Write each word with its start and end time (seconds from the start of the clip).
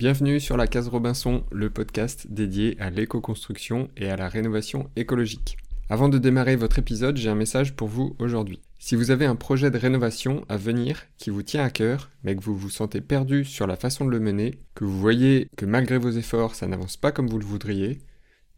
Bienvenue 0.00 0.40
sur 0.40 0.56
la 0.56 0.66
Case 0.66 0.88
Robinson, 0.88 1.44
le 1.52 1.68
podcast 1.68 2.26
dédié 2.30 2.74
à 2.80 2.88
l'éco-construction 2.88 3.90
et 3.98 4.08
à 4.08 4.16
la 4.16 4.30
rénovation 4.30 4.88
écologique. 4.96 5.58
Avant 5.90 6.08
de 6.08 6.16
démarrer 6.16 6.56
votre 6.56 6.78
épisode, 6.78 7.18
j'ai 7.18 7.28
un 7.28 7.34
message 7.34 7.76
pour 7.76 7.88
vous 7.88 8.16
aujourd'hui. 8.18 8.62
Si 8.78 8.96
vous 8.96 9.10
avez 9.10 9.26
un 9.26 9.36
projet 9.36 9.70
de 9.70 9.76
rénovation 9.76 10.46
à 10.48 10.56
venir 10.56 11.02
qui 11.18 11.28
vous 11.28 11.42
tient 11.42 11.62
à 11.62 11.68
cœur, 11.68 12.08
mais 12.24 12.34
que 12.34 12.42
vous 12.42 12.56
vous 12.56 12.70
sentez 12.70 13.02
perdu 13.02 13.44
sur 13.44 13.66
la 13.66 13.76
façon 13.76 14.06
de 14.06 14.10
le 14.10 14.20
mener, 14.20 14.58
que 14.74 14.86
vous 14.86 14.98
voyez 14.98 15.50
que 15.58 15.66
malgré 15.66 15.98
vos 15.98 16.12
efforts 16.12 16.54
ça 16.54 16.66
n'avance 16.66 16.96
pas 16.96 17.12
comme 17.12 17.28
vous 17.28 17.38
le 17.38 17.44
voudriez, 17.44 17.98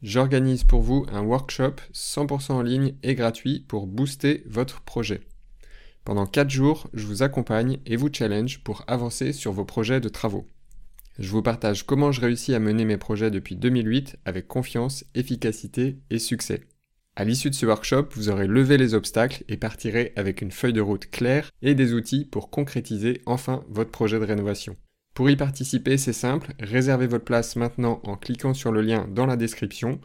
j'organise 0.01 0.63
pour 0.63 0.83
vous 0.83 1.07
un 1.11 1.23
workshop 1.23 1.75
100% 1.93 2.53
en 2.53 2.63
ligne 2.63 2.95
et 3.03 3.17
gratuit 3.17 3.65
pour 3.67 3.89
booster 3.89 4.45
votre 4.47 4.83
projet. 4.83 5.23
Pendant 6.05 6.27
4 6.27 6.51
jours, 6.51 6.89
je 6.95 7.05
vous 7.05 7.25
accompagne 7.25 7.81
et 7.85 7.97
vous 7.97 8.11
challenge 8.13 8.63
pour 8.63 8.85
avancer 8.87 9.33
sur 9.33 9.51
vos 9.51 9.65
projets 9.65 10.01
de 10.01 10.09
travaux. 10.09 10.47
Je 11.19 11.29
vous 11.29 11.43
partage 11.43 11.85
comment 11.85 12.11
je 12.11 12.21
réussis 12.21 12.55
à 12.55 12.59
mener 12.59 12.85
mes 12.85 12.97
projets 12.97 13.31
depuis 13.31 13.57
2008 13.57 14.17
avec 14.25 14.49
confiance, 14.49 15.05
efficacité 15.15 15.99
et 16.11 16.19
succès. 16.19 16.63
À 17.15 17.25
l'issue 17.25 17.51
de 17.51 17.55
ce 17.55 17.67
workshop, 17.67 18.09
vous 18.15 18.31
aurez 18.31 18.47
levé 18.47 18.79
les 18.79 18.95
obstacles 18.95 19.45
et 19.49 19.59
partirez 19.59 20.13
avec 20.17 20.41
une 20.41 20.51
feuille 20.51 20.73
de 20.73 20.81
route 20.81 21.11
claire 21.11 21.51
et 21.61 21.75
des 21.75 21.93
outils 21.93 22.25
pour 22.25 22.49
concrétiser 22.49 23.21
enfin 23.27 23.65
votre 23.69 23.91
projet 23.91 24.19
de 24.19 24.25
rénovation. 24.25 24.77
Pour 25.15 25.29
y 25.29 25.37
participer, 25.37 25.99
c'est 25.99 26.15
simple, 26.15 26.55
réservez 26.59 27.07
votre 27.07 27.27
place 27.27 27.57
maintenant 27.57 28.01
en 28.05 28.17
cliquant 28.17 28.55
sur 28.55 28.73
le 28.73 28.81
lien 28.81 29.07
dans 29.11 29.27
la 29.27 29.37
description 29.37 30.01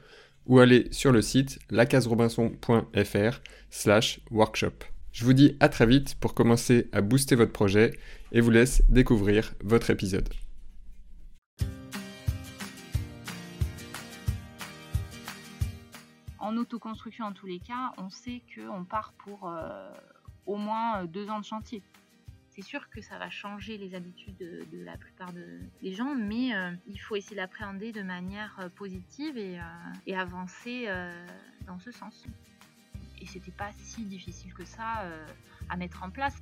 ou 0.48 0.60
allez 0.60 0.88
sur 0.92 1.14
le 1.14 1.22
site 1.22 1.60
lacaserobinson.fr 1.70 3.42
slash 3.70 4.20
workshop. 4.30 4.84
Je 5.14 5.24
vous 5.24 5.34
dis 5.34 5.56
à 5.62 5.70
très 5.70 5.86
vite 5.86 6.16
pour 6.20 6.34
commencer 6.34 6.90
à 6.92 7.00
booster 7.00 7.36
votre 7.36 7.54
projet 7.54 7.98
et 8.34 8.42
vous 8.42 8.52
laisse 8.52 8.84
découvrir 8.90 9.56
votre 9.64 9.90
épisode. 9.90 10.28
En 16.48 16.56
autoconstruction, 16.56 17.26
en 17.26 17.34
tous 17.34 17.46
les 17.46 17.60
cas, 17.60 17.92
on 17.98 18.10
sait 18.10 18.42
qu'on 18.56 18.86
part 18.86 19.12
pour 19.18 19.50
euh, 19.50 19.92
au 20.46 20.56
moins 20.56 21.04
deux 21.04 21.30
ans 21.30 21.42
de 21.42 21.44
chantier. 21.44 21.84
C'est 22.52 22.62
sûr 22.62 22.90
que 22.90 23.02
ça 23.02 23.18
va 23.18 23.30
changer 23.30 23.78
les 23.78 23.94
habitudes 23.96 24.38
de, 24.38 24.66
la 24.72 24.96
plupart 24.96 25.34
des 25.34 25.94
gens, 25.94 26.16
mais 26.16 26.56
euh, 26.56 26.72
il 26.88 27.02
faut 27.02 27.18
essayer 27.18 27.36
d'appréhender 27.36 27.92
de 27.92 28.02
manière 28.02 28.58
euh, 28.62 28.70
positive 28.70 29.38
et, 29.38 29.60
avancer 30.16 30.88
dans 31.66 31.80
ce 31.80 31.92
sens. 31.92 32.24
Et 33.22 33.26
c'était 33.26 33.52
pas 33.52 33.72
si 33.74 34.06
difficile 34.06 34.54
que 34.54 34.64
ça 34.64 35.04
à 35.68 35.76
mettre 35.76 36.02
en 36.02 36.10
place. 36.10 36.42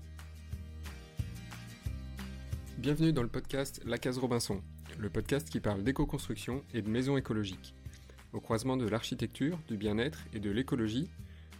Bienvenue 2.78 3.12
dans 3.12 3.24
le 3.24 3.28
podcast 3.28 3.82
La 3.86 3.98
Case 3.98 4.20
Robinson, 4.20 4.62
le 5.00 5.10
podcast 5.10 5.50
qui 5.50 5.60
parle 5.60 5.84
d'éco-construction 5.84 6.64
et 6.76 6.84
de 6.84 6.92
maisons 6.92 7.18
écologiques. 7.18 7.74
Au 8.36 8.42
croisement 8.42 8.76
de 8.76 8.86
l'architecture, 8.86 9.58
du 9.70 9.78
bien-être 9.78 10.20
et 10.34 10.40
de 10.40 10.52
l'écologie, 10.52 11.10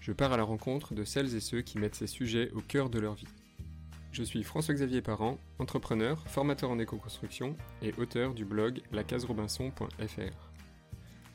je 0.02 0.12
pars 0.12 0.34
à 0.34 0.38
la 0.38 0.44
rencontre 0.44 0.94
de 0.94 1.06
celles 1.06 1.34
et 1.34 1.40
ceux 1.40 1.62
qui 1.62 1.80
mettent 1.80 1.96
ces 1.96 2.06
sujets 2.06 2.52
au 2.52 2.60
cœur 2.60 2.90
de 2.90 3.00
leur 3.00 3.16
vie. 3.16 3.30
Je 4.12 4.24
suis 4.24 4.44
François-Xavier 4.44 5.02
Parent, 5.02 5.38
entrepreneur, 5.58 6.22
formateur 6.28 6.70
en 6.70 6.78
éco-construction 6.78 7.56
et 7.82 7.94
auteur 7.98 8.34
du 8.34 8.44
blog 8.44 8.82
lacaserobinson.fr. 8.92 10.52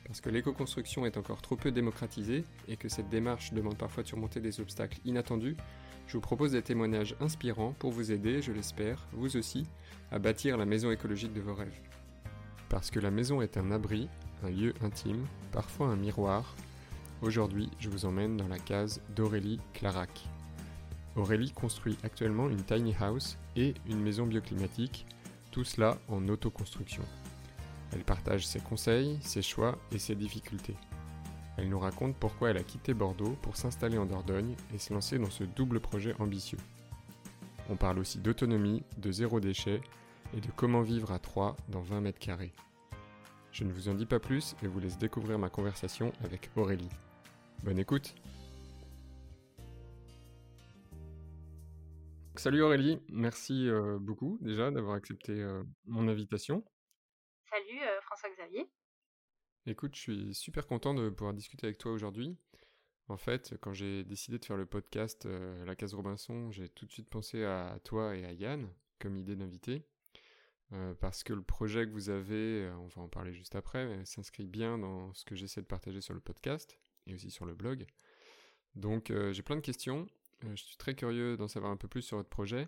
Parce 0.05 0.21
que 0.21 0.29
l'éco-construction 0.29 1.07
est 1.07 1.17
encore 1.17 1.41
trop 1.41 1.55
peu 1.55 1.71
démocratisée 1.71 2.45
et 2.67 2.77
que 2.77 2.87
cette 2.87 3.09
démarche 3.09 3.51
demande 3.51 3.79
parfois 3.79 4.03
de 4.03 4.09
surmonter 4.09 4.41
des 4.41 4.59
obstacles 4.59 4.99
inattendus, 5.05 5.57
je 6.05 6.17
vous 6.17 6.21
propose 6.21 6.51
des 6.51 6.61
témoignages 6.61 7.15
inspirants 7.19 7.73
pour 7.79 7.89
vous 7.89 8.11
aider, 8.11 8.43
je 8.43 8.51
l'espère, 8.51 9.07
vous 9.13 9.37
aussi, 9.37 9.65
à 10.11 10.19
bâtir 10.19 10.55
la 10.57 10.65
maison 10.65 10.91
écologique 10.91 11.33
de 11.33 11.41
vos 11.41 11.55
rêves. 11.55 11.81
Parce 12.69 12.91
que 12.91 12.99
la 12.99 13.09
maison 13.09 13.41
est 13.41 13.57
un 13.57 13.71
abri, 13.71 14.07
un 14.43 14.49
lieu 14.49 14.73
intime, 14.81 15.25
parfois 15.51 15.87
un 15.87 15.95
miroir. 15.95 16.55
Aujourd'hui, 17.21 17.69
je 17.79 17.89
vous 17.89 18.05
emmène 18.05 18.37
dans 18.37 18.47
la 18.47 18.59
case 18.59 19.01
d'Aurélie 19.15 19.59
Clarac. 19.73 20.09
Aurélie 21.15 21.51
construit 21.51 21.97
actuellement 22.03 22.49
une 22.49 22.63
tiny 22.63 22.95
house 22.99 23.37
et 23.55 23.73
une 23.87 24.01
maison 24.01 24.25
bioclimatique, 24.25 25.05
tout 25.51 25.63
cela 25.63 25.97
en 26.07 26.27
autoconstruction. 26.29 27.03
Elle 27.91 28.03
partage 28.03 28.47
ses 28.47 28.59
conseils, 28.59 29.19
ses 29.21 29.41
choix 29.41 29.77
et 29.91 29.99
ses 29.99 30.15
difficultés. 30.15 30.77
Elle 31.57 31.69
nous 31.69 31.79
raconte 31.79 32.15
pourquoi 32.15 32.49
elle 32.49 32.57
a 32.57 32.63
quitté 32.63 32.93
Bordeaux 32.93 33.37
pour 33.41 33.57
s'installer 33.57 33.97
en 33.97 34.05
Dordogne 34.05 34.55
et 34.73 34.77
se 34.77 34.93
lancer 34.93 35.19
dans 35.19 35.29
ce 35.29 35.43
double 35.43 35.81
projet 35.81 36.15
ambitieux. 36.19 36.59
On 37.69 37.75
parle 37.75 37.99
aussi 37.99 38.19
d'autonomie, 38.19 38.83
de 38.97 39.11
zéro 39.11 39.39
déchet 39.39 39.81
et 40.33 40.39
de 40.39 40.47
comment 40.55 40.81
vivre 40.81 41.11
à 41.11 41.19
3 41.19 41.57
dans 41.67 41.81
20 41.81 42.01
mètres 42.01 42.19
carrés. 42.19 42.53
Je 43.51 43.65
ne 43.65 43.73
vous 43.73 43.89
en 43.89 43.93
dis 43.93 44.05
pas 44.05 44.19
plus 44.19 44.55
et 44.63 44.67
vous 44.67 44.79
laisse 44.79 44.97
découvrir 44.97 45.37
ma 45.37 45.49
conversation 45.49 46.13
avec 46.23 46.49
Aurélie. 46.55 46.89
Bonne 47.63 47.79
écoute 47.79 48.15
Salut 52.37 52.61
Aurélie, 52.61 53.01
merci 53.09 53.67
euh, 53.67 53.99
beaucoup 53.99 54.37
déjà 54.41 54.71
d'avoir 54.71 54.95
accepté 54.95 55.33
euh, 55.33 55.63
mon 55.85 56.07
invitation. 56.07 56.63
Salut 57.49 57.81
euh, 57.81 58.01
François-Xavier. 58.03 58.71
Écoute, 59.65 59.95
je 59.95 59.99
suis 59.99 60.33
super 60.33 60.65
content 60.65 60.93
de 60.93 61.09
pouvoir 61.09 61.33
discuter 61.33 61.67
avec 61.67 61.77
toi 61.77 61.91
aujourd'hui. 61.91 62.37
En 63.09 63.17
fait, 63.17 63.55
quand 63.59 63.73
j'ai 63.73 64.05
décidé 64.05 64.39
de 64.39 64.45
faire 64.45 64.55
le 64.55 64.65
podcast 64.65 65.27
La 65.65 65.75
Case 65.75 65.93
Robinson, 65.93 66.49
j'ai 66.51 66.69
tout 66.69 66.85
de 66.85 66.91
suite 66.91 67.09
pensé 67.09 67.43
à 67.43 67.77
toi 67.83 68.15
et 68.15 68.23
à 68.23 68.31
Yann 68.31 68.73
comme 68.99 69.17
idée 69.17 69.35
d'invité. 69.35 69.85
Euh, 70.73 70.93
parce 70.95 71.23
que 71.23 71.33
le 71.33 71.41
projet 71.41 71.85
que 71.85 71.91
vous 71.91 72.09
avez, 72.09 72.63
euh, 72.63 72.75
on 72.77 72.87
va 72.87 73.01
en 73.01 73.09
parler 73.09 73.33
juste 73.33 73.55
après, 73.55 74.05
s'inscrit 74.05 74.47
bien 74.47 74.77
dans 74.77 75.13
ce 75.13 75.25
que 75.25 75.35
j'essaie 75.35 75.61
de 75.61 75.67
partager 75.67 75.99
sur 75.99 76.13
le 76.13 76.21
podcast 76.21 76.79
et 77.07 77.13
aussi 77.13 77.29
sur 77.29 77.45
le 77.45 77.53
blog. 77.53 77.85
Donc 78.75 79.11
euh, 79.11 79.33
j'ai 79.33 79.43
plein 79.43 79.57
de 79.57 79.61
questions, 79.61 80.07
je 80.43 80.63
suis 80.63 80.77
très 80.77 80.95
curieux 80.95 81.35
d'en 81.35 81.49
savoir 81.49 81.71
un 81.71 81.77
peu 81.77 81.89
plus 81.89 82.03
sur 82.03 82.17
votre 82.17 82.29
projet, 82.29 82.67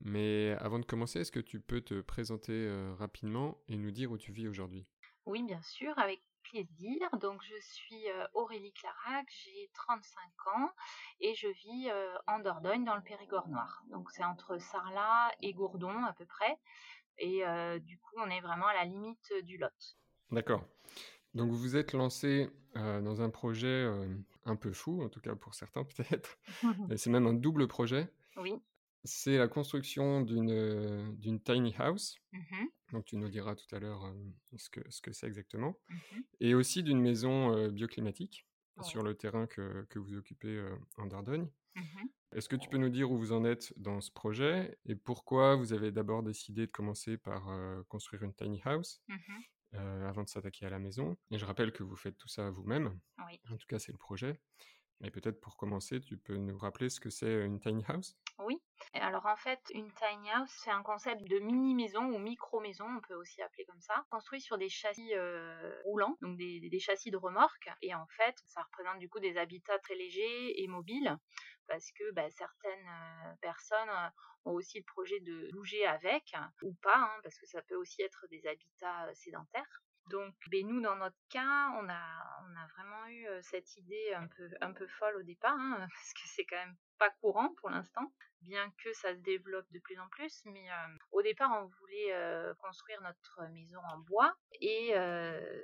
mais 0.00 0.56
avant 0.58 0.80
de 0.80 0.84
commencer, 0.84 1.20
est-ce 1.20 1.30
que 1.30 1.38
tu 1.38 1.60
peux 1.60 1.80
te 1.80 2.00
présenter 2.00 2.68
rapidement 2.98 3.56
et 3.68 3.76
nous 3.76 3.90
dire 3.90 4.10
où 4.10 4.18
tu 4.18 4.32
vis 4.32 4.48
aujourd'hui? 4.48 4.86
Oui, 5.26 5.42
bien 5.42 5.62
sûr, 5.62 5.96
avec 5.98 6.20
plaisir. 6.42 7.08
Donc 7.20 7.42
je 7.42 7.60
suis 7.60 8.04
Aurélie 8.34 8.72
Clarac, 8.72 9.26
j'ai 9.28 9.70
35 9.74 10.20
ans 10.54 10.70
et 11.20 11.34
je 11.34 11.48
vis 11.48 11.90
en 12.26 12.40
Dordogne 12.40 12.84
dans 12.84 12.96
le 12.96 13.02
Périgord 13.02 13.48
noir. 13.48 13.82
Donc 13.90 14.10
c'est 14.10 14.24
entre 14.24 14.58
Sarlat 14.58 15.32
et 15.40 15.52
Gourdon 15.52 16.04
à 16.04 16.12
peu 16.12 16.26
près. 16.26 16.58
Et 17.18 17.44
euh, 17.44 17.78
du 17.78 17.98
coup, 17.98 18.14
on 18.18 18.30
est 18.30 18.40
vraiment 18.40 18.66
à 18.66 18.74
la 18.74 18.84
limite 18.84 19.32
du 19.44 19.58
lot. 19.58 19.68
D'accord. 20.30 20.64
Donc 21.34 21.50
vous 21.50 21.58
vous 21.58 21.76
êtes 21.76 21.92
lancé 21.92 22.48
euh, 22.76 23.00
dans 23.00 23.20
un 23.20 23.30
projet 23.30 23.66
euh, 23.66 24.06
un 24.44 24.56
peu 24.56 24.72
fou, 24.72 25.02
en 25.02 25.08
tout 25.08 25.20
cas 25.20 25.34
pour 25.34 25.54
certains 25.54 25.84
peut-être. 25.96 26.38
c'est 26.96 27.10
même 27.10 27.26
un 27.26 27.34
double 27.34 27.68
projet. 27.68 28.08
Oui. 28.36 28.54
C'est 29.04 29.38
la 29.38 29.48
construction 29.48 30.22
d'une 30.22 31.40
tiny 31.44 31.74
house. 31.78 32.16
Mmh 32.32 32.66
Donc 32.92 33.04
tu 33.04 33.16
nous 33.16 33.28
diras 33.28 33.54
tout 33.54 33.72
à 33.74 33.78
l'heure 33.78 34.12
ce 34.56 34.68
que 34.68 34.80
ce 34.90 35.00
que 35.00 35.12
c'est 35.12 35.26
exactement. 35.26 35.76
Mmh 35.88 36.20
Et 36.40 36.54
aussi 36.54 36.82
d'une 36.82 37.00
maison 37.00 37.68
bioclimatique 37.68 38.44
sur 38.82 39.02
le 39.02 39.14
terrain 39.14 39.46
que, 39.46 39.86
que 39.88 39.98
vous 39.98 40.16
occupez 40.16 40.60
en 40.96 41.06
Dordogne. 41.06 41.48
Mmh 41.76 42.08
est-ce 42.32 42.48
que 42.48 42.56
tu 42.56 42.68
peux 42.68 42.78
nous 42.78 42.90
dire 42.90 43.10
où 43.10 43.18
vous 43.18 43.32
en 43.32 43.44
êtes 43.44 43.72
dans 43.76 44.00
ce 44.00 44.10
projet 44.10 44.78
et 44.84 44.94
pourquoi 44.94 45.56
vous 45.56 45.72
avez 45.72 45.90
d'abord 45.90 46.22
décidé 46.22 46.66
de 46.66 46.70
commencer 46.70 47.16
par 47.16 47.48
construire 47.88 48.22
une 48.22 48.34
tiny 48.34 48.60
house 48.64 49.02
mmh 49.08 49.14
avant 49.72 50.22
de 50.22 50.28
s'attaquer 50.28 50.64
à 50.64 50.70
la 50.70 50.78
maison? 50.78 51.16
Et 51.30 51.36
je 51.36 51.44
rappelle 51.44 51.72
que 51.72 51.82
vous 51.82 51.96
faites 51.96 52.16
tout 52.16 52.28
ça 52.28 52.48
vous-même. 52.50 52.98
En 53.18 53.56
tout 53.56 53.66
cas, 53.66 53.78
c'est 53.78 53.92
le 53.92 53.98
projet. 53.98 54.40
Mais 55.00 55.10
peut-être 55.10 55.40
pour 55.40 55.56
commencer, 55.56 56.00
tu 56.00 56.16
peux 56.16 56.36
nous 56.36 56.56
rappeler 56.56 56.88
ce 56.88 57.00
que 57.00 57.10
c'est 57.10 57.44
une 57.44 57.60
tiny 57.60 57.84
house? 57.86 58.16
Oui. 58.38 58.58
Alors 58.94 59.26
en 59.26 59.36
fait, 59.36 59.60
une 59.74 59.92
tiny 59.92 60.30
house, 60.30 60.50
c'est 60.64 60.70
un 60.70 60.82
concept 60.82 61.22
de 61.22 61.38
mini-maison 61.38 62.04
ou 62.04 62.18
micro-maison, 62.18 62.86
on 62.86 63.00
peut 63.00 63.14
aussi 63.14 63.42
appeler 63.42 63.64
comme 63.66 63.80
ça, 63.80 64.04
construit 64.10 64.40
sur 64.40 64.56
des 64.56 64.68
châssis 64.68 65.12
roulants, 65.84 66.16
donc 66.22 66.36
des, 66.36 66.78
châssis 66.80 67.10
de 67.10 67.16
remorque. 67.16 67.68
Et 67.82 67.94
en 67.94 68.06
fait, 68.16 68.34
ça 68.46 68.62
représente 68.62 68.98
du 68.98 69.08
coup 69.08 69.20
des 69.20 69.36
habitats 69.36 69.78
très 69.80 69.94
légers 69.94 70.62
et 70.62 70.66
mobiles 70.68 71.16
parce 71.66 71.92
que 71.92 72.10
bah, 72.12 72.30
certaines 72.30 73.36
personnes 73.42 73.90
ont 74.46 74.52
aussi 74.52 74.78
le 74.78 74.84
projet 74.84 75.20
de 75.20 75.50
bouger 75.52 75.86
avec 75.86 76.34
ou 76.62 76.74
pas, 76.82 76.96
hein, 76.96 77.20
parce 77.22 77.38
que 77.38 77.46
ça 77.46 77.62
peut 77.62 77.76
aussi 77.76 78.02
être 78.02 78.26
des 78.30 78.46
habitats 78.46 79.14
sédentaires. 79.14 79.82
Donc, 80.10 80.34
ben, 80.50 80.66
nous, 80.66 80.80
dans 80.80 80.96
notre 80.96 81.18
cas, 81.28 81.70
on 81.80 81.88
a, 81.88 82.68
vraiment 82.76 83.06
eu 83.08 83.26
cette 83.42 83.76
idée 83.76 84.14
un 84.14 84.26
peu, 84.26 84.48
un 84.60 84.72
peu 84.72 84.86
folle 84.86 85.16
au 85.16 85.22
départ, 85.22 85.58
hein, 85.58 85.76
parce 85.92 86.12
que 86.14 86.28
c'est 86.34 86.46
quand 86.46 86.56
même 86.56 86.76
pas 86.98 87.10
courant 87.20 87.54
pour 87.60 87.70
l'instant, 87.70 88.12
bien 88.42 88.70
que 88.82 88.92
ça 88.92 89.14
se 89.14 89.20
développe 89.20 89.70
de 89.72 89.78
plus 89.80 89.98
en 89.98 90.08
plus. 90.08 90.42
Mais 90.46 90.66
au 91.12 91.22
départ, 91.22 91.50
on 91.52 91.66
voulait 91.80 92.12
construire 92.60 93.00
notre 93.02 93.42
maison 93.52 93.80
en 93.92 93.98
bois 93.98 94.34
et 94.60 94.92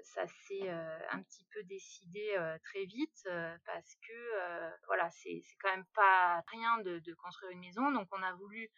ça 0.02 0.26
s'est 0.26 0.68
un 0.68 1.22
petit 1.22 1.46
peu 1.52 1.62
décidé 1.64 2.34
très 2.64 2.84
vite 2.84 3.28
parce 3.64 3.94
que 4.06 4.86
voilà, 4.86 5.10
c'est 5.10 5.42
quand 5.60 5.70
même 5.70 5.86
pas 5.94 6.42
rien 6.48 6.78
de, 6.78 6.98
de 7.00 7.14
construire 7.14 7.52
une 7.52 7.60
maison. 7.60 7.90
Donc, 7.90 8.08
on 8.12 8.22
a 8.22 8.32
voulu 8.34 8.70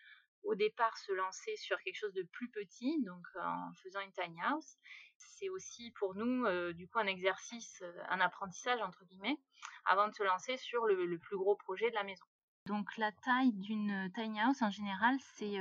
au 0.47 0.55
départ 0.55 0.97
se 0.99 1.13
lancer 1.13 1.57
sur 1.57 1.79
quelque 1.81 1.99
chose 1.99 2.15
de 2.15 2.23
plus 2.23 2.49
petit, 2.51 3.03
donc 3.05 3.27
en 3.41 3.73
faisant 3.83 4.01
une 4.01 4.13
tiny 4.13 4.41
house. 4.43 4.79
C'est 5.17 5.49
aussi 5.49 5.91
pour 5.93 6.15
nous 6.15 6.47
du 6.73 6.89
coup 6.89 6.99
un 6.99 7.07
exercice, 7.07 7.83
un 8.09 8.21
apprentissage 8.21 8.81
entre 8.81 9.05
guillemets, 9.07 9.39
avant 9.87 10.09
de 10.09 10.15
se 10.15 10.23
lancer 10.23 10.57
sur 10.57 10.87
le, 10.87 11.19
plus 11.19 11.37
gros 11.37 11.57
projet 11.57 11.91
de 11.91 11.95
la 11.95 12.05
maison. 12.05 12.25
Donc 12.67 12.97
la 12.97 13.13
taille 13.13 13.53
d'une 13.53 14.11
tiny 14.15 14.41
house 14.41 14.61
en 14.61 14.71
général 14.71 15.17
c'est 15.35 15.57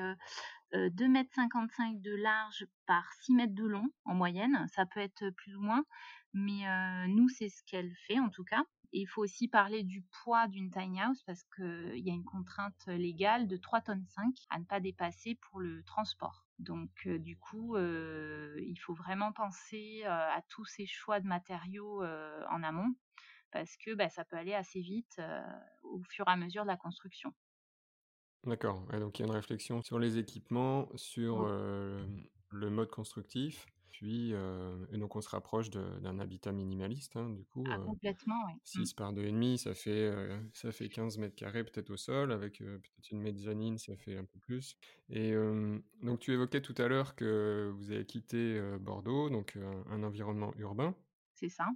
2,55 0.74 1.70
m 1.80 2.02
de 2.02 2.16
large 2.16 2.66
par 2.88 3.06
6 3.22 3.34
mètres 3.36 3.56
de 3.56 3.66
long 3.66 3.88
en 4.06 4.16
moyenne. 4.16 4.68
Ça 4.74 4.86
peut 4.86 5.00
être 5.00 5.30
plus 5.30 5.56
ou 5.56 5.62
moins, 5.62 5.86
mais 6.34 6.64
nous 7.08 7.30
c'est 7.30 7.50
ce 7.50 7.64
qu'elle 7.64 7.94
fait 8.08 8.20
en 8.20 8.30
tout 8.30 8.44
cas 8.44 8.64
il 8.92 9.08
faut 9.08 9.22
aussi 9.22 9.48
parler 9.48 9.84
du 9.84 10.04
poids 10.24 10.48
d'une 10.48 10.72
tiny 10.72 11.02
house 11.02 11.22
parce 11.24 11.44
qu'il 11.56 12.00
y 12.00 12.10
a 12.10 12.14
une 12.14 12.24
contrainte 12.24 12.88
légale 12.88 13.46
de 13.48 13.58
3 13.58 13.82
tonnes 13.82 14.06
5 14.08 14.34
à 14.50 14.60
ne 14.60 14.64
pas 14.64 14.80
dépasser 14.80 15.36
pour 15.36 15.60
le 15.60 15.84
transport. 15.84 16.46
Donc 16.60 17.06
du 17.06 17.38
coup, 17.38 17.78
il 17.78 18.78
faut 18.82 18.94
vraiment 18.94 19.34
penser 19.34 20.04
à 20.06 20.42
tous 20.48 20.66
ces 20.66 20.86
choix 20.86 21.20
de 21.20 21.28
matériaux 21.28 22.04
en 22.04 22.64
amont 22.64 22.96
parce 23.56 23.78
que 23.78 23.94
bah, 23.94 24.10
ça 24.10 24.26
peut 24.26 24.36
aller 24.36 24.54
assez 24.54 24.82
vite 24.82 25.22
au 25.84 26.02
fur 26.10 26.28
et 26.28 26.32
à 26.32 26.36
mesure 26.36 26.64
de 26.64 26.68
la 26.68 26.76
construction. 26.76 27.34
D'accord. 28.44 28.86
donc 29.00 29.18
il 29.18 29.22
y 29.22 29.26
a 29.26 29.28
une 29.28 29.34
réflexion 29.34 29.82
sur 29.82 29.98
les 29.98 30.18
équipements, 30.18 30.90
sur 30.96 31.48
le 31.48 32.70
mode 32.70 32.90
constructif 32.90 33.66
puis, 33.90 34.34
et 34.92 34.98
donc 34.98 35.16
on 35.16 35.22
se 35.22 35.30
rapproche 35.30 35.70
d'un 35.70 36.20
habitat 36.20 36.52
minimaliste, 36.52 37.16
hein, 37.16 37.30
du 37.30 37.46
coup. 37.46 37.64
Ah, 37.72 37.78
complètement, 37.78 38.36
oui. 38.46 38.60
6 38.66 38.92
mmh. 38.92 38.96
par 38.98 39.14
2,5, 39.14 39.58
ça 39.58 39.74
fait, 39.74 40.12
ça 40.52 40.74
fait 40.74 40.90
15 40.90 41.18
mètres 41.18 41.36
carrés 41.36 41.64
peut-être 41.64 41.92
au 41.92 41.96
sol, 41.96 42.34
avec 42.34 42.58
peut-être 42.58 43.12
une 43.12 43.22
mezzanine, 43.22 43.78
ça 43.78 43.96
fait 43.96 44.18
un 44.18 44.26
peu 44.26 44.38
plus. 44.40 44.76
Et 45.10 45.34
donc 46.04 46.20
tu 46.20 46.34
évoquais 46.34 46.62
tout 46.62 46.76
à 46.78 46.90
l'heure 46.90 47.16
que 47.16 47.72
vous 47.74 47.90
avez 47.92 48.06
quitté 48.06 48.62
Bordeaux, 48.82 49.30
donc 49.30 49.58
un 49.90 50.04
environnement 50.04 50.54
urbain. 50.58 50.94
C'est 51.36 51.50
ça. 51.50 51.68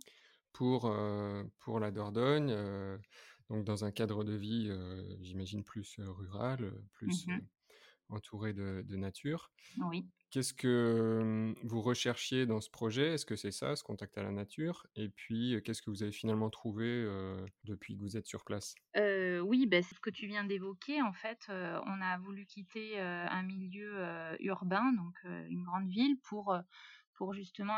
Pour, 0.52 0.94
pour 1.60 1.80
la 1.80 1.92
Dordogne, 1.92 2.54
donc 3.50 3.64
dans 3.66 3.86
un 3.86 3.92
cadre 3.92 4.24
de 4.24 4.34
vie, 4.36 4.70
j'imagine, 5.22 5.64
plus 5.64 5.96
rural, 6.00 6.74
plus 6.94 7.28
mmh 7.28 7.42
entouré 8.10 8.54
de, 8.54 8.84
de 8.88 8.96
nature. 8.96 9.52
Oui. 9.78 10.10
Qu'est-ce 10.32 10.54
que 10.54 11.56
vous 11.64 11.82
recherchiez 11.82 12.46
dans 12.46 12.62
ce 12.62 12.70
projet? 12.70 13.14
Est-ce 13.14 13.26
que 13.26 13.36
c'est 13.36 13.52
ça, 13.52 13.76
ce 13.76 13.84
contact 13.84 14.18
à 14.18 14.24
la 14.24 14.32
nature? 14.32 14.86
Et 14.96 15.10
puis, 15.10 15.62
qu'est-ce 15.64 15.82
que 15.82 15.90
vous 15.90 16.04
avez 16.04 16.12
finalement 16.12 16.50
trouvé 16.50 17.06
depuis 17.64 17.96
que 17.96 18.02
vous 18.02 18.18
êtes 18.18 18.28
sur 18.28 18.46
place? 18.46 18.76
Oui, 18.96 19.68
c'est 19.72 19.96
ce 19.96 20.00
que 20.00 20.10
tu 20.10 20.28
viens 20.28 20.44
d'évoquer. 20.44 21.02
En 21.02 21.14
fait, 21.14 21.46
on 21.50 22.02
a 22.02 22.18
voulu 22.18 22.46
quitter 22.46 23.00
un 23.00 23.44
milieu 23.44 24.36
urbain, 24.40 24.92
donc 24.94 25.16
une 25.24 25.64
grande 25.64 25.88
ville, 25.88 26.20
pour, 26.22 26.58
pour 27.14 27.34
justement 27.34 27.78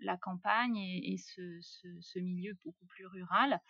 la 0.00 0.16
campagne 0.16 0.76
et, 0.76 1.16
ce, 1.18 2.18
milieu 2.18 2.56
beaucoup 2.64 2.86
plus 2.86 3.06
rural 3.06 3.60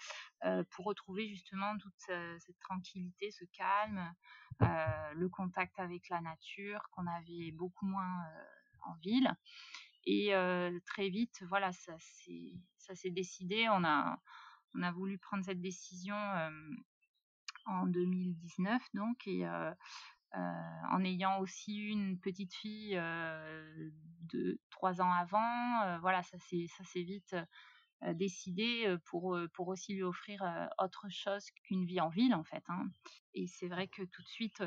pour 0.70 0.86
retrouver 0.86 1.28
justement 1.28 1.76
toute 1.78 1.98
cette 2.38 2.58
tranquillité, 2.60 3.30
ce 3.30 3.44
calme, 3.46 4.14
le 4.60 5.28
contact 5.28 5.78
avec 5.78 6.08
la 6.08 6.20
nature 6.20 6.88
qu'on 6.90 7.06
avait 7.06 7.52
beaucoup 7.52 7.86
moins 7.86 8.24
en 8.86 8.94
ville. 8.96 9.34
Et 10.04 10.32
très 10.86 11.08
vite, 11.08 11.42
voilà, 11.48 11.72
ça 11.72 11.96
s'est 11.98 13.10
décidé. 13.10 13.68
On 13.70 13.84
a, 13.84 14.20
on 14.74 14.82
a 14.82 14.92
voulu 14.92 15.18
prendre 15.18 15.44
cette 15.44 15.60
décision 15.60 16.16
en 17.66 17.86
2019, 17.86 18.82
donc, 18.94 19.26
et 19.26 19.44
en 20.32 21.04
ayant 21.04 21.38
aussi 21.40 21.76
une 21.76 22.18
petite 22.18 22.54
fille 22.54 22.94
de 22.94 24.60
trois 24.70 25.00
ans 25.00 25.12
avant. 25.12 25.98
voilà, 26.00 26.22
ça 26.22 26.38
s'est 26.38 27.02
vite 27.02 27.36
décidé 28.14 28.96
pour, 29.06 29.38
pour 29.54 29.68
aussi 29.68 29.94
lui 29.94 30.02
offrir 30.02 30.42
autre 30.78 31.06
chose 31.10 31.50
qu'une 31.64 31.84
vie 31.84 32.00
en 32.00 32.08
ville, 32.08 32.34
en 32.34 32.44
fait. 32.44 32.62
Hein. 32.68 32.86
Et 33.34 33.46
c'est 33.46 33.68
vrai 33.68 33.88
que 33.88 34.02
tout 34.02 34.22
de 34.22 34.28
suite, 34.28 34.62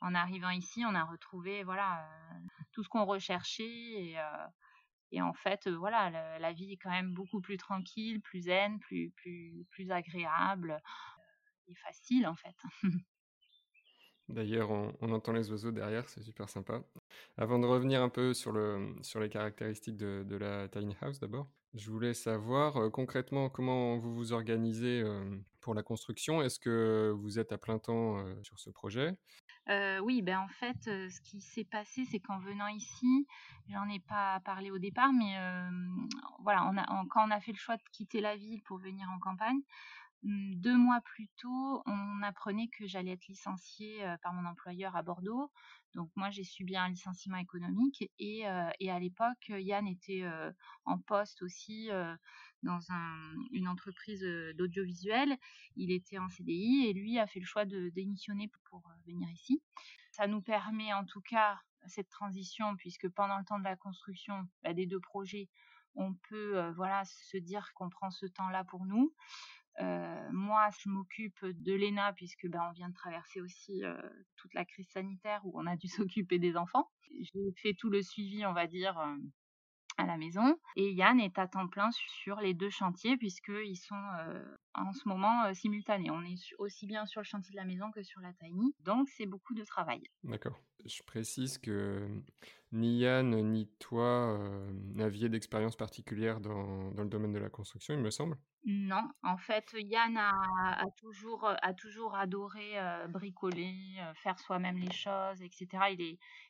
en 0.00 0.14
arrivant 0.14 0.50
ici, 0.50 0.84
on 0.86 0.94
a 0.94 1.04
retrouvé 1.04 1.64
voilà, 1.64 2.08
tout 2.72 2.82
ce 2.82 2.88
qu'on 2.88 3.04
recherchait. 3.04 4.14
Et, 5.12 5.22
en 5.22 5.32
fait, 5.32 5.68
voilà, 5.68 6.38
la, 6.38 6.52
vie 6.52 6.72
est 6.72 6.76
quand 6.76 6.90
même 6.90 7.12
beaucoup 7.12 7.40
plus 7.40 7.56
tranquille, 7.56 8.20
plus 8.20 8.42
zen, 8.42 8.78
plus, 8.80 9.10
plus, 9.16 9.66
plus 9.70 9.90
agréable 9.90 10.80
et 11.68 11.74
facile, 11.74 12.26
en 12.26 12.36
fait. 12.36 12.56
D'ailleurs, 14.28 14.70
on, 14.70 15.12
entend 15.12 15.32
les 15.32 15.50
oiseaux 15.50 15.70
derrière, 15.70 16.08
c'est 16.08 16.22
super 16.22 16.48
sympa. 16.48 16.82
Avant 17.36 17.60
de 17.60 17.66
revenir 17.66 18.02
un 18.02 18.08
peu 18.08 18.34
sur, 18.34 18.50
le, 18.50 18.94
sur 19.02 19.20
les 19.20 19.28
caractéristiques 19.28 19.96
de, 19.96 20.36
la 20.36 20.68
tiny 20.68 20.96
house 21.00 21.20
d'abord, 21.20 21.48
je 21.74 21.90
voulais 21.90 22.14
savoir 22.14 22.76
euh, 22.76 22.90
concrètement 22.90 23.48
comment 23.50 23.98
vous 23.98 24.14
vous 24.14 24.32
organisez 24.32 25.02
euh, 25.02 25.24
pour 25.60 25.74
la 25.74 25.82
construction? 25.84 26.42
Est-ce 26.42 26.58
que 26.58 27.14
vous 27.16 27.38
êtes 27.38 27.52
à 27.52 27.58
plein 27.58 27.78
temps 27.78 28.18
euh, 28.18 28.34
sur 28.42 28.58
ce 28.58 28.70
projet? 28.70 29.16
Oui, 30.02 30.22
ben 30.22 30.38
en 30.38 30.48
fait, 30.48 30.76
ce 30.84 31.20
qui 31.20 31.40
s'est 31.40 31.64
passé, 31.64 32.04
c'est 32.08 32.20
qu'en 32.20 32.38
venant 32.38 32.68
ici, 32.68 33.26
j'en 33.68 33.88
ai 33.88 33.98
pas 33.98 34.38
parlé 34.44 34.70
au 34.70 34.78
départ, 34.78 35.12
mais 35.12 35.34
voilà, 36.44 36.72
quand 37.10 37.26
on 37.26 37.32
a 37.32 37.40
fait 37.40 37.50
le 37.50 37.58
choix 37.58 37.76
de 37.76 37.82
quitter 37.90 38.20
la 38.20 38.36
ville 38.36 38.62
pour 38.62 38.78
venir 38.78 39.08
en 39.10 39.18
campagne, 39.18 39.58
deux 40.22 40.76
mois 40.76 41.00
plus 41.02 41.28
tôt, 41.36 41.82
on 41.86 42.22
apprenait 42.22 42.68
que 42.68 42.86
j'allais 42.86 43.12
être 43.12 43.26
licenciée 43.28 44.04
par 44.22 44.32
mon 44.32 44.48
employeur 44.48 44.96
à 44.96 45.02
Bordeaux. 45.02 45.50
Donc 45.94 46.10
moi, 46.16 46.30
j'ai 46.30 46.44
subi 46.44 46.76
un 46.76 46.88
licenciement 46.88 47.36
économique 47.36 48.10
et, 48.18 48.44
et 48.80 48.90
à 48.90 48.98
l'époque, 48.98 49.48
Yann 49.48 49.86
était 49.86 50.24
en 50.84 50.98
poste 50.98 51.42
aussi 51.42 51.90
dans 52.62 52.80
une 53.52 53.68
entreprise 53.68 54.22
d'audiovisuel. 54.56 55.36
Il 55.76 55.90
était 55.90 56.18
en 56.18 56.28
CDI 56.28 56.86
et 56.86 56.92
lui 56.92 57.18
a 57.18 57.26
fait 57.26 57.40
le 57.40 57.46
choix 57.46 57.64
de 57.64 57.88
démissionner 57.90 58.50
pour, 58.64 58.82
venir 59.06 59.30
ici. 59.30 59.62
Ça 60.10 60.26
nous 60.26 60.42
permet 60.42 60.92
en 60.92 61.04
tout 61.04 61.20
cas 61.20 61.60
cette 61.86 62.08
transition 62.08 62.74
puisque 62.76 63.08
pendant 63.08 63.38
le 63.38 63.44
temps 63.44 63.58
de 63.58 63.64
la 63.64 63.76
construction 63.76 64.48
bah, 64.62 64.74
des 64.74 64.86
deux 64.86 65.00
projets, 65.00 65.48
on 65.94 66.14
peut 66.28 66.70
voilà 66.70 67.04
se 67.04 67.36
dire 67.36 67.72
qu'on 67.74 67.88
prend 67.88 68.10
ce 68.10 68.26
temps-là 68.26 68.64
pour 68.64 68.84
nous. 68.84 69.14
Euh, 69.80 70.28
moi, 70.32 70.68
je 70.82 70.88
m'occupe 70.88 71.44
de 71.44 71.74
l'ENA 71.74 72.12
puisque 72.14 72.46
ben, 72.48 72.60
on 72.68 72.72
vient 72.72 72.88
de 72.88 72.94
traverser 72.94 73.40
aussi 73.40 73.84
euh, 73.84 73.96
toute 74.36 74.54
la 74.54 74.64
crise 74.64 74.88
sanitaire 74.88 75.40
où 75.44 75.52
on 75.58 75.66
a 75.66 75.76
dû 75.76 75.88
s'occuper 76.16 76.38
des 76.38 76.56
enfants. 76.56 76.90
J'ai 77.20 77.52
fait 77.62 77.74
tout 77.74 77.90
le 77.90 78.02
suivi, 78.02 78.44
on 78.46 78.52
va 78.52 78.66
dire, 78.66 78.98
euh, 78.98 79.16
à 79.98 80.06
la 80.06 80.16
maison. 80.16 80.58
Et 80.76 80.92
Yann 80.92 81.20
est 81.20 81.38
à 81.38 81.46
temps 81.46 81.68
plein 81.68 81.90
sur 82.22 82.40
les 82.40 82.52
deux 82.52 82.68
chantiers 82.68 83.16
puisqu'ils 83.16 83.78
sont 83.78 83.94
en 84.74 84.92
ce 84.92 85.08
moment 85.08 85.54
simultanés. 85.54 86.10
On 86.10 86.20
est 86.22 86.36
aussi 86.58 86.86
bien 86.86 87.06
sur 87.06 87.22
le 87.22 87.24
chantier 87.24 87.52
de 87.52 87.56
la 87.56 87.64
maison 87.64 87.90
que 87.90 88.02
sur 88.02 88.20
la 88.20 88.34
tiny. 88.34 88.74
Donc 88.80 89.08
c'est 89.08 89.24
beaucoup 89.24 89.54
de 89.54 89.64
travail. 89.64 90.02
D'accord. 90.22 90.60
Je 90.84 91.02
précise 91.02 91.56
que 91.56 92.06
ni 92.72 92.98
Yann 92.98 93.30
ni 93.52 93.68
toi 93.78 94.38
n'aviez 94.94 95.30
d'expérience 95.30 95.76
particulière 95.76 96.40
dans, 96.40 96.90
dans, 96.90 97.04
le 97.04 97.08
domaine 97.08 97.32
de 97.32 97.38
la 97.38 97.48
construction, 97.48 97.94
il 97.94 98.00
me 98.00 98.10
semble. 98.10 98.36
Non, 98.68 99.08
en 99.22 99.36
fait, 99.36 99.76
Yann 99.78 100.16
a, 100.16 100.84
toujours, 100.96 101.44
a 101.44 101.72
toujours 101.72 102.16
adoré 102.16 102.74
bricoler, 103.10 103.94
faire 104.16 104.40
soi-même 104.40 104.76
les 104.76 104.90
choses, 104.90 105.40
etc. 105.40 105.68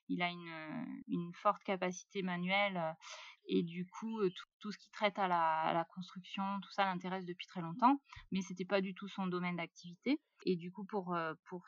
Il, 0.08 0.22
a 0.22 0.30
une, 0.30 1.32
forte 1.34 1.62
capacité 1.62 2.22
manuelle 2.22 2.96
et 3.44 3.62
du 3.62 3.86
coup, 3.86 4.18
tout, 4.60 4.72
ce 4.72 4.78
qui 4.78 4.90
traite 4.92 5.18
à 5.18 5.28
la, 5.28 5.86
construction, 5.94 6.42
tout 6.62 6.72
ça 6.72 6.86
l'intéresse 6.86 7.26
depuis 7.26 7.46
très 7.46 7.60
longtemps, 7.60 8.00
mais 8.32 8.40
c'était 8.40 8.64
pas 8.64 8.80
du 8.80 8.94
tout 8.94 9.08
son 9.08 9.26
domaine 9.26 9.56
d'activité. 9.56 10.18
Et 10.46 10.56
du 10.56 10.72
coup, 10.72 10.86
pour, 10.86 11.14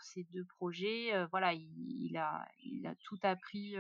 ces 0.00 0.24
deux 0.32 0.46
projets, 0.46 1.12
voilà, 1.26 1.52
il 1.52 2.16
a 2.16 2.94
tout 3.04 3.18
appris 3.22 3.76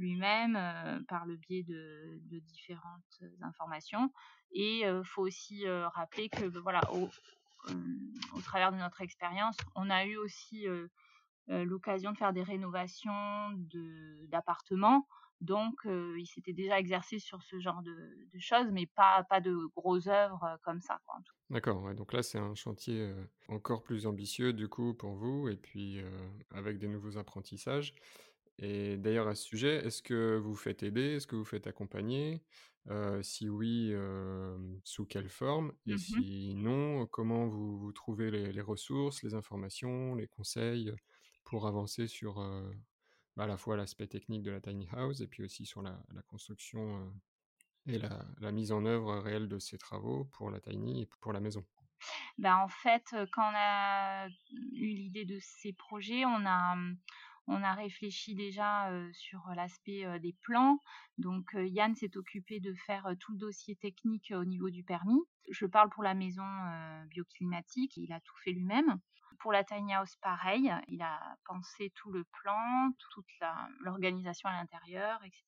lui-même 0.00 1.04
par 1.08 1.26
le 1.26 1.36
biais 1.36 1.62
de, 1.62 2.20
différentes 2.40 3.22
informations. 3.42 4.10
Et 4.52 4.80
il 4.80 5.04
faut 5.04 5.22
aussi 5.22 5.68
rappeler 5.68 6.28
que, 6.28 6.46
voilà, 6.58 6.80
au, 6.92 7.08
au, 8.34 8.40
travers 8.40 8.72
de 8.72 8.78
notre 8.78 9.02
expérience, 9.02 9.56
on 9.74 9.90
a 9.90 10.04
eu 10.06 10.16
aussi 10.16 10.66
l'occasion 11.46 12.12
de 12.12 12.16
faire 12.16 12.32
des 12.32 12.42
rénovations 12.42 13.52
d'appartements 14.28 15.06
donc, 15.40 15.74
il 15.86 16.26
s'était 16.26 16.52
déjà 16.52 16.78
exercé 16.78 17.18
sur 17.18 17.42
ce 17.42 17.58
genre 17.58 17.82
de, 17.82 17.94
choses, 18.38 18.66
mais 18.72 18.86
pas, 18.86 19.24
pas 19.24 19.40
de 19.40 19.56
grosses 19.74 20.06
œuvres 20.06 20.58
comme 20.62 20.80
ça. 20.80 21.00
D'accord, 21.48 21.94
donc 21.94 22.12
là, 22.12 22.22
c'est 22.22 22.38
un 22.38 22.54
chantier 22.54 23.12
encore 23.48 23.82
plus 23.82 24.06
ambitieux, 24.06 24.52
du 24.52 24.68
coup, 24.68 24.92
pour 24.92 25.14
vous, 25.14 25.48
et 25.48 25.56
puis 25.56 26.02
avec 26.50 26.78
des 26.78 26.88
nouveaux 26.88 27.16
apprentissages. 27.16 27.94
Et 28.62 28.98
d'ailleurs, 28.98 29.26
à 29.26 29.34
ce 29.34 29.44
sujet, 29.44 29.86
est-ce 29.86 30.02
que 30.02 30.36
vous 30.36 30.54
faites 30.54 30.82
aider? 30.82 31.16
Est-ce 31.16 31.26
que 31.26 31.34
vous 31.36 31.44
faites 31.44 31.66
accompagner? 31.66 32.42
Si 33.22 33.48
oui, 33.48 33.92
sous 34.84 35.06
quelle 35.06 35.30
forme? 35.30 35.72
Et 35.86 35.94
mmh 35.94 35.98
si 35.98 36.54
non, 36.54 37.06
comment 37.06 37.46
vous, 37.46 37.90
trouvez 37.92 38.30
les, 38.30 38.52
les, 38.52 38.60
ressources, 38.60 39.22
les 39.22 39.34
informations, 39.34 40.14
les 40.14 40.26
conseils 40.26 40.92
pour 41.44 41.66
avancer 41.66 42.06
sur 42.06 42.38
à 43.40 43.46
la 43.46 43.56
fois 43.56 43.76
l'aspect 43.76 44.06
technique 44.06 44.42
de 44.42 44.50
la 44.50 44.60
tiny 44.60 44.86
house 44.92 45.20
et 45.22 45.26
puis 45.26 45.42
aussi 45.42 45.64
sur 45.64 45.80
la, 45.80 45.98
construction 46.26 47.10
et 47.86 47.98
la, 47.98 48.52
mise 48.52 48.72
en 48.72 48.84
œuvre 48.84 49.18
réelle 49.18 49.48
de 49.48 49.58
ces 49.58 49.78
travaux 49.78 50.26
pour 50.26 50.50
la 50.50 50.60
tiny 50.60 51.02
et 51.02 51.08
pour 51.20 51.32
la 51.32 51.40
maison? 51.40 51.64
Ben, 52.38 52.56
en 52.56 52.68
fait, 52.68 53.14
quand 53.32 53.50
on 53.50 53.54
a 53.54 54.28
eu 54.72 54.86
l'idée 54.94 55.24
de 55.24 55.38
ces 55.40 55.72
projets, 55.72 56.24
on 56.24 56.46
a, 56.46 56.74
mmh, 56.76 56.98
on 57.46 57.62
a 57.62 57.74
réfléchi 57.74 58.34
déjà 58.34 58.90
sur 59.12 59.40
l'aspect 59.54 60.18
des 60.20 60.34
plans. 60.42 60.78
Donc 61.18 61.50
Yann 61.54 61.94
s'est 61.94 62.16
occupé 62.16 62.60
de 62.60 62.74
faire 62.86 63.06
tout 63.18 63.32
le 63.32 63.38
dossier 63.38 63.76
technique 63.76 64.32
au 64.34 64.44
niveau 64.44 64.70
du 64.70 64.84
permis. 64.84 65.20
Je 65.50 65.66
parle 65.66 65.90
pour 65.90 66.02
la 66.02 66.14
maison 66.14 66.46
bioclimatique, 67.08 67.96
il 67.96 68.12
a 68.12 68.20
tout 68.20 68.36
fait 68.44 68.52
lui-même. 68.52 69.00
Pour 69.40 69.52
la 69.52 69.64
tiny 69.64 69.94
house, 69.94 70.16
pareil, 70.16 70.70
il 70.88 71.00
a 71.00 71.18
pensé 71.46 71.92
tout 71.96 72.12
le 72.12 72.24
plan, 72.24 72.92
toute 73.10 73.26
l'organisation 73.80 74.48
à 74.48 74.52
l'intérieur, 74.52 75.18
etc. 75.24 75.44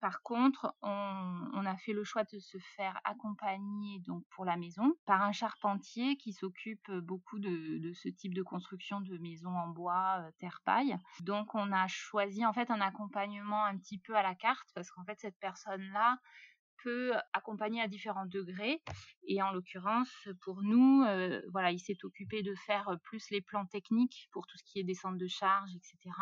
Par 0.00 0.22
contre, 0.22 0.74
on, 0.82 1.64
a 1.64 1.76
fait 1.78 1.92
le 1.92 2.04
choix 2.04 2.24
de 2.24 2.38
se 2.38 2.58
faire 2.58 3.00
accompagner 3.04 3.98
donc 4.00 4.24
pour 4.30 4.44
la 4.44 4.56
maison 4.56 4.94
par 5.04 5.22
un 5.22 5.32
charpentier 5.32 6.16
qui 6.16 6.32
s'occupe 6.32 6.90
beaucoup 6.92 7.38
de, 7.38 7.92
ce 7.94 8.08
type 8.08 8.34
de 8.34 8.42
construction 8.42 9.00
de 9.00 9.16
maisons 9.18 9.56
en 9.56 9.68
bois, 9.68 10.20
euh, 10.20 10.30
terre 10.38 10.60
paille. 10.64 10.96
Donc 11.20 11.54
on 11.54 11.72
a 11.72 11.86
choisi 11.88 12.44
en 12.44 12.52
fait 12.52 12.70
un 12.70 12.80
accompagnement 12.80 13.64
un 13.64 13.76
petit 13.78 13.98
peu 13.98 14.14
à 14.14 14.22
la 14.22 14.34
carte 14.34 14.68
parce 14.74 14.90
qu'en 14.90 15.04
fait 15.04 15.18
cette 15.18 15.38
personne-là 15.40 16.18
peut 16.82 17.14
accompagner 17.32 17.80
à 17.80 17.88
différents 17.88 18.26
degrés 18.26 18.82
et 19.26 19.42
en 19.42 19.50
l'occurrence 19.50 20.28
pour 20.42 20.62
nous 20.62 21.02
euh, 21.04 21.40
voilà 21.50 21.72
il 21.72 21.78
s'est 21.80 21.96
occupé 22.04 22.42
de 22.42 22.54
faire 22.66 22.96
plus 23.02 23.30
les 23.30 23.40
plans 23.40 23.66
techniques 23.66 24.28
pour 24.30 24.46
tout 24.46 24.58
ce 24.58 24.62
qui 24.64 24.78
est 24.78 24.84
descente 24.84 25.16
de 25.16 25.26
charge 25.26 25.70
etc 25.74 26.14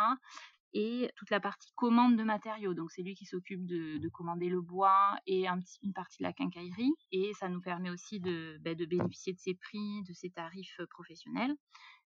et 0.75 1.09
toute 1.17 1.31
la 1.31 1.41
partie 1.41 1.73
commande 1.77 2.17
de 2.17 2.25
matériaux. 2.25 2.75
Donc 2.75 2.91
c'est 2.91 3.03
lui 3.03 3.15
qui 3.15 3.25
s'occupe 3.25 3.65
de, 3.65 4.09
commander 4.09 4.49
le 4.49 4.61
bois 4.61 5.17
et 5.27 5.47
une 5.47 5.93
partie 5.95 6.19
de 6.19 6.25
la 6.25 6.33
quincaillerie. 6.33 6.93
Et 7.13 7.33
ça 7.35 7.49
nous 7.49 7.61
permet 7.61 7.91
aussi 7.91 8.21
de, 8.21 8.59
ben, 8.61 8.77
bénéficier 8.77 9.33
de 9.33 9.39
ses 9.39 9.55
prix, 9.55 10.03
de 10.03 10.13
ses 10.13 10.31
tarifs 10.31 10.79
euh, 10.81 10.87
professionnels 10.87 11.55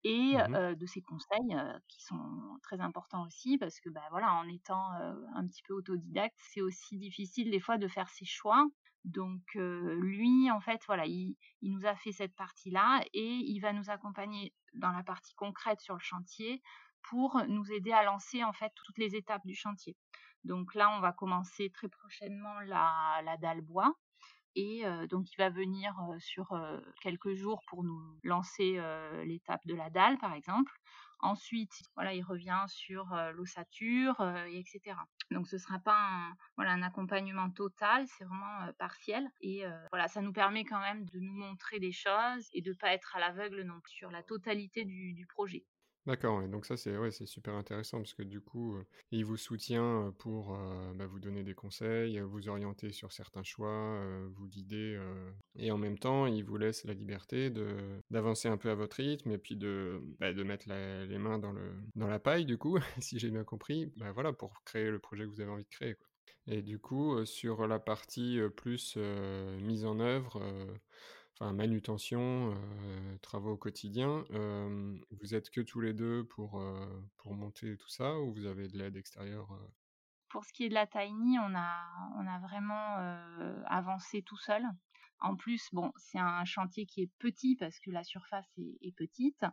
et 0.05 0.37
mmh 0.37 0.55
euh, 0.55 0.75
de 0.75 0.87
ses 0.87 1.03
conseils 1.03 1.55
euh, 1.55 1.79
qui 1.89 2.03
sont 2.03 2.59
très 2.63 2.81
importants 2.81 3.25
aussi 3.27 3.59
parce 3.59 3.81
que 3.81 3.91
ben, 3.91 4.03
voilà, 4.11 4.33
en 4.35 4.49
étant 4.49 4.91
un 4.91 5.47
petit 5.47 5.63
peu 5.63 5.75
autodidacte, 5.75 6.37
c'est 6.39 6.63
aussi 6.63 6.97
difficile 6.97 7.51
des 7.51 7.61
fois 7.61 7.77
de 7.77 7.89
faire 7.89 8.09
ses 8.09 8.25
choix. 8.25 8.67
Donc 9.05 9.43
lui, 9.55 10.51
en 10.51 10.61
fait, 10.61 10.81
voilà, 10.87 11.07
il, 11.07 11.37
nous 11.63 11.87
a 11.87 11.95
fait 11.95 12.11
cette 12.11 12.35
partie-là 12.35 13.05
et 13.13 13.25
il 13.25 13.61
va 13.61 13.73
nous 13.73 13.89
accompagner 13.89 14.53
dans 14.75 14.91
la 14.91 15.05
partie 15.05 15.35
concrète 15.35 15.81
sur 15.81 15.95
le 15.95 16.01
chantier 16.01 16.61
pour 17.09 17.43
nous 17.49 17.71
aider 17.73 17.93
à 17.93 18.03
lancer 18.03 18.43
en 18.45 18.53
fait 18.53 18.73
toutes 18.75 18.99
les 18.99 19.15
étapes 19.15 19.47
du 19.47 19.55
chantier. 19.55 19.97
Donc 20.47 20.75
là, 20.75 20.91
on 20.97 21.01
va 21.01 21.13
commencer 21.13 21.71
très 21.71 21.89
prochainement 21.89 22.61
la, 22.61 23.37
dalle 23.41 23.63
bois. 23.63 23.95
Et 24.55 24.87
euh, 24.87 25.07
donc, 25.07 25.31
il 25.33 25.37
va 25.37 25.51
venir 25.51 25.95
euh, 26.01 26.19
sur 26.19 26.53
euh, 26.53 26.81
quelques 27.03 27.35
jours 27.35 27.61
pour 27.67 27.85
nous 27.85 28.01
lancer 28.23 28.81
l'étape 29.25 29.67
de 29.67 29.75
la 29.75 29.91
dalle, 29.91 30.19
par 30.19 30.33
exemple. 30.33 30.73
Ensuite, 31.21 31.73
voilà, 31.95 32.13
il 32.13 32.23
revient 32.23 32.65
sur 32.69 33.07
l'ossature, 33.33 34.21
etc. 34.49 34.97
Donc, 35.31 35.49
ce 35.49 35.57
ne 35.57 35.61
sera 35.61 35.79
pas 35.79 35.99
un, 35.99 36.35
voilà, 36.57 36.73
un 36.73 36.83
accompagnement 36.83 37.51
total, 37.51 38.07
c'est 38.07 38.25
vraiment 38.25 38.71
partiel. 38.79 39.27
Et 39.41 39.65
voilà, 39.91 40.09
ça 40.09 40.21
nous 40.21 40.33
permet 40.33 40.65
quand 40.65 40.81
même 40.81 41.07
de 41.07 41.19
nous 41.19 41.33
montrer 41.33 41.81
des 41.81 41.93
choses 41.93 42.47
et 42.53 42.61
de 42.61 42.71
ne 42.71 42.77
pas 42.77 42.93
être 42.93 43.17
à 43.17 43.21
l'aveugle 43.21 43.63
non 43.63 43.81
plus 43.81 43.95
sur 43.95 44.11
la 44.11 44.23
totalité 44.23 44.85
du 44.85 45.27
projet. 45.27 45.65
D'accord, 46.07 46.41
et 46.43 46.47
donc 46.47 46.67
ça 46.67 46.77
c'est 46.77 46.97
ouais, 46.97 47.11
super 47.11 47.55
intéressant 47.55 47.99
parce 47.99 48.15
que 48.15 48.23
du 48.23 48.41
coup, 48.41 48.77
il 49.11 49.25
vous 49.25 49.37
soutient 49.37 50.15
pour 50.19 50.57
bah, 50.95 51.07
vous 51.07 51.19
donner 51.19 51.43
des 51.43 51.55
conseils, 51.55 52.21
vous 52.21 52.49
orienter 52.49 52.93
sur 52.93 53.11
certains 53.13 53.43
choix, 53.43 54.01
vous 54.29 54.47
guider, 54.47 55.01
et 55.57 55.73
en 55.73 55.79
même 55.79 55.99
temps, 55.99 56.27
il 56.27 56.45
vous 56.45 56.59
laisse 56.59 56.85
la 56.85 56.95
liberté 56.95 57.51
d'avancer 58.11 58.47
un 58.47 58.57
peu 58.57 58.71
à 58.71 58.77
votre 58.77 58.97
rythme 58.99 59.33
et 59.33 59.39
puis 59.39 59.57
de 59.57 60.01
bah, 60.21 60.33
de 60.33 60.45
mettre 60.45 60.69
les 60.69 61.19
mains 61.19 61.41
dans 61.41 61.51
le 61.51 61.73
dans 61.97 62.07
la 62.07 62.21
paille 62.21 62.45
du 62.45 62.57
coup, 62.57 62.79
si 63.01 63.19
j'ai 63.19 63.31
bien 63.31 63.43
compris, 63.43 63.87
bah, 63.97 64.13
voilà 64.13 64.33
pour 64.33 64.63
créer 64.65 64.91
le 64.91 65.01
projet 65.01 65.25
que 65.25 65.31
vous 65.31 65.41
avez 65.41 65.51
envie 65.51 65.65
de 65.65 65.69
créer 65.69 65.97
quoi. 65.97 66.07
Et 66.47 66.63
du 66.63 66.79
coup, 66.79 67.25
sur 67.25 67.67
la 67.67 67.81
partie 67.81 68.39
plus 68.57 68.97
mise 68.97 69.85
en 69.85 69.99
œuvre 69.99 70.41
enfin 71.39 71.53
manutention, 71.53 72.55
euh, 72.55 73.19
travaux 73.19 73.53
au 73.53 73.57
quotidien. 73.57 74.25
vous 74.31 75.35
êtes 75.35 75.51
que 75.51 75.61
tous 75.61 75.81
les 75.81 75.93
deux 75.93 76.25
pour, 76.25 76.63
pour 77.17 77.35
monter 77.35 77.77
tout 77.77 77.89
ça 77.89 78.19
ou 78.19 78.33
vous 78.33 78.47
avez 78.47 78.69
de 78.69 78.79
l'aide 78.79 78.97
extérieure 78.97 79.49
Pour 80.29 80.45
ce 80.45 80.53
qui 80.53 80.65
est 80.65 80.69
de 80.69 80.75
la 80.75 80.87
tiny, 80.87 81.39
on 81.39 81.55
a, 81.55 81.85
on 82.17 82.27
a 82.27 82.39
vraiment 82.41 82.97
avancé 83.67 84.23
tout 84.23 84.39
seul. 84.39 84.65
En 85.21 85.35
plus, 85.35 85.69
bon, 85.73 85.93
c'est 85.97 86.19
un 86.19 86.45
chantier 86.45 86.85
qui 86.87 87.03
est 87.03 87.11
petit 87.19 87.57
parce 87.57 87.81
que 87.81 87.91
la 87.91 88.05
surface 88.05 88.47
est, 88.59 88.77
est 88.83 88.95
petite, 88.95 89.45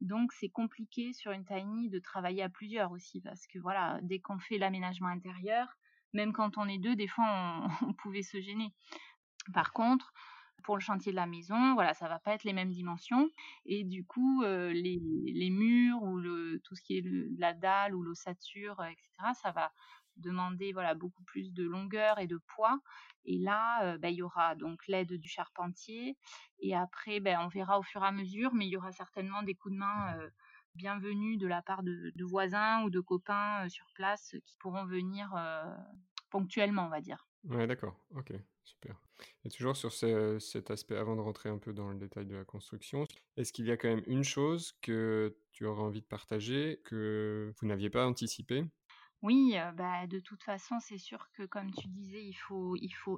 donc 0.00 0.32
c'est 0.32 0.48
compliqué 0.48 1.12
sur 1.12 1.32
une 1.32 1.44
tiny 1.44 1.90
de 1.90 1.98
travailler 1.98 2.42
à 2.42 2.48
plusieurs 2.48 2.92
aussi 2.92 3.20
parce 3.20 3.46
que 3.48 3.58
voilà, 3.58 3.98
dès 4.02 4.20
qu'on 4.20 4.38
fait 4.38 4.58
l'aménagement 4.58 5.08
intérieur, 5.08 5.76
même 6.12 6.32
quand 6.32 6.56
on 6.56 6.68
est 6.68 6.78
deux, 6.78 6.94
des 6.94 7.08
fois 7.08 7.24
on, 7.26 7.68
on 7.90 7.94
pouvait 7.94 8.22
se 8.22 8.40
gêner. 8.40 8.72
Par 9.52 9.72
contre, 9.72 10.12
pour 10.62 10.76
le 10.76 10.80
chantier 10.80 11.12
de 11.12 11.16
la 11.16 11.26
maison, 11.26 11.74
voilà, 11.74 11.94
ça 11.94 12.08
va 12.08 12.18
pas 12.18 12.34
être 12.34 12.44
les 12.44 12.52
mêmes 12.52 12.70
dimensions. 12.70 13.30
Et 13.64 13.84
du 13.84 14.04
coup, 14.04 14.42
euh, 14.42 14.72
les, 14.72 15.50
murs 15.50 16.02
ou 16.02 16.18
le, 16.18 16.60
tout 16.64 16.74
ce 16.74 16.82
qui 16.82 16.98
est 16.98 17.04
la 17.38 17.54
dalle 17.54 17.94
ou 17.94 18.02
l'ossature, 18.02 18.82
etc., 18.84 19.34
ça 19.34 19.52
va 19.52 19.72
demander 20.16 20.72
voilà 20.72 20.94
beaucoup 20.94 21.22
plus 21.22 21.52
de 21.52 21.64
longueur 21.64 22.18
et 22.18 22.26
de 22.26 22.38
poids. 22.54 22.80
Et 23.24 23.38
là, 23.38 23.84
euh, 23.84 23.98
bah, 23.98 24.10
il 24.10 24.16
y 24.16 24.22
aura 24.22 24.56
donc 24.56 24.86
l'aide 24.88 25.12
du 25.12 25.28
charpentier. 25.28 26.16
Et 26.58 26.74
après, 26.74 27.20
ben, 27.20 27.38
on 27.40 27.48
verra 27.48 27.78
au 27.78 27.82
fur 27.82 28.02
et 28.02 28.06
à 28.06 28.12
mesure, 28.12 28.52
mais 28.54 28.66
il 28.66 28.70
y 28.70 28.76
aura 28.76 28.92
certainement 28.92 29.42
des 29.42 29.54
coups 29.54 29.74
de 29.74 29.78
main 29.78 30.18
euh, 30.18 30.28
bienvenus 30.74 31.38
de 31.38 31.46
la 31.46 31.62
part 31.62 31.82
de, 31.82 32.12
de 32.14 32.24
voisins 32.24 32.82
ou 32.82 32.90
de 32.90 33.00
copains 33.00 33.68
sur 33.68 33.86
place 33.94 34.34
qui 34.44 34.56
pourront 34.58 34.84
venir 34.84 35.34
ponctuellement, 36.30 36.86
on 36.86 36.90
va 36.90 37.00
dire. 37.00 37.26
Ouais, 37.44 37.66
d'accord. 37.66 37.96
Ok, 38.14 38.32
super. 38.68 39.00
Et 39.44 39.48
toujours 39.48 39.76
sur 39.76 39.92
cet 39.92 40.70
aspect, 40.70 40.96
avant 40.96 41.16
de 41.16 41.20
rentrer 41.20 41.48
un 41.48 41.58
peu 41.58 41.72
dans 41.72 41.90
le 41.90 41.98
détail 41.98 42.26
de 42.26 42.36
la 42.36 42.44
construction, 42.44 43.06
est-ce 43.36 43.52
qu'il 43.52 43.66
y 43.66 43.70
a 43.70 43.76
quand 43.76 43.88
même 43.88 44.04
une 44.06 44.24
chose 44.24 44.72
que 44.80 45.36
tu 45.52 45.66
aurais 45.66 45.82
envie 45.82 46.00
de 46.00 46.06
partager 46.06 46.80
que 46.84 47.52
vous 47.58 47.66
n'aviez 47.66 47.90
pas 47.90 48.06
anticipé? 48.06 48.64
Oui, 49.22 49.54
euh, 49.56 49.72
bah, 49.72 50.06
de 50.06 50.20
toute 50.20 50.44
façon, 50.44 50.76
c'est 50.80 50.98
sûr 50.98 51.28
que 51.32 51.44
comme 51.44 51.72
tu 51.72 51.88
disais, 51.88 52.24
il 52.24 52.34
faut, 52.34 52.76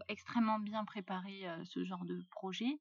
extrêmement 0.09 0.59
bien 0.59 0.85
préparer 0.85 1.47
euh, 1.47 1.63
ce 1.65 1.85
genre 1.85 2.05
de 2.07 2.25
projet. 2.31 2.81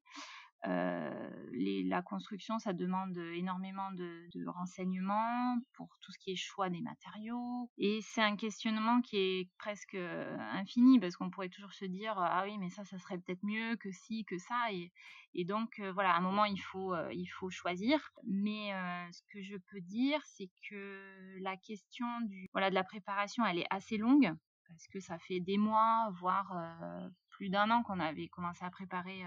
Euh, 0.66 1.40
la 1.86 2.02
construction, 2.02 2.58
ça 2.58 2.72
demande 2.72 3.16
énormément 3.16 3.90
de, 3.92 4.28
renseignements 4.46 5.56
pour 5.74 5.96
tout 6.00 6.12
ce 6.12 6.18
qui 6.18 6.32
est 6.32 6.36
choix 6.36 6.70
des 6.70 6.80
matériaux. 6.80 7.70
Et 7.78 8.00
c'est 8.02 8.22
un 8.22 8.36
questionnement 8.36 9.00
qui 9.00 9.16
est 9.16 9.50
presque 9.58 9.94
euh, 9.94 10.36
infini 10.52 10.98
parce 10.98 11.16
qu'on 11.16 11.30
pourrait 11.30 11.48
toujours 11.48 11.72
se 11.72 11.84
dire 11.84 12.14
ah 12.18 12.42
oui 12.44 12.58
mais 12.58 12.70
ça 12.70 12.84
ça 12.84 12.98
serait 12.98 13.18
peut-être 13.18 13.44
mieux 13.44 13.76
que 13.76 13.90
si 13.92 14.24
que 14.24 14.38
ça 14.38 14.72
et, 14.72 14.92
et 15.34 15.44
donc 15.44 15.78
euh, 15.78 15.92
voilà 15.92 16.14
à 16.14 16.18
un 16.18 16.20
moment 16.20 16.44
il 16.44 16.60
faut 16.60 16.94
il 17.10 17.26
faut 17.26 17.50
choisir. 17.50 18.12
Mais 18.24 18.72
ce 19.12 19.22
que 19.32 19.42
je 19.42 19.56
peux 19.70 19.80
dire 19.80 20.20
c'est 20.24 20.50
que 20.68 21.38
la 21.40 21.56
question 21.56 22.06
du 22.22 22.48
voilà 22.52 22.70
de 22.70 22.74
la 22.74 22.84
préparation 22.84 23.44
elle 23.46 23.58
est 23.58 23.66
assez 23.70 23.96
longue 23.96 24.32
parce 24.68 24.86
que 24.88 25.00
ça 25.00 25.18
fait 25.18 25.40
des 25.40 25.58
mois 25.58 26.10
voire 26.20 26.54
plus 27.30 27.48
d'un 27.48 27.70
an 27.70 27.82
qu'on 27.82 28.00
avait 28.00 28.28
commencé 28.28 28.64
à 28.64 28.70
préparer 28.70 29.24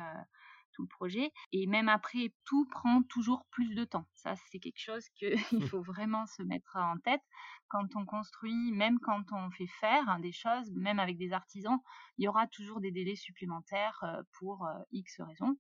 tout 0.74 0.84
le 0.84 0.88
projet. 0.88 1.32
Et 1.52 1.68
même 1.68 1.90
après, 1.90 2.34
tout 2.46 2.66
prend 2.70 3.04
toujours 3.04 3.46
plus 3.52 3.74
de 3.76 3.86
temps. 3.86 4.06
Ça, 4.14 4.36
c'est 4.50 4.60
quelque 4.60 4.80
chose 4.80 5.08
qu'il 5.10 5.38
faut 5.74 5.82
vraiment 5.82 6.26
se 6.26 6.44
mettre 6.44 6.76
en 6.76 6.98
tête. 7.00 7.22
Quand 7.68 7.96
on 7.96 8.06
construit, 8.06 8.72
même 8.72 9.00
quand 9.00 9.32
on 9.32 9.50
fait 9.52 9.68
faire 9.68 10.20
des 10.20 10.32
choses, 10.32 10.72
même 10.72 11.00
avec 11.00 11.18
des 11.18 11.34
artisans, 11.34 11.80
il 12.18 12.26
y 12.26 12.28
aura 12.28 12.48
toujours 12.48 12.82
des 12.82 12.92
délais 12.92 13.16
supplémentaires 13.16 14.00
euh, 14.04 14.22
pour 14.40 14.66
euh, 14.66 14.74
X 14.92 15.22
raisons. 15.22 15.58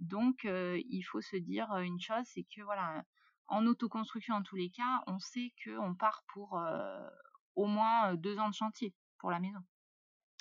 Donc, 0.00 0.44
euh, 0.44 0.80
il 0.88 1.02
faut 1.02 1.20
se 1.20 1.36
dire 1.36 1.72
une 1.76 2.00
chose, 2.00 2.24
c'est 2.24 2.44
que 2.44 2.62
voilà, 2.62 3.04
en 3.48 3.66
autoconstruction 3.66 4.34
en 4.34 4.42
tous 4.42 4.56
les 4.56 4.70
cas, 4.70 5.02
on 5.06 5.18
sait 5.18 5.52
qu'on 5.62 5.94
part 5.94 6.24
pour 6.32 6.60
au 7.54 7.66
moins 7.66 8.14
deux 8.14 8.38
ans 8.38 8.48
de 8.48 8.54
chantier 8.54 8.94
pour 9.18 9.30
la 9.30 9.40
maison. 9.40 9.58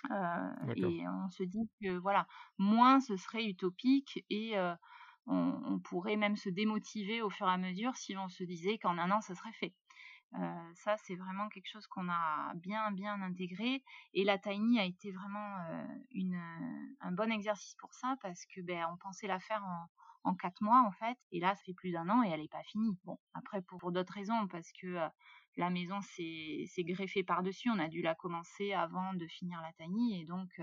Euh, 0.10 0.74
et 0.75 1.08
on 1.08 1.29
se 1.29 1.43
dit 1.43 1.70
que 1.81 1.98
voilà, 1.98 2.27
moins 2.58 3.00
ce 3.00 3.17
serait 3.17 3.46
utopique 3.46 4.25
et 4.29 4.58
euh, 4.58 4.74
on, 5.27 5.79
pourrait 5.79 6.15
même 6.15 6.36
se 6.36 6.50
démotiver 6.50 7.22
au 7.22 7.29
fur 7.29 7.48
et 7.48 7.51
à 7.51 7.58
mesure 7.58 7.96
si 7.96 8.17
on 8.17 8.27
se 8.27 8.43
disait 8.43 8.77
qu'en 8.79 8.98
un 8.98 9.12
an 9.12 9.22
ça 9.22 9.36
serait 9.36 9.53
fait. 9.53 9.74
Euh, 10.39 10.74
ça, 10.75 10.96
c'est 11.03 11.15
vraiment 11.15 11.50
quelque 11.50 11.70
chose 11.70 11.86
qu'on 11.88 12.08
a 12.10 12.53
bien 12.55 12.89
bien 12.91 13.22
intégré 13.22 13.84
et 14.13 14.24
la 14.24 14.38
Tiny 14.38 14.79
a 14.79 14.86
été 14.86 15.12
vraiment 15.12 15.58
une, 16.12 16.41
un 17.01 17.12
bon 17.12 17.31
exercice 17.31 17.75
pour 17.75 17.93
ça 17.93 18.15
parce 18.22 18.46
que 18.46 18.62
ben, 18.62 18.86
on 18.91 18.98
pensait 18.98 19.27
la 19.27 19.39
faire 19.39 19.63
en, 19.63 19.88
en 20.24 20.36
quatre 20.36 20.62
mois 20.62 20.84
en 20.86 20.91
fait. 20.91 21.17
Et 21.31 21.39
là, 21.39 21.55
ça 21.55 21.63
fait 21.63 21.74
plus 21.74 21.91
d'un 21.91 22.10
an 22.10 22.24
et 22.24 22.29
elle 22.29 22.41
n'est 22.41 22.48
pas 22.48 22.63
finie. 22.63 22.98
Bon, 23.03 23.17
après 23.34 23.62
pour, 23.62 23.91
d'autres 23.91 24.13
raisons, 24.13 24.48
parce 24.48 24.72
que 24.74 24.98
la 25.58 25.70
maison 25.70 26.00
s'est 26.01 26.84
greffée 26.84 27.24
par-dessus. 27.24 27.70
On 27.70 27.79
a 27.79 27.88
dû 27.88 28.01
la 28.01 28.15
commencer 28.15 28.74
avant 28.74 29.13
de 29.13 29.27
finir 29.27 29.62
la 29.62 29.74
tiny 29.74 30.22
et 30.22 30.25
donc 30.25 30.62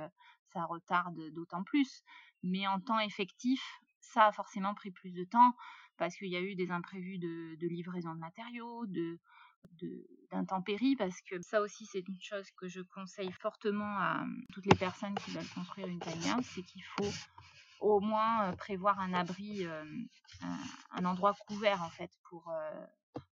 ça 0.52 0.64
retarde 0.64 1.30
d'autant 1.30 1.62
plus. 1.62 2.02
Mais 2.42 2.66
en 2.66 2.80
temps 2.80 3.00
effectif, 3.00 3.60
ça 4.00 4.26
a 4.26 4.32
forcément 4.32 4.74
pris 4.74 4.90
plus 4.90 5.12
de 5.12 5.24
temps 5.24 5.54
parce 5.96 6.16
qu'il 6.16 6.28
y 6.28 6.36
a 6.36 6.40
eu 6.40 6.54
des 6.54 6.70
imprévus 6.70 7.18
de, 7.18 7.66
livraison 7.66 8.14
de 8.14 8.20
matériaux, 8.20 8.86
de, 8.86 9.18
d'intempéries 10.30 10.96
parce 10.96 11.20
que 11.22 11.40
ça 11.42 11.60
aussi 11.60 11.84
c'est 11.86 12.06
une 12.08 12.20
chose 12.20 12.48
que 12.52 12.68
je 12.68 12.80
conseille 12.80 13.32
fortement 13.32 13.98
à 13.98 14.24
toutes 14.52 14.66
les 14.66 14.76
personnes 14.76 15.14
qui 15.16 15.32
veulent 15.32 15.48
construire 15.54 15.88
une 15.88 15.98
tiny 15.98 16.30
c'est 16.42 16.62
qu'il 16.62 16.82
faut 16.82 17.10
au 17.80 18.00
moins 18.00 18.52
prévoir 18.54 18.98
un 19.00 19.12
abri, 19.14 19.66
un, 20.40 21.04
endroit 21.04 21.34
couvert 21.46 21.82
en 21.82 21.90
fait 21.90 22.10
pour 22.28 22.52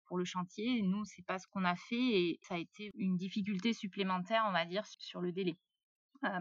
pour 0.06 0.18
le 0.18 0.24
chantier. 0.24 0.82
Nous 0.82 1.04
c'est 1.04 1.24
pas 1.24 1.38
ce 1.38 1.46
qu'on 1.48 1.64
a 1.64 1.76
fait 1.76 1.96
et 1.96 2.38
ça 2.42 2.54
a 2.54 2.58
été 2.58 2.90
une 2.96 3.16
difficulté 3.16 3.72
supplémentaire 3.72 4.44
on 4.48 4.52
va 4.52 4.64
dire 4.64 4.86
sur 4.86 5.20
le 5.20 5.32
délai. 5.32 5.56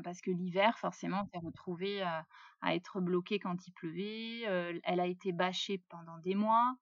parce 0.03 0.21
que 0.21 0.31
l'hiver, 0.31 0.77
forcément, 0.79 1.23
on 1.23 1.25
s'est 1.25 1.45
retrouvé 1.45 2.01
à 2.01 2.75
être 2.75 3.01
bloqué 3.01 3.39
quand 3.39 3.67
il 3.67 3.71
pleuvait. 3.73 4.41
elle 4.83 4.99
a 4.99 5.07
été 5.07 5.31
bâchée 5.31 5.79
pendant 5.89 6.17
des 6.19 6.35
mois. 6.35 6.75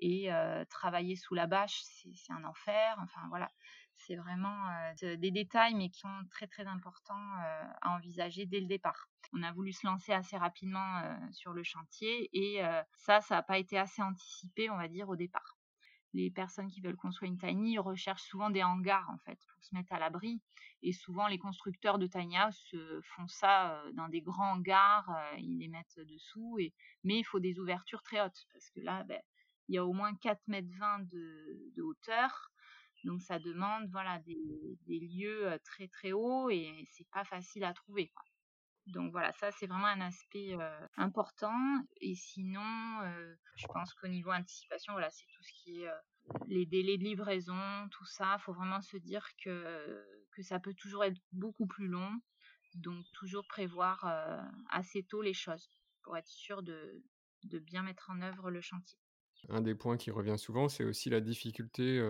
Et 0.00 0.28
travailler 0.68 1.16
sous 1.16 1.34
la 1.34 1.46
bâche, 1.46 1.80
c'est 1.82 2.32
un 2.32 2.44
enfer. 2.44 2.96
Enfin 3.00 3.22
voilà, 3.28 3.50
c'est 3.94 4.16
vraiment 4.16 4.66
des 5.00 5.30
détails, 5.30 5.74
mais 5.74 5.88
qui 5.88 6.00
sont 6.00 6.24
très 6.30 6.46
très 6.46 6.66
importants 6.66 7.32
à 7.80 7.90
envisager 7.94 8.44
dès 8.44 8.60
le 8.60 8.66
départ. 8.66 9.08
On 9.32 9.42
a 9.42 9.52
voulu 9.52 9.72
se 9.72 9.86
lancer 9.86 10.12
assez 10.12 10.36
rapidement 10.36 11.00
sur 11.32 11.52
le 11.52 11.62
chantier 11.62 12.28
et 12.32 12.60
ça, 12.92 13.20
ça 13.20 13.36
n'a 13.36 13.42
pas 13.42 13.58
été 13.58 13.78
assez 13.78 14.02
anticipé, 14.02 14.68
on 14.68 14.76
va 14.76 14.88
dire, 14.88 15.08
au 15.08 15.16
départ. 15.16 15.56
Les 16.14 16.30
personnes 16.30 16.70
qui 16.70 16.80
veulent 16.80 16.96
construire 16.96 17.30
une 17.30 17.38
tiny 17.38 17.78
recherchent 17.78 18.22
souvent 18.22 18.48
des 18.48 18.62
hangars 18.62 19.08
en 19.10 19.18
fait 19.18 19.38
pour 19.52 19.62
se 19.62 19.74
mettre 19.74 19.92
à 19.92 19.98
l'abri 19.98 20.40
et 20.82 20.92
souvent 20.92 21.26
les 21.26 21.38
constructeurs 21.38 21.98
de 21.98 22.06
tiny 22.06 22.36
house 22.36 22.74
font 23.02 23.26
ça 23.26 23.82
dans 23.94 24.08
des 24.08 24.20
grands 24.20 24.52
hangars, 24.52 25.10
ils 25.38 25.58
les 25.58 25.68
mettent 25.68 25.98
dessous 25.98 26.58
et 26.60 26.72
mais 27.02 27.18
il 27.18 27.24
faut 27.24 27.40
des 27.40 27.58
ouvertures 27.58 28.02
très 28.02 28.20
hautes 28.20 28.46
parce 28.52 28.70
que 28.70 28.80
là 28.80 29.02
ben, 29.04 29.20
il 29.68 29.74
y 29.74 29.78
a 29.78 29.84
au 29.84 29.92
moins 29.92 30.14
4 30.14 30.40
mètres 30.48 30.68
20 30.78 31.08
de, 31.10 31.82
hauteur. 31.82 32.50
Donc 33.04 33.20
ça 33.20 33.38
demande 33.38 33.88
voilà 33.90 34.18
des, 34.20 35.00
lieux 35.00 35.58
très 35.64 35.88
très 35.88 36.12
hauts 36.12 36.48
et 36.48 36.86
c'est 36.90 37.08
pas 37.10 37.24
facile 37.24 37.64
à 37.64 37.74
trouver. 37.74 38.10
Donc 38.86 39.12
voilà, 39.12 39.32
ça 39.32 39.50
c'est 39.52 39.66
vraiment 39.66 39.86
un 39.86 40.00
aspect 40.02 40.56
important. 40.96 41.56
Et 42.00 42.14
sinon, 42.14 43.00
je 43.56 43.66
pense 43.68 43.94
qu'au 43.94 44.08
niveau 44.08 44.30
anticipation, 44.30 44.92
voilà, 44.92 45.10
c'est 45.10 45.26
tout 45.26 45.42
ce 45.42 45.52
qui 45.62 45.82
est 45.82 45.90
les 46.46 46.66
délais 46.66 46.98
de 46.98 47.04
livraison, 47.04 47.88
tout 47.90 48.04
ça. 48.04 48.36
Il 48.38 48.42
faut 48.42 48.52
vraiment 48.52 48.82
se 48.82 48.96
dire 48.98 49.26
que, 49.42 50.04
que 50.32 50.42
ça 50.42 50.60
peut 50.60 50.74
toujours 50.74 51.04
être 51.04 51.18
beaucoup 51.32 51.66
plus 51.66 51.88
long. 51.88 52.10
Donc 52.74 53.04
toujours 53.14 53.46
prévoir 53.46 54.04
assez 54.70 55.02
tôt 55.04 55.22
les 55.22 55.34
choses 55.34 55.70
pour 56.02 56.16
être 56.16 56.28
sûr 56.28 56.62
de 56.62 57.02
bien 57.60 57.82
mettre 57.82 58.10
en 58.10 58.20
œuvre 58.20 58.50
le 58.50 58.60
chantier. 58.60 58.98
Un 59.48 59.60
des 59.60 59.74
points 59.74 59.96
qui 59.96 60.10
revient 60.10 60.38
souvent, 60.38 60.68
c'est 60.68 60.84
aussi 60.84 61.10
la 61.10 61.20
difficulté 61.20 62.02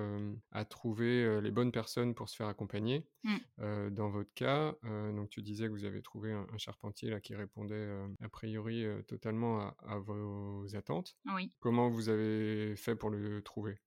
à 0.52 0.64
trouver 0.64 1.40
les 1.40 1.50
bonnes 1.50 1.72
personnes 1.72 2.14
pour 2.14 2.28
se 2.28 2.36
faire 2.36 2.48
accompagner. 2.48 3.06
Mmh. 3.24 3.90
dans 3.90 4.10
votre 4.10 4.32
cas, 4.34 4.74
donc 4.82 5.30
tu 5.30 5.40
disais 5.40 5.66
que 5.66 5.72
vous 5.72 5.84
avez 5.84 6.02
trouvé 6.02 6.32
un, 6.32 6.46
charpentier 6.58 7.10
là 7.10 7.20
qui 7.20 7.34
répondait 7.34 7.88
a 8.20 8.28
priori 8.28 8.84
totalement 9.06 9.60
à, 9.60 9.76
à, 9.86 9.98
vos 9.98 10.66
attentes. 10.76 11.16
Oui. 11.34 11.52
Comment 11.60 11.88
vous 11.88 12.08
avez 12.08 12.76
fait 12.76 12.94
pour 12.94 13.10
le 13.10 13.42
trouver? 13.42 13.78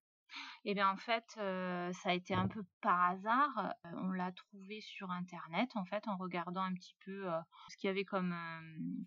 Et 0.65 0.73
bien 0.73 0.89
en 0.89 0.97
fait, 0.97 1.25
ça 1.35 2.09
a 2.09 2.13
été 2.13 2.33
un 2.33 2.47
peu 2.47 2.63
par 2.81 3.01
hasard. 3.11 3.73
on 3.93 4.11
l'a 4.11 4.31
trouvé 4.31 4.81
sur 4.81 5.11
internet 5.11 5.69
en 5.75 5.85
fait 5.85 6.07
en 6.07 6.17
regardant 6.17 6.61
un 6.61 6.73
petit 6.73 6.95
peu 7.05 7.27
ce 7.69 7.77
qu'il 7.77 7.87
y 7.87 7.91
avait 7.91 8.05
comme 8.05 8.35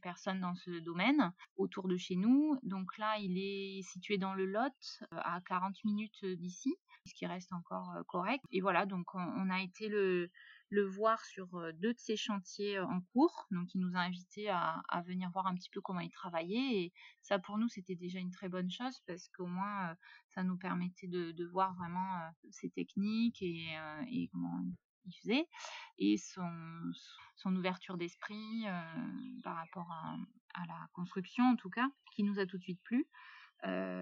personnes 0.02 0.40
dans 0.40 0.54
ce 0.54 0.70
domaine 0.80 1.32
autour 1.56 1.88
de 1.88 1.96
chez 1.96 2.16
nous. 2.16 2.58
Donc 2.62 2.96
là, 2.98 3.16
il 3.18 3.38
est 3.38 3.82
situé 3.82 4.18
dans 4.18 4.34
le 4.34 4.46
Lot, 4.46 5.02
à 5.12 5.40
40 5.46 5.76
minutes 5.84 6.24
d'ici, 6.24 6.76
ce 7.06 7.14
qui 7.14 7.26
reste 7.26 7.52
encore 7.52 7.92
correct. 8.08 8.44
Et 8.50 8.60
voilà, 8.60 8.86
donc 8.86 9.14
on 9.14 9.50
a 9.50 9.60
été 9.60 9.88
le 9.88 10.30
le 10.70 10.86
voir 10.86 11.24
sur 11.24 11.48
deux 11.74 11.92
de 11.92 11.98
ses 11.98 12.16
chantiers 12.16 12.78
en 12.78 13.00
cours. 13.12 13.46
Donc, 13.50 13.74
il 13.74 13.80
nous 13.80 13.94
a 13.96 14.00
invités 14.00 14.48
à, 14.48 14.82
venir 15.04 15.30
voir 15.32 15.46
un 15.46 15.54
petit 15.54 15.70
peu 15.70 15.80
comment 15.80 16.00
il 16.00 16.10
travaillait. 16.10 16.84
Et 16.84 16.92
ça, 17.22 17.38
pour 17.38 17.58
nous, 17.58 17.68
c'était 17.68 17.96
déjà 17.96 18.20
une 18.20 18.30
très 18.30 18.48
bonne 18.48 18.70
chose 18.70 19.00
parce 19.06 19.28
qu'au 19.28 19.46
moins, 19.46 19.96
ça 20.28 20.44
nous 20.44 20.56
permettait 20.56 21.08
de, 21.08 21.44
voir 21.46 21.74
vraiment 21.74 22.20
ses 22.50 22.70
techniques 22.70 23.42
et, 23.42 24.28
comment 24.32 24.64
il 25.06 25.12
faisait. 25.20 25.48
Et 25.98 26.16
son, 26.16 27.56
ouverture 27.56 27.96
d'esprit 27.96 28.64
par 29.42 29.56
rapport 29.56 29.90
à, 29.90 30.66
la 30.66 30.88
construction, 30.92 31.44
en 31.44 31.56
tout 31.56 31.70
cas, 31.70 31.90
qui 32.12 32.22
nous 32.22 32.38
a 32.38 32.46
tout 32.46 32.58
de 32.58 32.62
suite 32.62 32.82
plu 32.82 33.08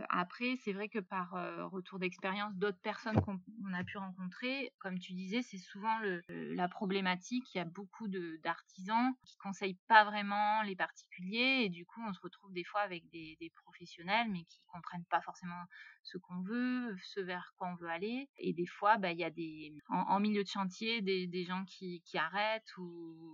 après, 0.09 0.57
c'est 0.57 0.73
vrai 0.73 0.88
que 0.88 0.99
par 0.99 1.31
retour 1.71 1.99
d'expérience 1.99 2.55
d'autres 2.57 2.81
personnes 2.81 3.21
qu'on 3.21 3.38
a 3.73 3.85
pu 3.85 3.99
rencontrer, 3.99 4.73
comme 4.79 4.99
tu 4.99 5.12
disais, 5.12 5.42
c'est 5.42 5.59
souvent 5.59 5.99
le, 5.99 6.23
la 6.29 6.68
problématique. 6.68 7.55
Il 7.55 7.59
y 7.59 7.61
a 7.61 7.64
beaucoup 7.64 8.09
d'artisans 8.42 9.14
qui 9.25 9.37
conseillent 9.37 9.79
pas 9.87 10.05
vraiment 10.05 10.62
les 10.62 10.77
particuliers 10.77 11.62
et 11.64 11.68
du 11.68 11.87
coup, 11.87 12.01
on 12.07 12.12
se 12.12 12.21
retrouve 12.21 12.53
des 12.53 12.64
fois 12.64 12.81
avec 12.81 13.09
des, 13.11 13.37
des 13.40 13.51
professionnels 13.51 14.31
mais 14.31 14.44
qui 14.44 14.61
comprennent 14.66 15.05
pas 15.07 15.21
forcément 15.21 15.64
ce 16.03 16.18
qu'on 16.18 16.40
veut, 16.42 16.97
ce 17.03 17.21
vers 17.21 17.53
quoi 17.57 17.68
on 17.68 17.77
veut 17.77 17.90
aller. 17.90 18.29
Et 18.37 18.53
des 18.53 18.66
fois, 18.66 18.97
bah, 18.99 19.12
il 19.12 19.18
y 19.18 19.25
a 19.25 19.31
des 19.31 19.73
en, 19.88 20.21
milieu 20.21 20.42
de 20.42 20.49
chantier 20.49 21.03
des, 21.03 21.27
des 21.27 21.44
gens 21.44 21.64
qui, 21.64 22.03
qui 22.03 22.18
arrêtent 22.18 22.77
ou, 22.77 22.83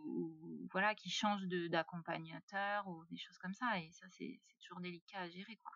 ou, 0.06 0.68
voilà 0.72 0.94
qui 0.94 1.10
changent 1.10 1.46
d'accompagnateur 1.46 2.86
ou 2.88 3.04
des 3.10 3.18
choses 3.18 3.38
comme 3.38 3.54
ça. 3.54 3.78
Et 3.78 3.90
ça, 3.92 4.06
c'est 4.10 4.40
toujours 4.60 4.80
délicat 4.80 5.20
à 5.20 5.28
gérer, 5.28 5.56
quoi. 5.62 5.72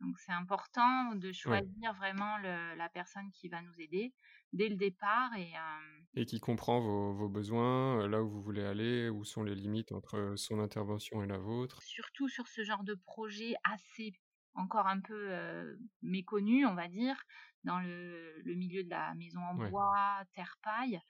Donc 0.00 0.18
c'est 0.18 0.32
important 0.32 1.14
de 1.14 1.32
choisir 1.32 1.92
vraiment 1.94 2.38
la 2.38 2.88
personne 2.88 3.30
qui 3.32 3.48
va 3.48 3.62
nous 3.62 3.80
aider 3.80 4.12
dès 4.52 4.68
le 4.68 4.76
départ 4.76 5.30
et, 5.36 5.52
et 6.14 6.24
qui 6.24 6.40
comprend 6.40 6.80
vos, 6.80 7.12
vos, 7.12 7.28
besoins, 7.28 8.06
là 8.08 8.22
où 8.22 8.28
vous 8.28 8.40
voulez 8.40 8.64
aller, 8.64 9.08
où 9.10 9.24
sont 9.24 9.42
les 9.42 9.54
limites 9.54 9.92
entre 9.92 10.34
son 10.36 10.60
intervention 10.60 11.22
et 11.22 11.26
la 11.26 11.38
vôtre. 11.38 11.82
Surtout 11.82 12.28
sur 12.28 12.46
ce 12.48 12.62
genre 12.62 12.84
de 12.84 12.94
projet 12.94 13.54
assez 13.64 14.12
encore 14.54 14.86
un 14.86 15.00
peu 15.00 15.78
méconnu, 16.02 16.66
on 16.66 16.74
va 16.74 16.88
dire, 16.88 17.16
dans 17.64 17.80
le, 17.80 18.40
le, 18.42 18.54
milieu 18.54 18.84
de 18.84 18.90
la 18.90 19.14
maison 19.14 19.40
en 19.40 19.54
bois, 19.54 20.22
terre-paille. 20.34 21.00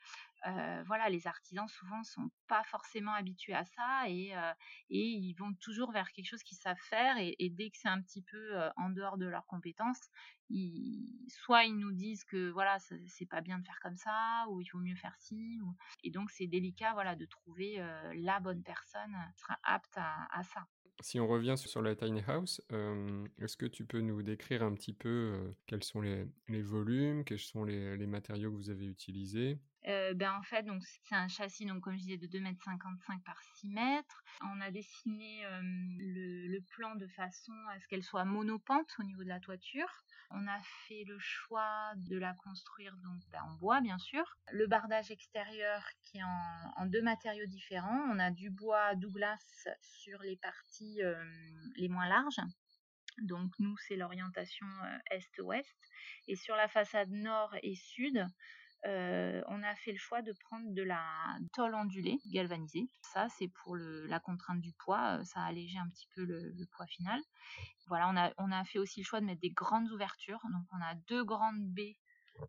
Euh, 0.47 0.83
voilà, 0.87 1.09
les 1.09 1.27
artisans 1.27 1.67
souvent 1.69 2.03
sont 2.05 2.31
pas 2.47 2.63
forcément 2.65 3.13
habitués 3.13 3.55
à 3.55 3.65
ça 3.65 4.09
et, 4.09 4.37
euh, 4.37 4.53
et 4.89 5.03
ils 5.03 5.35
vont 5.35 5.53
toujours 5.61 5.91
vers 5.91 6.13
quelque 6.13 6.27
chose 6.27 6.43
qu'ils 6.43 6.59
savent 6.59 6.81
faire 6.81 7.17
et, 7.19 7.51
dès 7.51 7.71
que 7.71 7.77
c'est 7.77 7.89
un 7.89 8.01
petit 8.01 8.23
peu 8.23 8.57
euh, 8.57 8.71
en 8.77 8.91
dehors 8.91 9.19
de 9.19 9.27
leurs 9.27 9.47
compétences, 9.47 10.11
soit 11.29 11.65
ils 11.65 11.77
nous 11.77 11.93
disent 11.93 12.25
que 12.25 12.51
voilà 12.51 12.79
c'est 12.79 13.27
pas 13.27 13.41
bien 13.41 13.59
de 13.59 13.67
faire 13.67 13.79
comme 13.83 13.97
ça 13.97 14.47
ou 14.49 14.63
il 14.63 14.69
vaut 14.73 14.79
mieux 14.79 14.97
faire 14.97 15.15
ci 15.19 15.61
et 16.03 16.11
donc 16.11 16.31
c'est 16.31 16.47
délicat 16.47 16.95
voilà 16.95 17.17
de 17.17 17.27
trouver 17.27 17.85
la 18.15 18.41
bonne 18.41 18.63
personne 18.63 19.15
qui 19.35 19.43
sera 19.43 19.59
apte 19.63 19.99
à 19.99 20.43
ça. 20.45 20.67
Si 21.01 21.21
on 21.21 21.29
revient 21.29 21.57
sur 21.59 21.83
la 21.83 21.95
tiny 21.95 22.23
house, 22.27 22.63
est-ce 23.39 23.59
que 23.59 23.67
tu 23.67 23.85
peux 23.85 24.01
nous 24.01 24.23
décrire 24.23 24.63
un 24.63 24.73
petit 24.73 24.95
peu 24.95 25.55
quels 25.67 25.85
sont 25.85 26.01
les, 26.01 26.27
volumes, 26.63 27.25
quels 27.25 27.39
sont 27.39 27.65
les, 27.65 28.07
matériaux 28.07 28.51
que 28.51 28.57
vous 28.57 28.71
avez 28.71 28.87
utilisés? 28.87 29.59
Ben 29.85 30.33
en 30.33 30.43
fait, 30.43 30.67
c'est 31.05 31.15
un 31.15 31.29
châssis, 31.29 31.65
donc 31.65 31.83
comme 31.83 31.95
je 31.95 32.03
disais, 32.03 32.17
de 32.17 32.27
2,55 32.27 33.13
m 33.13 33.21
par 33.25 33.41
6 33.57 33.69
mètres. 33.69 34.25
On 34.43 34.61
a 34.61 34.71
dessiné 34.71 35.43
le, 35.63 36.59
plan 36.71 36.95
de 36.97 37.07
façon 37.07 37.53
à 37.71 37.81
ce 37.81 37.87
qu'elle 37.89 38.03
soit 38.03 38.25
monopente 38.25 38.95
au 38.99 39.03
niveau 39.05 39.23
de 39.23 39.29
la 39.29 39.41
toiture. 39.41 39.89
On 40.31 40.47
a 40.47 40.61
fait 40.87 41.05
le 41.07 41.19
choix 41.19 41.93
de 41.97 42.19
la 42.19 42.35
construire 42.35 42.95
ben, 43.33 43.43
en 43.43 43.55
bois, 43.55 43.81
bien 43.81 43.99
sûr. 43.99 44.37
Le 44.53 44.67
bardage 44.67 45.11
extérieur 45.11 45.83
qui 46.03 46.19
est 46.19 46.23
en, 46.77 46.87
deux 46.87 47.03
matériaux 47.03 47.47
différents. 47.47 48.05
On 48.11 48.19
a 48.19 48.31
du 48.31 48.51
bois 48.51 48.95
Douglas 48.97 49.69
sur 49.81 50.21
les 50.23 50.37
parties 50.37 51.01
les 51.77 51.89
moins 51.89 52.09
larges. 52.09 52.41
Donc 53.23 53.53
nous, 53.59 53.77
c'est 53.87 53.97
l'orientation 53.97 54.67
est-ouest. 55.11 55.77
Et 56.27 56.37
sur 56.37 56.55
la 56.57 56.69
façade 56.69 57.11
nord 57.11 57.55
et 57.63 57.75
sud, 57.75 58.27
on 58.85 59.63
a 59.63 59.75
fait 59.77 59.93
le 59.93 59.99
choix 59.99 60.23
de 60.23 60.33
prendre 60.33 60.73
de 60.73 60.83
la 60.83 61.03
tôle 61.53 61.75
ondulée 61.75 62.19
galvanisée. 62.33 62.89
Ça, 63.03 63.29
c'est 63.39 63.49
pour 63.49 63.77
la 63.77 64.21
contrainte 64.21 64.61
du 64.61 64.73
poids, 64.73 65.23
ça 65.25 65.41
a 65.41 65.47
allégé 65.47 65.79
un 65.79 65.89
petit 65.89 66.09
peu 66.15 66.25
le, 66.25 66.67
poids 66.73 66.87
final. 66.87 67.21
Voilà, 67.87 68.35
on 68.39 68.53
a, 68.53 68.65
fait 68.65 68.79
aussi 68.79 69.01
le 69.01 69.05
choix 69.05 69.21
de 69.21 69.27
mettre 69.27 69.41
des 69.41 69.51
grandes 69.51 69.91
ouvertures. 69.91 70.41
Donc, 70.53 70.67
on 70.73 70.83
a 70.83 70.95
deux 71.09 71.25
grandes 71.25 71.65
baies 71.73 71.97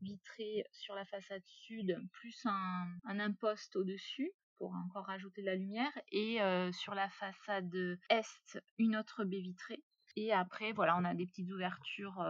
vitrées 0.02 0.66
sur 0.72 0.94
la 0.94 1.06
façade 1.06 1.44
sud, 1.46 1.98
plus 2.12 2.46
un, 2.46 2.88
un 3.06 3.20
imposte 3.20 3.76
au-dessus 3.76 4.32
pour 4.60 4.74
encore 4.74 5.06
rajouter 5.06 5.42
de 5.42 5.48
la 5.48 5.56
lumière. 5.56 5.92
Et 6.12 6.40
sur 6.74 6.94
la 6.94 7.10
façade 7.10 7.74
est, 8.10 8.62
une 8.78 8.96
autre 8.96 9.24
baie 9.24 9.40
vitrée 9.42 9.84
Et 10.16 10.34
après, 10.34 10.72
voilà, 10.72 10.98
on 10.98 11.06
a 11.06 11.14
des 11.14 11.26
petites 11.26 11.52
ouvertures 11.52 12.24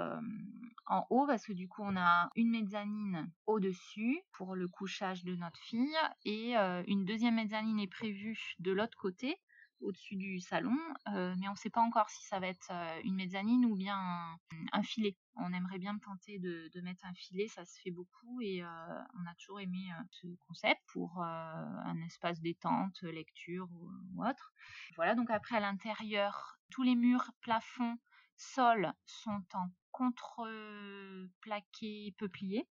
en 0.86 1.06
haut 1.10 1.26
parce 1.28 1.46
que 1.46 1.54
du 1.54 1.68
coup, 1.68 1.82
on 1.84 1.96
a 1.98 2.30
une 2.36 2.50
mezzanine 2.52 3.32
au-dessus 3.48 4.20
pour 4.32 4.56
le 4.56 4.68
couchage 4.68 5.24
de 5.24 5.36
notre 5.36 5.60
fille 5.60 5.98
et 6.26 6.56
une 6.88 7.06
deuxième 7.06 7.36
mezzanine 7.36 7.80
est 7.80 7.88
prévue 7.88 8.40
de 8.60 8.72
l'autre 8.72 8.98
côté 8.98 9.38
au-dessus 9.82 10.16
du 10.16 10.40
salon, 10.40 10.78
mais 11.08 11.48
on 11.48 11.52
ne 11.52 11.58
sait 11.58 11.70
pas 11.70 11.82
encore 11.82 12.10
si 12.10 12.26
ça 12.26 12.40
va 12.40 12.48
être 12.48 12.72
une 13.04 13.16
mezzanine 13.16 13.66
ou 13.66 13.76
bien 13.76 14.38
un, 14.72 14.84
filet. 14.84 15.18
On 15.36 15.52
aimerait 15.54 15.80
bien 15.80 15.98
tenter 15.98 16.40
de, 16.40 16.82
mettre 16.82 17.06
un 17.06 17.14
filet, 17.14 17.48
ça 17.48 17.66
se 17.66 17.80
fait 17.82 17.92
beaucoup 17.92 18.42
et 18.42 18.64
on 18.64 19.26
a 19.26 19.36
toujours 19.40 19.60
aimé 19.60 19.90
ce 20.12 20.28
concept 20.48 20.82
pour 20.88 21.22
un 21.22 21.98
espace 22.06 22.40
détente, 22.42 23.02
lecture 23.04 23.70
ou, 23.72 24.24
autre. 24.24 24.54
Voilà, 24.96 25.16
donc 25.16 25.30
après 25.30 25.58
à 25.58 25.60
l'intérieur, 25.60 26.60
tous 26.70 26.84
les 26.84 26.96
murs, 26.96 27.32
plafonds, 27.42 27.98
sols 28.36 28.94
sont 29.06 29.44
en 29.54 29.70
contreplaqué 29.92 32.14
peuplier 32.18 32.68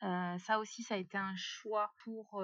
ça 0.00 0.58
aussi, 0.60 0.82
ça 0.82 0.94
a 0.94 0.98
été 0.98 1.18
un 1.18 1.34
choix 1.36 1.92
pour 2.04 2.40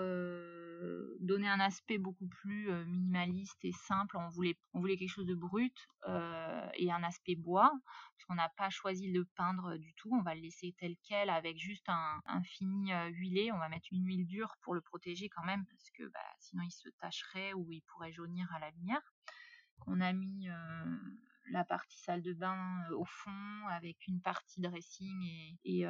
donner 1.20 1.48
un 1.48 1.60
aspect 1.60 1.98
beaucoup 1.98 2.26
plus 2.26 2.70
minimaliste 2.86 3.64
et 3.64 3.72
simple. 3.72 4.16
On 4.16 4.28
voulait, 4.28 4.58
on 4.72 4.80
voulait 4.80 4.96
quelque 4.96 5.10
chose 5.10 5.26
de 5.26 5.34
brut 5.34 5.76
et 6.74 6.90
un 6.90 7.02
aspect 7.02 7.36
bois, 7.36 7.72
parce 7.84 8.24
qu'on 8.26 8.34
n'a 8.34 8.48
pas 8.56 8.70
choisi 8.70 9.08
de 9.08 9.18
le 9.18 9.24
peindre 9.36 9.76
du 9.76 9.94
tout. 9.94 10.10
On 10.12 10.22
va 10.22 10.34
le 10.34 10.40
laisser 10.40 10.74
tel 10.78 10.96
quel 11.02 11.30
avec 11.30 11.58
juste 11.58 11.88
un, 11.88 12.20
fini 12.42 12.92
huilé. 13.12 13.52
On 13.52 13.58
va 13.58 13.68
mettre 13.68 13.88
une 13.92 14.04
huile 14.04 14.26
dure 14.26 14.56
pour 14.62 14.74
le 14.74 14.80
protéger 14.80 15.28
quand 15.28 15.44
même, 15.44 15.64
parce 15.66 15.90
que 15.90 16.04
bah, 16.08 16.20
sinon 16.40 16.62
il 16.64 16.72
se 16.72 16.88
tacherait 17.00 17.52
ou 17.52 17.70
il 17.70 17.82
pourrait 17.82 18.12
jaunir 18.12 18.52
à 18.52 18.58
la 18.58 18.70
lumière. 18.70 19.02
On 19.86 20.00
a 20.00 20.12
mis 20.12 20.48
la 21.50 21.64
partie 21.64 21.98
salle 22.00 22.22
de 22.22 22.32
bain 22.32 22.82
au 22.92 23.04
fond 23.04 23.66
avec 23.70 24.06
une 24.06 24.20
partie 24.20 24.60
dressing 24.60 25.56
et, 25.64 25.86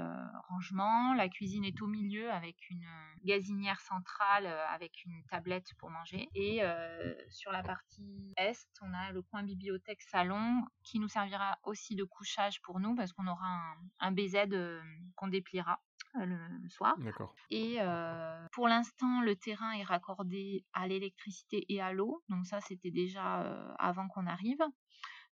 rangement. 0.48 1.14
La 1.14 1.28
cuisine 1.28 1.64
est 1.64 1.80
au 1.82 1.86
milieu 1.86 2.30
avec 2.30 2.56
une 2.70 2.86
gazinière 3.24 3.80
centrale 3.80 4.46
avec 4.46 5.04
une 5.04 5.22
tablette 5.24 5.68
pour 5.78 5.90
manger. 5.90 6.28
Et 6.34 6.60
sur 7.30 7.52
la 7.52 7.62
partie 7.62 8.32
est, 8.36 8.66
on 8.82 8.92
a 8.92 9.12
le 9.12 9.22
coin 9.22 9.42
bibliothèque 9.42 10.02
salon 10.02 10.64
qui 10.82 10.98
nous 10.98 11.08
servira 11.08 11.58
aussi 11.64 11.94
de 11.94 12.04
couchage 12.04 12.60
pour 12.62 12.80
nous 12.80 12.94
parce 12.94 13.12
qu'on 13.12 13.26
aura 13.26 13.46
un, 13.46 13.76
un 14.00 14.12
BZ 14.12 14.48
qu'on 15.16 15.28
dépliera 15.28 15.80
le, 16.14 16.68
soir. 16.68 16.96
Et 17.50 17.78
pour 18.52 18.68
l'instant, 18.68 19.20
le 19.22 19.36
terrain 19.36 19.72
est 19.72 19.82
raccordé 19.82 20.64
à 20.72 20.86
l'électricité 20.86 21.64
et 21.68 21.80
à 21.80 21.92
l'eau. 21.92 22.22
Donc 22.28 22.46
ça, 22.46 22.60
c'était 22.60 22.90
déjà 22.90 23.40
avant 23.78 24.08
qu'on 24.08 24.26
arrive. 24.26 24.62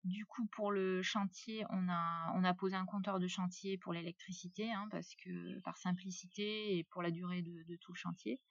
Du 0.04 0.26
coup, 0.26 0.48
pour 0.48 0.72
le 0.72 1.04
chantier, 1.04 1.64
on 1.70 1.88
a, 1.88 2.54
posé 2.56 2.76
un 2.76 2.86
compteur 2.86 3.20
de 3.20 3.28
chantier 3.28 3.78
pour 3.78 3.94
l'électricité, 3.94 4.72
hein, 4.72 4.88
parce 4.90 5.14
que 5.16 5.60
par 5.62 5.78
simplicité 5.78 6.78
et 6.78 6.84
pour 6.86 7.04
la 7.04 7.12
durée 7.12 7.44
de, 7.44 7.76
tout 7.76 7.94
le 7.94 7.98
chantier. 7.98 8.42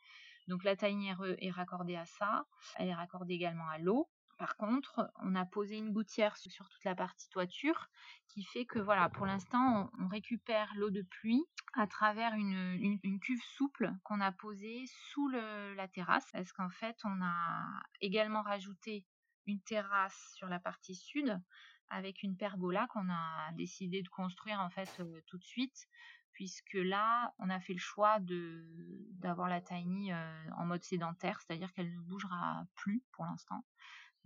Donc 0.47 0.65
la 0.65 0.77
taille 0.77 1.13
est 1.39 1.51
raccordée 1.51 1.97
à 1.97 2.07
ça. 2.07 2.47
Elle 2.77 2.89
est 2.89 2.95
raccordée 2.95 3.35
également 3.35 3.69
à 3.69 3.79
l'eau. 3.79 4.09
Par 4.39 4.57
contre, 4.57 5.13
on 5.23 5.35
a 5.35 5.45
posé 5.45 5.77
une 5.77 5.93
gouttière 5.93 6.37
sur 6.39 6.67
toute 6.69 6.85
la 6.85 6.95
partie 6.95 7.29
toiture 7.29 7.91
qui 8.29 8.43
fait 8.43 8.65
que 8.65 8.79
voilà, 8.79 9.11
pour 9.11 9.27
l'instant, 9.27 9.91
on, 9.99 10.09
récupère 10.09 10.73
l'eau 10.77 10.89
de 10.89 11.03
pluie 11.03 11.45
à 11.75 11.87
travers 11.87 12.33
une, 12.33 12.99
cuve 13.21 13.43
souple 13.43 13.93
qu'on 14.03 14.21
a 14.21 14.33
posée 14.33 14.87
sous 15.11 15.29
la 15.29 15.89
terrasse. 15.89 16.27
Parce 16.33 16.53
qu'en 16.53 16.71
fait, 16.71 16.97
on 17.05 17.21
a 17.21 17.67
également 18.01 18.41
rajouté 18.41 19.05
une 19.51 19.61
terrasse 19.61 20.33
sur 20.35 20.49
la 20.49 20.61
partie 20.61 20.95
sud 20.95 21.41
avec 21.91 22.23
une 22.23 22.37
pergola 22.37 22.87
qu'on 22.89 23.11
a 23.11 23.53
décidé 23.53 24.03
de 24.03 24.09
construire 24.09 24.61
en 24.61 24.71
fait 24.71 24.89
euh, 25.01 25.21
tout 25.27 25.39
de 25.39 25.45
suite 25.45 25.89
puisque 26.33 26.75
là 26.75 27.35
on 27.39 27.51
a 27.51 27.61
fait 27.61 27.73
le 27.73 27.81
choix 27.81 28.21
de 28.21 28.65
d'avoir 29.19 29.49
la 29.49 29.61
tiny 29.61 30.13
euh, 30.13 30.51
en 30.57 30.65
mode 30.65 30.85
sédentaire 30.85 31.41
c'est-à-dire 31.41 31.73
qu'elle 31.73 31.93
ne 31.93 32.01
bougera 32.01 32.65
plus 32.77 33.03
pour 33.13 33.25
l'instant. 33.25 33.65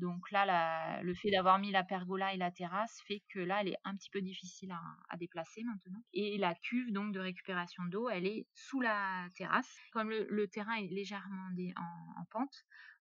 Donc 0.00 0.30
là 0.32 1.02
le 1.02 1.14
fait 1.14 1.30
d'avoir 1.30 1.58
mis 1.58 1.70
la 1.70 1.84
pergola 1.84 2.34
et 2.34 2.36
la 2.36 2.50
terrasse 2.50 3.00
fait 3.06 3.22
que 3.30 3.38
là 3.38 3.60
elle 3.60 3.68
est 3.68 3.78
un 3.84 3.94
petit 3.96 4.10
peu 4.10 4.20
difficile 4.20 4.72
à, 4.72 5.16
déplacer 5.16 5.62
maintenant. 5.62 6.02
Et 6.12 6.36
la 6.36 6.54
cuve 6.56 6.92
donc 6.92 7.14
de 7.14 7.20
récupération 7.20 7.84
d'eau 7.84 8.08
elle 8.08 8.26
est 8.26 8.46
sous 8.54 8.80
la 8.80 9.28
terrasse. 9.36 9.72
Comme 9.92 10.10
le, 10.10 10.48
terrain 10.48 10.74
est 10.74 10.88
légèrement 10.88 11.48
en 11.76 12.24
pente 12.30 12.64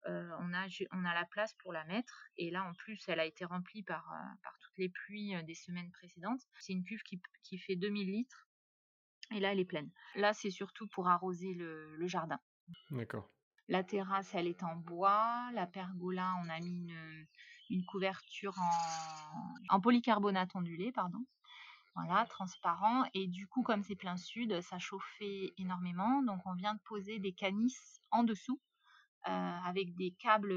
on, 0.09 0.55
a, 0.55 0.67
on 0.93 1.05
a 1.05 1.15
la 1.15 1.25
place 1.27 1.55
pour 1.55 1.73
la 1.73 1.85
mettre. 1.85 2.29
Et 2.37 2.51
là, 2.51 2.65
en 2.65 2.73
plus, 2.75 3.03
elle 3.09 3.21
a 3.21 3.25
été 3.25 3.45
remplie 3.45 3.83
par, 3.83 4.13
par 4.43 4.59
toutes 4.61 4.79
les 4.79 4.89
pluies 4.89 5.43
des 5.45 5.55
semaines 5.55 5.91
précédentes. 5.91 6.41
C'est 6.61 6.73
une 6.73 6.85
cuve 6.85 7.03
qui, 7.03 7.21
qui, 7.43 7.59
fait 7.59 7.77
2000 7.77 8.11
litres. 8.11 8.49
Et 9.35 9.41
là, 9.41 9.53
elle 9.53 9.61
est 9.61 9.65
pleine. 9.65 9.91
Là, 10.15 10.33
c'est 10.33 10.51
surtout 10.51 10.87
pour 10.89 11.09
arroser 11.09 11.55
le, 11.55 12.07
jardin. 12.07 12.41
D'accord. 12.91 13.31
La 13.69 13.85
terrasse, 13.85 14.35
elle 14.35 14.47
est 14.47 14.63
en 14.63 14.77
bois. 14.77 15.51
La 15.53 15.67
pergola, 15.67 16.35
on 16.43 16.49
a 16.49 16.59
mis 16.61 16.91
une, 17.69 17.85
couverture 17.85 18.57
en, 18.59 19.55
en, 19.77 19.81
polycarbonate 19.81 20.55
ondulé, 20.55 20.93
pardon. 20.93 21.25
Voilà, 21.95 22.25
transparent. 22.27 23.05
Et 23.13 23.27
du 23.27 23.47
coup, 23.47 23.63
comme 23.63 23.83
c'est 23.83 23.97
plein 23.97 24.17
sud, 24.17 24.61
ça 24.63 24.79
chauffait 24.79 25.53
énormément. 25.59 26.23
Donc, 26.23 26.41
on 26.47 26.55
vient 26.55 26.75
de 26.75 26.81
poser 26.85 27.19
des 27.19 27.33
canisses 27.33 28.01
en 28.11 28.23
dessous 28.23 28.61
euh, 28.61 28.78
avec 29.25 29.95
des 29.95 30.13
câbles, 30.13 30.55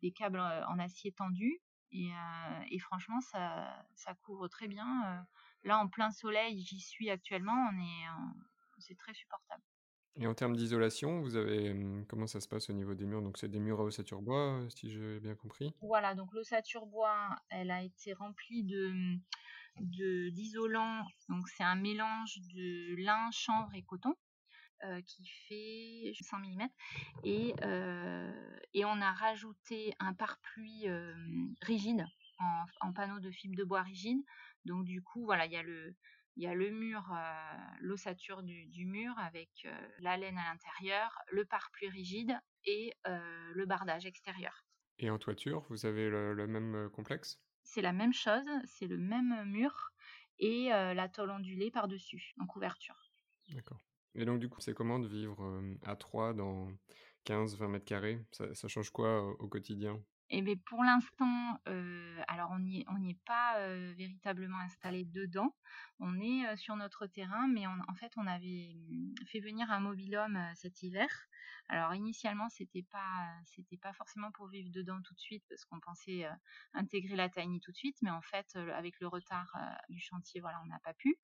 des 0.00 0.12
câbles 0.12 0.40
euh, 0.40 0.66
en 0.66 0.78
acier 0.78 1.12
tendu. 1.12 1.60
Et, 1.92 2.10
euh, 2.10 2.64
et 2.70 2.78
franchement, 2.78 3.20
ça, 3.20 3.84
ça, 3.94 4.14
couvre 4.14 4.48
très 4.48 4.66
bien. 4.66 5.26
là, 5.64 5.78
en 5.78 5.88
plein 5.88 6.10
soleil, 6.10 6.60
j'y 6.60 6.80
suis 6.80 7.10
actuellement. 7.10 7.52
On 7.52 7.78
est, 7.78 8.06
c'est 8.78 8.96
très 8.96 9.12
supportable. 9.12 9.62
Et 10.16 10.26
en 10.26 10.34
termes 10.34 10.56
d'isolation, 10.56 11.20
vous 11.20 11.36
avez 11.36 11.70
hum, 11.70 12.04
comment 12.06 12.26
ça 12.26 12.40
se 12.40 12.48
passe 12.48 12.68
au 12.68 12.72
niveau 12.72 12.94
des 12.94 13.06
murs? 13.06 13.22
Donc 13.22 13.38
c'est 13.38 13.48
des 13.48 13.60
murs 13.60 13.80
à 13.80 13.84
ossature 13.84 14.20
bois, 14.20 14.60
si 14.68 14.90
j'ai 14.90 15.20
bien 15.20 15.34
compris? 15.34 15.74
Voilà, 15.80 16.14
donc 16.14 16.32
l'ossature 16.32 16.86
bois, 16.86 17.30
elle 17.48 17.70
a 17.70 17.82
été 17.82 18.12
remplie 18.12 18.62
de 18.62 19.18
d'isolant. 19.80 21.06
Donc 21.28 21.48
c'est 21.48 21.64
un 21.64 21.76
mélange 21.76 22.38
de 22.54 22.94
lin, 22.96 23.30
chanvre 23.32 23.74
et 23.74 23.82
coton. 23.82 24.14
Euh, 24.84 25.00
qui 25.02 25.24
fait 25.46 26.12
100 26.20 26.38
mm 26.38 26.66
et, 27.22 27.54
euh, 27.62 28.58
et 28.74 28.84
on 28.84 29.00
a 29.00 29.12
rajouté 29.12 29.94
un 30.00 30.12
pare-pluie 30.12 30.88
euh, 30.88 31.14
rigide 31.60 32.04
en, 32.80 32.92
panneau 32.92 33.20
de 33.20 33.30
fibre 33.30 33.54
de 33.54 33.62
bois 33.62 33.82
rigide 33.82 34.18
donc 34.64 34.84
du 34.84 35.00
coup 35.00 35.24
voilà 35.24 35.46
il 35.46 35.52
y 35.52 35.56
a 35.56 35.62
le 35.62 35.94
il 36.34 36.42
y 36.42 36.48
a 36.48 36.54
le 36.54 36.70
mur, 36.70 37.14
l'ossature 37.80 38.42
du, 38.42 38.86
mur 38.86 39.14
avec 39.18 39.68
la 39.98 40.16
laine 40.16 40.38
à 40.38 40.50
l'intérieur, 40.50 41.16
le 41.30 41.44
pare-pluie 41.44 41.90
rigide 41.90 42.34
et 42.64 42.94
le 43.04 43.66
bardage 43.66 44.06
extérieur. 44.06 44.64
Et 44.98 45.10
en 45.10 45.18
toiture, 45.18 45.66
vous 45.68 45.84
avez 45.84 46.08
le, 46.08 46.46
même 46.46 46.88
complexe? 46.88 47.38
C'est 47.64 47.82
la 47.82 47.92
même 47.92 48.14
chose, 48.14 48.48
c'est 48.64 48.86
le 48.86 48.96
même 48.96 49.44
mur 49.44 49.92
et 50.38 50.70
la 50.70 51.06
tôle 51.10 51.30
ondulée 51.32 51.70
par-dessus, 51.70 52.32
en 52.40 52.46
couverture. 52.46 53.12
D'accord. 53.50 53.82
Et 54.14 54.24
donc, 54.24 54.40
du 54.40 54.48
coup, 54.48 54.60
c'est 54.60 54.74
comment 54.74 54.98
de 54.98 55.08
vivre 55.08 55.62
à 55.82 55.96
3 55.96 56.34
dans 56.34 56.68
15-20 57.24 57.68
mètres 57.68 57.84
carrés? 57.84 58.24
Ça, 58.32 58.68
change 58.68 58.90
quoi 58.90 59.22
au 59.40 59.48
quotidien? 59.48 60.02
Eh 60.34 60.40
bien, 60.40 60.54
pour 60.64 60.82
l'instant, 60.82 61.58
alors 62.26 62.52
on 62.52 62.58
n'y 62.58 62.80
est 63.10 63.20
pas 63.26 63.58
véritablement 63.92 64.58
installé 64.60 65.04
dedans. 65.04 65.54
On 65.98 66.18
est 66.20 66.56
sur 66.56 66.74
notre 66.76 67.06
terrain, 67.06 67.48
mais 67.48 67.66
en 67.66 67.94
fait, 67.96 68.12
on 68.16 68.26
avait 68.26 68.72
mmh, 68.88 69.14
fait 69.26 69.40
venir 69.40 69.70
un 69.70 69.80
mobilhome 69.80 70.40
cet 70.54 70.82
hiver. 70.82 71.08
Alors 71.68 71.94
initialement, 71.94 72.48
c'était 72.48 72.82
pas 72.90 73.30
c'était 73.44 73.76
pas 73.76 73.92
forcément 73.92 74.30
pour 74.32 74.48
vivre 74.48 74.70
dedans 74.70 75.02
tout 75.02 75.12
de 75.14 75.20
suite, 75.20 75.44
parce 75.50 75.66
qu'on 75.66 75.80
pensait 75.80 76.26
intégrer 76.72 77.16
la 77.16 77.28
tiny 77.28 77.60
tout 77.60 77.72
de 77.72 77.76
suite, 77.76 77.98
mais 78.00 78.10
en 78.10 78.22
fait, 78.22 78.56
avec 78.56 79.00
le 79.00 79.08
retard 79.08 79.54
du 79.90 80.00
chantier, 80.00 80.40
voilà, 80.40 80.62
on 80.62 80.66
n'a 80.66 80.80
pas 80.80 80.94
pu 80.94 81.18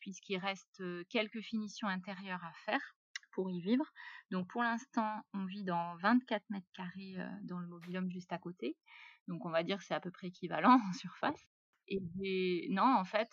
puisqu'il 0.00 0.38
reste 0.38 0.82
quelques 1.08 1.40
finitions 1.40 1.88
intérieures 1.88 2.44
à 2.44 2.52
faire 2.64 2.80
pour 3.32 3.50
y 3.50 3.60
vivre. 3.60 3.84
Donc 4.30 4.48
pour 4.48 4.62
l'instant, 4.62 5.22
on 5.34 5.44
vit 5.44 5.64
dans 5.64 5.96
24 5.98 6.42
mètres 6.50 6.66
carrés 6.74 7.16
dans 7.42 7.58
le 7.60 7.68
mobilium 7.68 8.10
juste 8.10 8.32
à 8.32 8.38
côté. 8.38 8.76
Donc 9.28 9.46
on 9.46 9.50
va 9.50 9.62
dire 9.62 9.78
que 9.78 9.84
c'est 9.84 9.94
à 9.94 10.00
peu 10.00 10.10
près 10.10 10.28
équivalent 10.28 10.80
en 10.88 10.92
surface. 10.94 11.46
Et 11.86 12.68
non, 12.70 12.84
en 12.84 13.04
fait, 13.04 13.28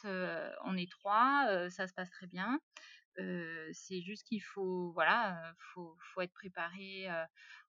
on 0.66 0.76
est 0.78 0.90
trois, 0.92 1.70
ça 1.70 1.88
se 1.88 1.94
passe 1.94 2.10
très 2.10 2.28
bien. 2.28 2.60
C'est 3.74 4.02
juste 4.02 4.28
qu'il 4.28 4.42
faut, 4.42 4.92
voilà, 4.92 5.54
faut, 5.74 5.98
faut 6.00 6.22
être 6.22 6.34
préparé 6.34 7.08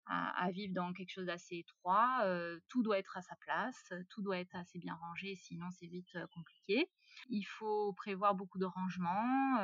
à, 0.09 0.51
vivre 0.51 0.73
dans 0.73 0.93
quelque 0.93 1.11
chose 1.11 1.25
d'assez 1.25 1.57
étroit. 1.57 2.25
tout 2.69 2.83
doit 2.83 2.99
être 2.99 3.17
à 3.17 3.21
sa 3.21 3.35
place, 3.37 3.93
tout 4.09 4.21
doit 4.21 4.39
être 4.39 4.55
assez 4.55 4.79
bien 4.79 4.95
rangé, 4.95 5.35
sinon 5.35 5.69
c'est 5.71 5.87
vite 5.87 6.17
compliqué. 6.33 6.89
Il 7.29 7.43
faut 7.43 7.93
prévoir 7.93 8.35
beaucoup 8.35 8.59
de 8.59 8.65
rangements, 8.65 9.57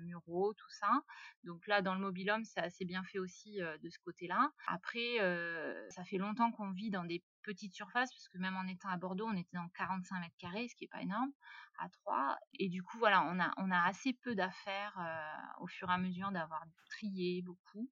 muraux, 0.00 0.54
tout 0.54 0.70
ça. 0.70 1.02
Donc 1.44 1.66
là, 1.66 1.82
dans 1.82 1.94
le 1.94 2.00
mobilhome, 2.00 2.44
c'est 2.44 2.60
assez 2.60 2.84
bien 2.84 3.04
fait 3.04 3.18
aussi 3.18 3.58
de 3.58 3.88
ce 3.88 3.98
côté-là. 3.98 4.52
Après, 4.66 5.18
ça 5.90 6.04
fait 6.04 6.18
longtemps 6.18 6.52
qu'on 6.52 6.70
vit 6.70 6.90
dans 6.90 7.04
des 7.04 7.22
petite 7.42 7.74
surface, 7.74 8.10
parce 8.12 8.28
que 8.28 8.38
même 8.38 8.56
en 8.56 8.66
étant 8.66 8.88
à 8.88 8.96
Bordeaux, 8.96 9.26
on 9.26 9.36
était 9.36 9.56
dans 9.56 9.68
45 9.70 10.20
mètres 10.20 10.36
carrés, 10.38 10.68
ce 10.68 10.74
qui 10.74 10.84
est 10.84 10.88
pas 10.88 11.02
énorme, 11.02 11.32
à 11.78 11.88
3. 11.88 12.38
Et 12.54 12.68
du 12.68 12.82
coup, 12.82 12.98
voilà, 12.98 13.22
on 13.24 13.40
a, 13.40 13.52
on 13.56 13.70
a 13.70 13.82
assez 13.82 14.12
peu 14.12 14.34
d'affaires 14.34 14.98
au 15.60 15.66
fur 15.66 15.90
et 15.90 15.92
à 15.92 15.98
mesure 15.98 16.30
d'avoir 16.30 16.64
trié 16.90 17.42
beaucoup. 17.42 17.90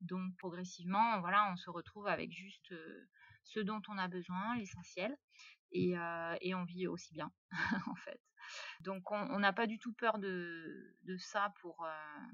Donc 0.00 0.36
progressivement, 0.36 1.20
voilà, 1.20 1.50
on 1.52 1.56
se 1.56 1.70
retrouve 1.70 2.06
avec 2.06 2.32
juste 2.32 2.74
ce 3.44 3.60
dont 3.60 3.80
on 3.88 3.98
a 3.98 4.08
besoin, 4.08 4.56
l'essentiel, 4.56 5.16
et, 5.72 5.94
et, 6.40 6.54
on 6.54 6.64
vit 6.64 6.86
aussi 6.86 7.12
bien, 7.14 7.32
en 7.86 7.94
fait. 7.96 8.20
Donc 8.80 9.10
on 9.10 9.38
n'a 9.38 9.52
pas 9.52 9.66
du 9.66 9.78
tout 9.78 9.94
peur 9.94 10.18
de, 10.18 10.96
de 11.04 11.16
ça 11.16 11.52
pour, 11.60 11.86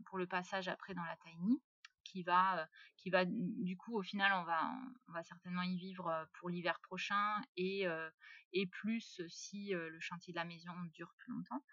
pour 0.07 0.19
le 0.19 0.27
passage 0.27 0.69
après 0.69 0.95
dans 0.95 1.05
la 1.05 1.17
tiny 1.17 1.63
qui 2.11 2.23
va, 2.23 2.69
qui 2.97 3.11
va 3.11 3.25
du 3.27 3.77
coup 3.77 3.99
au 3.99 4.03
final 4.03 4.33
on 4.33 4.45
va, 4.45 4.61
on 5.09 5.13
va 5.13 5.23
certainement 5.23 5.63
y 5.63 5.77
vivre 5.77 6.29
pour 6.39 6.49
l'hiver 6.49 6.79
prochain 6.81 7.41
et, 7.57 7.87
et 8.53 8.67
plus 8.67 9.21
si 9.29 9.71
le 9.71 10.01
chantier 10.01 10.33
de 10.33 10.39
la 10.39 10.45
maison 10.45 10.73
dure 10.93 11.13
plus 11.19 11.33
longtemps. 11.33 11.65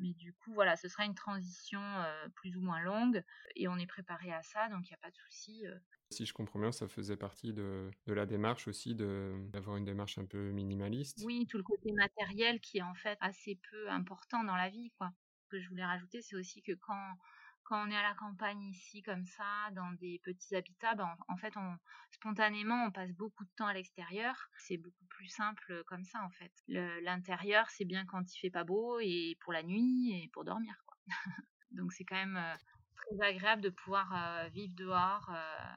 Mais 0.00 0.12
du 0.14 0.34
coup, 0.34 0.52
voilà, 0.54 0.74
ce 0.74 0.88
sera 0.88 1.04
une 1.04 1.14
transition 1.14 1.80
plus 2.34 2.56
ou 2.56 2.60
moins 2.60 2.80
longue 2.80 3.22
et 3.54 3.68
on 3.68 3.76
est 3.76 3.86
préparé 3.86 4.32
à 4.32 4.42
ça, 4.42 4.68
donc 4.68 4.88
il 4.88 4.90
n'y 4.90 4.94
a 4.94 4.98
pas 4.98 5.10
de 5.10 5.16
souci. 5.16 5.64
Si 6.10 6.26
je 6.26 6.34
comprends 6.34 6.58
bien, 6.58 6.72
ça 6.72 6.88
faisait 6.88 7.16
partie 7.16 7.52
de, 7.52 7.90
de 8.06 8.12
la 8.12 8.26
démarche 8.26 8.66
aussi 8.66 8.96
d'avoir 8.96 9.76
une 9.76 9.84
démarche 9.84 10.18
un 10.18 10.26
peu 10.26 10.50
minimaliste. 10.50 11.22
Oui, 11.24 11.46
tout 11.48 11.58
le 11.58 11.62
côté 11.62 11.92
matériel 11.92 12.60
qui 12.60 12.78
est 12.78 12.82
en 12.82 12.94
fait 12.94 13.16
assez 13.20 13.60
peu 13.70 13.88
important 13.88 14.42
dans 14.42 14.56
la 14.56 14.68
vie. 14.68 14.90
Quoi. 14.98 15.10
Ce 15.42 15.48
que 15.48 15.60
je 15.60 15.68
voulais 15.68 15.84
rajouter, 15.84 16.22
c'est 16.22 16.36
aussi 16.36 16.62
que 16.62 16.72
quand 16.72 17.16
quand 17.64 17.86
on 17.86 17.90
est 17.90 17.96
à 17.96 18.02
la 18.02 18.14
campagne 18.14 18.62
ici 18.62 19.02
comme 19.02 19.24
ça, 19.24 19.70
dans 19.72 19.90
des 19.92 20.20
petits 20.22 20.54
habitats, 20.54 20.94
ben, 20.94 21.16
en, 21.28 21.36
fait, 21.36 21.56
on, 21.56 21.76
spontanément, 22.10 22.84
on 22.84 22.90
passe 22.92 23.12
beaucoup 23.12 23.44
de 23.44 23.50
temps 23.56 23.66
à 23.66 23.74
l'extérieur. 23.74 24.36
C'est 24.58 24.76
beaucoup 24.76 25.04
plus 25.08 25.28
simple 25.28 25.82
comme 25.86 26.04
ça, 26.04 26.22
en 26.22 26.30
fait. 26.30 26.52
L'intérieur, 26.68 27.68
c'est 27.70 27.84
bien 27.84 28.04
quand 28.06 28.22
il 28.34 28.38
fait 28.38 28.50
pas 28.50 28.64
beau 28.64 29.00
et 29.00 29.36
pour 29.40 29.52
la 29.52 29.62
nuit 29.62 30.22
et 30.22 30.28
pour 30.32 30.44
dormir. 30.44 30.74
Donc 31.74 31.92
c'est 31.92 32.04
quand 32.04 32.16
même 32.16 32.36
euh, 32.36 32.56
très 32.94 33.26
agréable 33.28 33.62
de 33.62 33.70
pouvoir 33.70 34.12
euh, 34.14 34.48
vivre 34.48 34.74
dehors, 34.76 35.28
euh, 35.30 35.74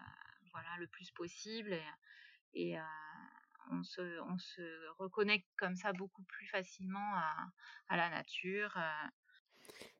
voilà, 0.51 0.69
le 0.79 0.87
plus 0.87 1.11
possible 1.11 1.75
et, 2.53 2.77
on 3.69 3.83
se, 3.83 4.21
on 4.21 4.37
se 4.37 4.87
reconnecte 4.97 5.49
comme 5.57 5.75
ça 5.75 5.91
beaucoup 5.91 6.23
plus 6.23 6.47
facilement 6.47 7.15
à 7.89 7.97
la 7.97 8.09
nature. 8.09 8.77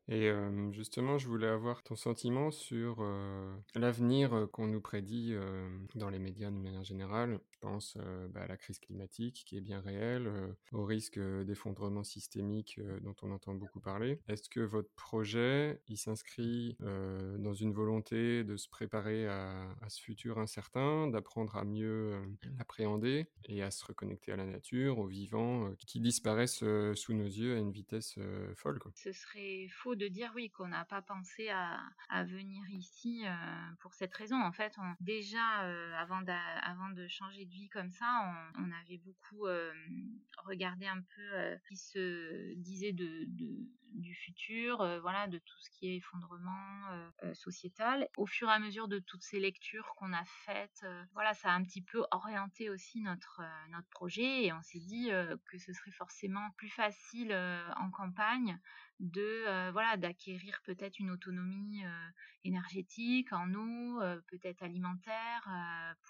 Et 0.10 0.32
justement, 0.72 1.18
je 1.18 1.28
voulais 1.28 1.48
avoir 1.48 1.84
ton 1.84 1.96
sentiment 1.96 2.50
sur 2.50 3.04
l'avenir 3.76 4.48
qu'on 4.54 4.68
nous 4.68 4.80
prédit 4.80 5.36
dans 5.96 6.10
les 6.10 6.20
médias 6.20 6.50
de 6.50 6.56
manière 6.56 6.86
générale. 6.86 7.40
Je 7.58 7.68
pense 7.68 7.98
bah, 8.30 8.42
à 8.44 8.48
la 8.48 8.56
crise 8.56 8.78
climatique 8.78 9.44
qui 9.48 9.58
est 9.58 9.62
bien 9.62 9.82
réelle, 9.82 10.32
au 10.72 10.86
risque 10.86 11.20
d'effondrement 11.20 12.04
systémique 12.04 12.80
dont 13.02 13.16
on 13.24 13.32
entend 13.32 13.56
beaucoup 13.56 13.80
parler. 13.80 14.20
Est-ce 14.28 14.48
que 14.48 14.60
votre 14.60 14.94
projet, 14.94 15.82
il 15.88 15.98
s'inscrit 15.98 16.78
dans 16.80 17.56
une 17.56 17.74
volonté 17.74 18.44
de 18.44 18.58
se 18.58 18.70
préparer 18.70 19.28
à, 19.28 19.76
ce 19.88 20.02
futur 20.02 20.38
incertain, 20.38 21.08
d'apprendre 21.08 21.58
à 21.58 21.64
mieux 21.64 22.22
l'appréhender 22.60 23.26
et 23.46 23.64
à 23.64 23.72
se 23.72 23.84
reconnecter 23.86 24.34
à 24.34 24.36
la 24.36 24.46
nature, 24.46 25.00
aux 25.00 25.08
vivants 25.08 25.74
qui 25.80 26.00
disparaissent 26.00 26.64
sous 26.94 27.14
nos 27.14 27.26
yeux 27.26 27.56
à 27.56 27.60
une 27.60 27.72
vitesse 27.72 28.20
folle. 28.56 28.80
Ce 28.94 29.12
serait 29.12 29.68
faux 29.72 29.96
de 29.96 30.08
dire 30.08 30.32
oui 30.36 30.52
qu'on 30.52 30.68
n'a 30.68 30.86
pas 30.86 31.02
pensé 31.02 31.50
à, 31.50 32.24
venir 32.24 32.70
ici 32.70 33.24
pour 33.80 33.96
cette 33.96 34.14
raison. 34.14 34.40
En 34.42 34.52
fait, 34.52 34.76
déjà 35.00 35.42
avant, 36.00 36.22
avant 36.62 36.90
de 36.90 37.08
changer 37.08 37.47
comme 37.72 37.92
ça, 37.92 38.34
on, 38.58 38.72
avait 38.84 38.98
beaucoup 38.98 39.46
euh, 39.48 39.74
regardé 40.46 40.86
un 40.86 41.02
peu 41.02 41.58
ce 41.58 41.68
qui 41.68 41.78
se 41.78 42.54
disait 42.56 42.94
de, 42.94 43.26
du 43.28 44.14
futur, 44.14 44.78
voilà, 45.02 45.28
de 45.28 45.38
tout 45.38 45.60
ce 45.60 45.70
qui 45.72 45.90
est 45.90 45.98
effondrement 45.98 47.12
sociétal. 47.34 48.08
Au 48.18 48.26
fur 48.26 48.50
et 48.50 48.54
à 48.54 48.60
mesure 48.60 48.88
de 48.88 49.00
toutes 49.00 49.24
ces 49.24 49.40
lectures 49.40 49.94
qu'on 49.96 50.14
a 50.14 50.24
faites, 50.46 50.86
voilà, 51.14 51.34
ça 51.34 51.50
a 51.50 51.54
un 51.54 51.64
petit 51.64 51.82
peu 51.82 52.06
orienté 52.12 52.70
aussi 52.70 53.02
notre 53.02 53.42
notre 53.70 53.90
projet 53.90 54.46
et 54.46 54.54
on 54.54 54.62
s'est 54.62 54.80
dit 54.80 55.10
que 55.46 55.58
ce 55.58 55.74
serait 55.74 55.92
forcément 55.92 56.52
plus 56.58 56.70
facile 56.70 57.34
en 57.78 57.90
campagne 57.92 58.60
de 59.00 59.72
voilà 59.72 59.96
d'acquérir 59.98 60.60
peut-être 60.64 61.00
une 61.00 61.12
autonomie 61.12 61.84
énergétique 62.44 63.32
en 63.32 63.54
eau, 63.54 64.00
peut-être 64.28 64.64
alimentaire 64.64 65.48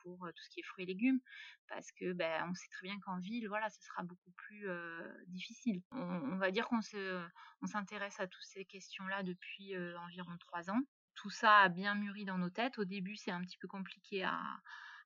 pour 0.02 0.28
tout 0.28 0.43
ce 0.43 0.50
qui 0.50 0.60
est 0.62 0.63
fruits 0.63 0.84
et 0.84 0.88
légumes, 0.88 1.19
parce 1.67 1.91
que 1.91 2.13
ben 2.13 2.47
on 2.50 2.54
sait 2.54 2.69
très 2.69 2.88
bien 2.88 3.00
qu'en 3.00 3.19
ville 3.19 3.47
voilà 3.47 3.69
ce 3.69 3.82
sera 3.82 4.04
beaucoup 4.04 4.32
plus 4.32 4.67
difficile. 5.28 5.82
On, 5.91 6.38
va 6.38 6.52
dire 6.52 6.67
qu'on 6.67 6.82
se 6.82 7.26
on 7.62 7.67
s'intéresse 7.67 8.19
à 8.19 8.28
toutes 8.28 8.45
ces 8.45 8.65
questions-là 8.65 9.23
depuis 9.23 9.76
environ 9.97 10.38
trois 10.38 10.69
ans. 10.69 10.80
Tout 11.15 11.32
ça 11.32 11.60
a 11.60 11.69
bien 11.69 11.95
mûri 11.95 12.26
dans 12.26 12.38
nos 12.38 12.50
têtes. 12.50 12.78
Au 12.80 12.86
début 12.86 13.17
c'est 13.17 13.32
un 13.32 13.41
petit 13.41 13.58
peu 13.58 13.67
compliqué 13.67 14.23
à, 14.23 14.39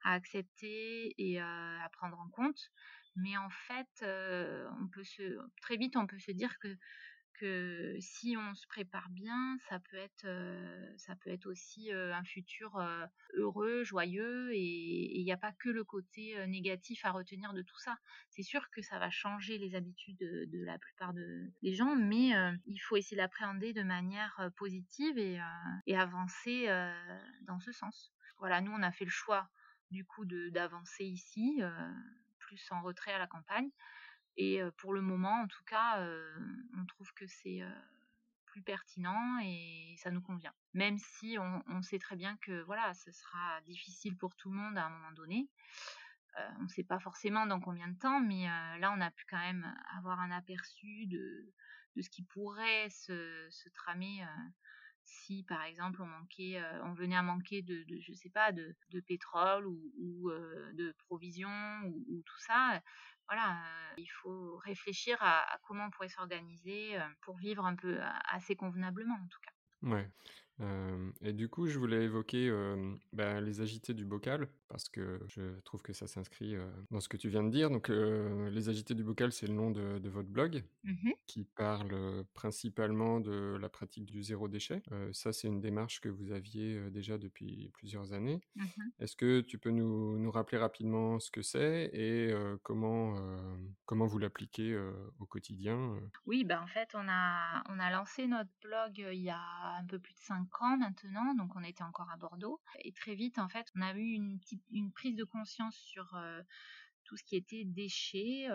à 0.04 0.13
accepter 0.13 1.15
et 1.17 1.39
à 1.39 1.89
prendre 1.94 2.20
en 2.20 2.30
compte, 2.30 2.70
mais 3.15 3.38
en 3.38 3.50
fait 3.50 3.89
on 4.04 4.88
peut 4.88 5.04
se 5.04 5.39
très 5.62 5.78
vite 5.78 5.96
on 5.96 6.06
peut 6.06 6.20
se 6.20 6.32
dire 6.32 6.60
que 6.60 6.78
que 7.34 7.96
si 8.00 8.36
on 8.38 8.54
se 8.54 8.67
prépare 8.67 9.10
bien, 9.10 9.58
ça 9.70 9.80
peut 9.80 9.98
être, 9.98 10.28
ça 10.98 11.15
peut 11.15 11.30
être 11.30 11.46
aussi 11.48 11.91
un 11.91 12.24
futur 12.24 12.80
heureux, 13.34 13.84
joyeux, 13.84 14.52
et 14.54 15.20
il 15.20 15.24
n'y 15.24 15.32
a 15.32 15.38
pas 15.38 15.52
que 15.52 15.70
le 15.70 15.84
côté 15.84 16.36
négatif 16.48 17.06
à 17.06 17.12
retenir 17.12 17.54
de 17.54 17.62
tout 17.62 17.80
ça. 17.80 17.98
C'est 18.30 18.44
sûr 18.44 18.70
que 18.70 18.82
ça 18.82 19.00
va 19.00 19.10
changer 19.10 19.58
les 19.58 19.76
habitudes 19.76 20.17
de, 20.17 20.63
la 20.63 20.78
plupart 20.78 21.13
des 21.13 21.74
gens, 21.74 21.96
mais 21.96 22.32
il 22.65 22.78
faut 22.78 22.98
essayer 22.98 23.17
d'appréhender 23.17 23.74
de 23.74 23.84
manière 23.84 24.50
positive 24.58 25.17
et, 25.17 25.39
et 25.88 25.98
avancer 25.98 26.67
dans 27.41 27.60
ce 27.60 27.72
sens. 27.72 28.13
Voilà, 28.38 28.62
nous 28.62 28.72
on 28.72 28.84
a 28.84 28.91
fait 28.91 29.06
le 29.06 29.12
choix 29.12 29.50
du 29.91 30.06
coup 30.06 30.26
d'avancer 30.26 31.06
ici, 31.06 31.62
plus 32.39 32.72
en 32.72 32.82
retrait 32.82 33.13
à 33.13 33.20
la 33.20 33.28
campagne. 33.28 33.70
Et 34.38 34.62
pour 34.78 34.94
le 34.94 35.02
moment, 35.02 35.41
en 35.41 35.48
tout 35.48 35.63
cas, 35.65 36.06
on 36.78 36.86
trouve 36.86 37.12
que 37.13 37.28
c'est 37.28 37.62
plus 38.46 38.62
pertinent 38.62 39.39
et 39.44 39.96
ça 39.98 40.12
nous 40.12 40.22
convient. 40.22 40.54
Même 40.74 40.98
si 40.98 41.38
on, 41.39 41.82
sait 41.82 42.00
très 42.00 42.15
bien 42.15 42.38
que 42.38 42.62
voilà, 42.63 42.94
ce 42.94 43.12
sera 43.12 43.62
difficile 43.62 44.17
pour 44.17 44.36
tout 44.36 44.50
le 44.50 44.58
monde 44.58 44.78
à 44.78 44.86
un 44.86 44.89
moment 44.89 45.12
donné. 45.12 45.50
on 46.60 46.63
ne 46.63 46.67
sait 46.70 46.84
pas 46.84 47.00
forcément 47.00 47.46
dans 47.46 47.60
combien 47.60 47.88
de 47.88 47.98
temps, 47.98 48.20
mais 48.20 48.46
là, 48.80 48.94
on 48.96 49.02
a 49.02 49.12
pu 49.12 49.26
quand 49.30 49.39
même 49.39 49.74
avoir 49.98 50.20
un 50.20 50.32
aperçu 50.32 51.08
de, 51.08 51.54
de 51.96 52.02
ce 52.02 52.10
qui 52.10 52.24
pourrait 52.24 52.89
se, 52.89 53.48
se 53.50 53.70
tramer 53.70 54.26
si 55.04 55.44
par 55.44 55.63
exemple 55.63 56.02
on 56.02 56.06
manquait, 56.06 56.62
on 56.84 56.94
venait 56.94 57.15
à 57.15 57.24
manquer 57.24 57.62
de, 57.62 57.86
je 58.00 58.13
sais 58.13 58.30
pas, 58.30 58.52
de, 58.52 58.76
pétrole 59.08 59.65
ou, 59.65 60.32
de 60.74 60.91
provisions 61.00 61.82
ou, 61.86 62.22
tout 62.26 62.39
ça, 62.39 62.82
voilà, 63.32 63.58
il 63.98 64.08
faut 64.08 64.58
réfléchir 64.58 65.17
à, 65.22 65.58
comment 65.65 65.86
on 65.86 65.89
pourrait 65.89 66.10
s'organiser 66.10 66.98
pour 67.22 67.38
vivre 67.38 67.65
un 67.65 67.76
peu 67.76 67.98
assez 68.30 68.56
convenablement 68.58 69.15
en 69.15 69.28
tout 69.30 69.39
cas. 69.39 69.88
Ouais. 69.88 70.10
et 71.22 71.32
du 71.32 71.48
coup, 71.48 71.67
je 71.67 71.80
voulais 71.80 72.04
évoquer 72.04 72.52
bah, 73.13 73.39
les 73.39 73.62
agités 73.62 73.94
du 73.94 74.04
bocal, 74.04 74.50
parce 74.71 74.89
que 74.89 75.19
je 75.27 75.60
trouve 75.62 75.81
que 75.81 75.93
ça 75.93 76.07
s'inscrit 76.07 76.55
dans 76.89 76.99
ce 76.99 77.10
que 77.10 77.17
tu 77.17 77.29
viens 77.29 77.43
de 77.43 77.49
dire. 77.49 77.69
Donc, 77.69 77.89
les 77.89 78.69
agités 78.69 78.93
du 78.95 79.03
bocal, 79.03 79.31
c'est 79.31 79.47
le 79.47 79.53
nom 79.53 79.71
de, 79.71 80.10
votre 80.10 80.29
blog, 80.29 80.63
mmh 80.84 81.12
qui 81.27 81.45
parle 81.45 82.25
principalement 82.34 83.21
de 83.21 83.57
la 83.62 83.69
pratique 83.69 84.05
du 84.05 84.21
zéro 84.21 84.49
déchet. 84.49 84.81
ça, 85.13 85.31
c'est 85.31 85.47
une 85.47 85.62
démarche 85.62 86.01
que 86.01 86.10
vous 86.10 86.34
aviez 86.34 86.89
déjà 86.89 87.17
depuis 87.17 87.69
plusieurs 87.73 88.12
années. 88.12 88.41
Mmh 88.55 88.63
Est-ce 88.99 89.15
que 89.15 89.39
tu 89.41 89.57
peux 89.57 89.69
nous, 89.71 90.17
nous, 90.17 90.31
rappeler 90.31 90.57
rapidement 90.57 91.19
ce 91.19 91.31
que 91.31 91.41
c'est 91.41 91.89
et 91.93 92.34
comment, 92.63 93.15
comment 93.86 94.07
vous 94.07 94.19
l'appliquez 94.19 94.77
au 95.19 95.25
quotidien 95.25 95.95
Oui, 96.25 96.43
bah, 96.43 96.62
en 96.62 96.67
fait, 96.67 96.89
on 96.95 97.07
a, 97.07 97.63
on 97.69 97.79
a 97.79 97.91
lancé 97.91 98.27
notre 98.27 98.51
blog 98.62 98.97
il 98.97 99.21
y 99.21 99.29
a 99.29 99.77
un 99.79 99.86
peu 99.86 99.99
plus 99.99 100.13
de 100.13 100.19
cinq 100.19 100.62
ans 100.62 100.77
maintenant, 100.77 101.34
donc 101.36 101.55
on 101.55 101.63
était 101.63 101.84
encore 101.84 102.10
à 102.12 102.17
Bordeaux. 102.17 102.62
Et 102.79 102.91
très 102.91 103.15
vite, 103.15 103.39
en 103.39 103.49
fait, 103.49 103.67
on 103.75 103.81
a 103.81 103.93
eu 103.93 104.12
une, 104.12 104.39
une 104.71 104.91
prise 104.91 105.15
de 105.15 105.24
conscience 105.24 105.76
sur 105.76 106.15
tout 107.04 107.17
ce 107.17 107.24
qui 107.24 107.36
était 107.36 107.63
déchets, 107.65 108.47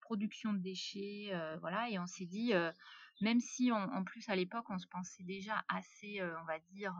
production 0.00 0.52
de 0.52 0.58
déchets, 0.58 1.32
voilà, 1.60 1.88
et 1.90 1.98
on 1.98 2.06
s'est 2.06 2.26
dit, 2.26 2.52
même 3.20 3.40
si 3.40 3.72
en 3.72 4.04
plus 4.04 4.28
à 4.28 4.36
l'époque 4.36 4.68
on 4.68 4.78
se 4.78 4.86
pensait 4.86 5.24
déjà 5.24 5.64
assez, 5.68 6.22
on 6.22 6.44
va 6.44 6.58
dire, 6.70 6.94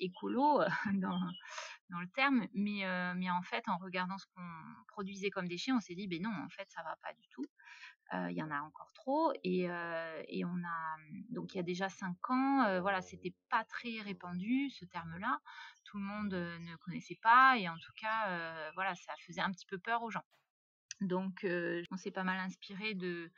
écolo 0.00 0.60
dans, 0.94 1.20
dans, 1.90 2.00
le 2.00 2.08
terme, 2.14 2.46
mais, 2.54 2.82
mais 3.16 3.30
en 3.30 3.42
fait 3.42 3.68
en 3.68 3.78
regardant 3.78 4.18
ce 4.18 4.26
qu'on 4.34 4.84
produisait 4.88 5.30
comme 5.30 5.48
déchets, 5.48 5.72
on 5.72 5.80
s'est 5.80 5.94
dit, 5.94 6.06
ben 6.06 6.22
non, 6.22 6.30
en 6.30 6.48
fait 6.48 6.70
ça 6.70 6.82
va 6.82 6.96
pas 7.02 7.12
du 7.14 7.28
tout. 7.28 7.46
Il 8.12 8.36
y 8.36 8.42
en 8.42 8.50
a 8.50 8.60
encore 8.60 8.92
trop 8.92 9.32
et, 9.42 9.68
et, 10.28 10.44
on 10.44 10.64
a 10.64 10.96
donc 11.30 11.54
il 11.54 11.56
y 11.56 11.60
a 11.60 11.62
déjà 11.62 11.88
cinq 11.88 12.30
ans, 12.30 12.80
voilà, 12.80 13.00
c'était 13.00 13.34
pas 13.48 13.64
très 13.64 14.00
répandu 14.02 14.68
ce 14.70 14.84
terme-là 14.84 15.40
tout 15.84 15.98
le 15.98 16.04
monde 16.04 16.32
ne 16.32 16.76
connaissait 16.76 17.18
pas 17.22 17.56
et 17.58 17.68
en 17.68 17.76
tout 17.76 17.92
cas, 18.00 18.70
voilà, 18.74 18.94
ça 18.94 19.12
faisait 19.26 19.40
un 19.40 19.50
petit 19.50 19.66
peu 19.66 19.78
peur 19.78 20.02
aux 20.02 20.10
gens. 20.10 20.24
Donc, 21.00 21.46
on 21.90 21.96
s'est 21.96 22.10
pas 22.10 22.24
mal 22.24 22.38
inspiré 22.38 22.94
de 22.94 23.30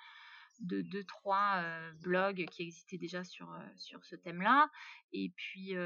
de 0.61 0.83
deux 0.83 1.03
trois 1.03 1.65
blogs 2.01 2.47
qui 2.47 2.63
existaient 2.63 2.97
déjà 2.97 3.25
sur 3.25 3.53
sur 3.77 4.05
ce 4.05 4.15
thème-là 4.15 4.71
et 5.13 5.31
puis 5.31 5.77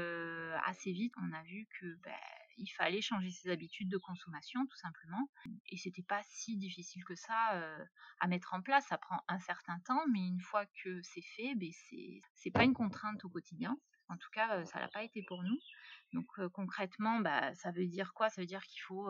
assez 0.63 0.91
vite 0.91 1.13
on 1.17 1.33
a 1.33 1.41
vu 1.41 1.67
que 1.79 1.95
ben, 2.03 2.13
il 2.59 2.67
fallait 2.67 3.01
changer 3.01 3.31
ses 3.31 3.49
habitudes 3.49 3.89
de 3.89 3.97
consommation 3.97 4.65
tout 4.65 4.77
simplement. 4.77 5.29
Et 5.67 5.77
c'était 5.77 6.03
pas 6.03 6.21
si 6.23 6.57
difficile 6.57 7.03
que 7.03 7.15
ça 7.15 7.61
à 8.19 8.27
mettre 8.27 8.53
en 8.53 8.61
place. 8.61 8.85
Ça 8.87 8.97
prend 8.97 9.19
un 9.27 9.39
certain 9.39 9.79
temps 9.79 10.05
mais 10.11 10.27
une 10.27 10.41
fois 10.41 10.65
que 10.83 11.01
c'est 11.03 11.21
fait 11.21 11.55
ben 11.55 11.71
c'est 12.35 12.51
pas 12.51 12.63
une 12.63 12.73
contrainte 12.73 13.23
au 13.25 13.29
quotidien. 13.29 13.77
En 14.07 14.17
tout 14.17 14.29
cas 14.31 14.65
ça 14.65 14.79
l'a 14.79 14.87
pas 14.87 15.03
été 15.03 15.23
pour 15.23 15.43
nous. 15.43 15.57
Donc 16.13 16.25
concrètement, 16.53 17.19
bah, 17.19 17.53
ça 17.53 17.71
veut 17.71 17.85
dire 17.85 18.13
quoi? 18.13 18.29
Ça 18.29 18.41
veut 18.41 18.47
dire 18.47 18.63
qu'il 18.63 18.81
faut 18.81 19.09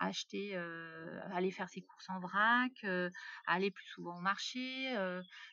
acheter, 0.00 0.56
aller 1.32 1.50
faire 1.52 1.68
ses 1.68 1.82
courses 1.82 2.08
en 2.10 2.18
vrac, 2.18 2.84
aller 3.46 3.70
plus 3.70 3.86
souvent 3.86 4.18
au 4.18 4.20
marché, 4.20 4.92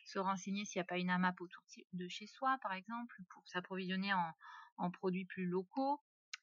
se 0.04 0.18
renseigner 0.18 0.64
s'il 0.64 0.80
n'y 0.80 0.82
a 0.82 0.86
pas 0.86 0.98
une 0.98 1.10
AMAP 1.10 1.40
autour 1.40 1.62
de 1.92 2.08
chez 2.08 2.26
soi, 2.26 2.58
par 2.62 2.72
exemple, 2.72 3.16
pour 3.30 3.46
s'approvisionner 3.46 4.12
en, 4.76 4.90
produits 4.90 5.24
plus 5.24 5.46
locaux. 5.46 6.00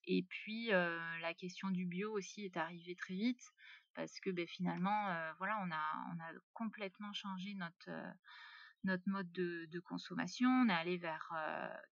Et 0.08 0.24
puis 0.24 0.68
la 0.68 1.34
question 1.34 1.70
du 1.70 1.86
bio 1.86 2.12
aussi 2.12 2.46
est 2.46 2.58
arrivée 2.58 2.96
très 2.96 3.16
vite 3.16 3.52
parce 3.94 4.20
que 4.20 4.30
finalement, 4.46 5.08
voilà, 5.38 5.58
on 5.64 5.72
a, 5.72 6.14
on 6.14 6.20
a 6.20 6.40
complètement 6.54 7.14
changé 7.14 7.54
notre 7.56 7.90
notre 8.84 9.10
mode 9.10 9.32
de, 9.32 9.80
consommation. 9.80 10.48
On 10.48 10.70
est 10.70 10.74
allé 10.74 10.98
vers 10.98 11.34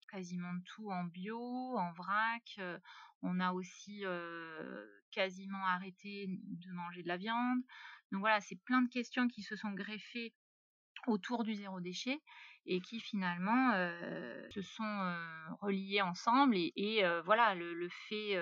quasiment 0.10 0.54
tout 0.66 0.92
en 0.92 1.06
bio, 1.06 1.78
en 1.78 1.92
vrac. 1.94 2.60
On 3.22 3.40
a 3.40 3.54
aussi 3.54 4.04
quasiment 5.12 5.66
arrêté 5.66 6.28
de 6.28 6.72
manger 6.74 7.04
de 7.04 7.08
la 7.08 7.18
viande. 7.18 7.62
Donc 8.12 8.20
voilà, 8.20 8.42
c'est 8.42 8.58
plein 8.58 8.82
de 8.82 8.90
questions 8.90 9.28
qui 9.28 9.42
se 9.42 9.56
sont 9.56 9.72
greffées 9.72 10.34
autour 11.08 11.44
du 11.44 11.54
zéro 11.56 11.80
déchet 11.80 12.20
et 12.66 12.80
qui 12.80 13.00
finalement 13.00 13.72
se 14.52 14.62
sont 14.62 15.16
reliées 15.62 16.02
ensemble 16.02 16.56
et, 16.56 17.04
voilà 17.26 17.56
le, 17.56 17.90
fait 18.08 18.40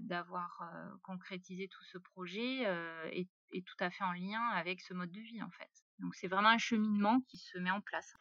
d'avoir 0.00 0.62
concrétisé 1.02 1.68
tout 1.68 1.84
ce 1.84 1.98
projet 1.98 2.62
est, 3.12 3.28
est, 3.52 3.66
tout 3.66 3.76
à 3.80 3.90
fait 3.90 4.04
en 4.04 4.12
lien 4.12 4.42
avec 4.54 4.80
ce 4.82 4.92
mode 4.92 5.10
de 5.10 5.20
vie 5.20 5.42
en 5.42 5.50
fait. 5.50 5.70
Donc 5.98 6.14
c'est 6.14 6.28
vraiment 6.28 6.50
un 6.50 6.58
cheminement 6.58 7.20
qui 7.22 7.38
se 7.38 7.58
met 7.58 7.70
en 7.70 7.80
place. 7.80 8.14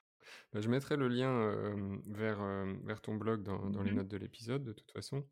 Bah, 0.53 0.61
je 0.61 0.69
mettrai 0.69 0.95
le 0.95 1.09
lien 1.09 1.53
vers, 2.07 2.39
vers 2.83 3.01
ton 3.01 3.15
blog 3.15 3.43
dans, 3.43 3.69
dans 3.69 3.83
les 3.83 3.91
mmh 3.91 3.95
notes 3.95 4.07
de 4.07 4.17
l'épisode 4.17 4.63
de 4.63 4.71
toute 4.71 4.91
façon. 4.91 5.27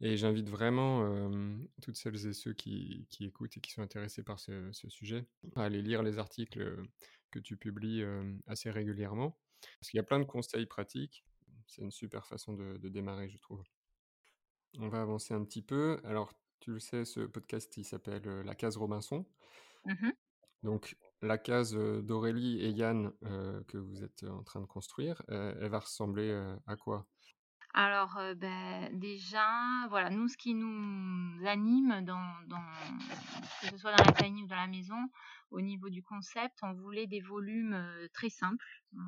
Et 0.00 0.16
j'invite 0.16 0.48
vraiment 0.48 1.30
toutes 1.80 1.96
celles 1.96 2.26
et 2.26 2.32
ceux 2.32 2.52
qui, 2.52 3.06
qui, 3.10 3.24
écoutent 3.24 3.56
et 3.56 3.60
qui 3.60 3.70
sont 3.70 3.82
intéressés 3.82 4.22
par 4.22 4.40
ce, 4.40 4.70
ce, 4.72 4.88
sujet 4.88 5.24
à 5.54 5.64
aller 5.64 5.82
lire 5.82 6.02
les 6.02 6.18
articles 6.18 6.76
que 7.34 7.40
tu 7.40 7.56
publies 7.56 8.04
assez 8.46 8.70
régulièrement. 8.70 9.38
Parce 9.80 9.90
qu'il 9.90 9.98
y 9.98 10.00
a 10.00 10.04
plein 10.04 10.20
de 10.20 10.24
conseils 10.24 10.66
pratiques. 10.66 11.24
C'est 11.66 11.82
une 11.82 11.90
super 11.90 12.26
façon 12.26 12.52
de, 12.52 12.76
de, 12.76 12.88
démarrer, 12.88 13.28
je 13.28 13.38
trouve. 13.38 13.62
On 14.78 14.88
va 14.88 15.00
avancer 15.00 15.34
un 15.34 15.42
petit 15.44 15.62
peu. 15.62 16.00
Alors, 16.04 16.32
tu 16.60 16.72
le 16.72 16.78
sais, 16.78 17.04
ce 17.04 17.20
podcast, 17.20 17.76
il 17.76 17.84
s'appelle 17.84 18.22
La 18.44 18.54
case 18.54 18.76
Robinson. 18.76 19.26
Mmh 19.84 20.10
Donc, 20.62 20.96
la 21.22 21.38
case 21.38 21.74
d'Aurélie 21.74 22.60
et 22.60 22.70
Yann 22.70 23.12
que 23.66 23.78
vous 23.78 24.04
êtes 24.04 24.24
en 24.24 24.42
train 24.44 24.60
de 24.60 24.66
construire, 24.66 25.22
elle 25.28 25.68
va 25.68 25.80
ressembler 25.80 26.30
à 26.66 26.76
quoi? 26.76 27.08
Alors, 27.74 28.20
ben, 28.36 28.88
déjà, 28.98 29.46
voilà, 29.88 30.08
nous, 30.08 30.28
ce 30.28 30.36
qui 30.36 30.54
nous 30.54 31.46
anime, 31.46 32.04
dans, 32.04 32.22
que 33.60 33.66
ce 33.68 33.76
soit 33.76 33.92
dans 33.96 34.04
la 34.04 34.12
tiny 34.12 34.44
ou 34.44 34.46
dans 34.46 34.56
la 34.56 34.68
maison, 34.68 35.08
au 35.50 35.60
niveau 35.60 35.88
du 35.90 36.02
concept, 36.02 36.58
on 36.62 36.72
voulait 36.72 37.06
des 37.06 37.20
volumes 37.20 37.76
très 38.12 38.30
simples. 38.30 38.64
On 38.96 39.00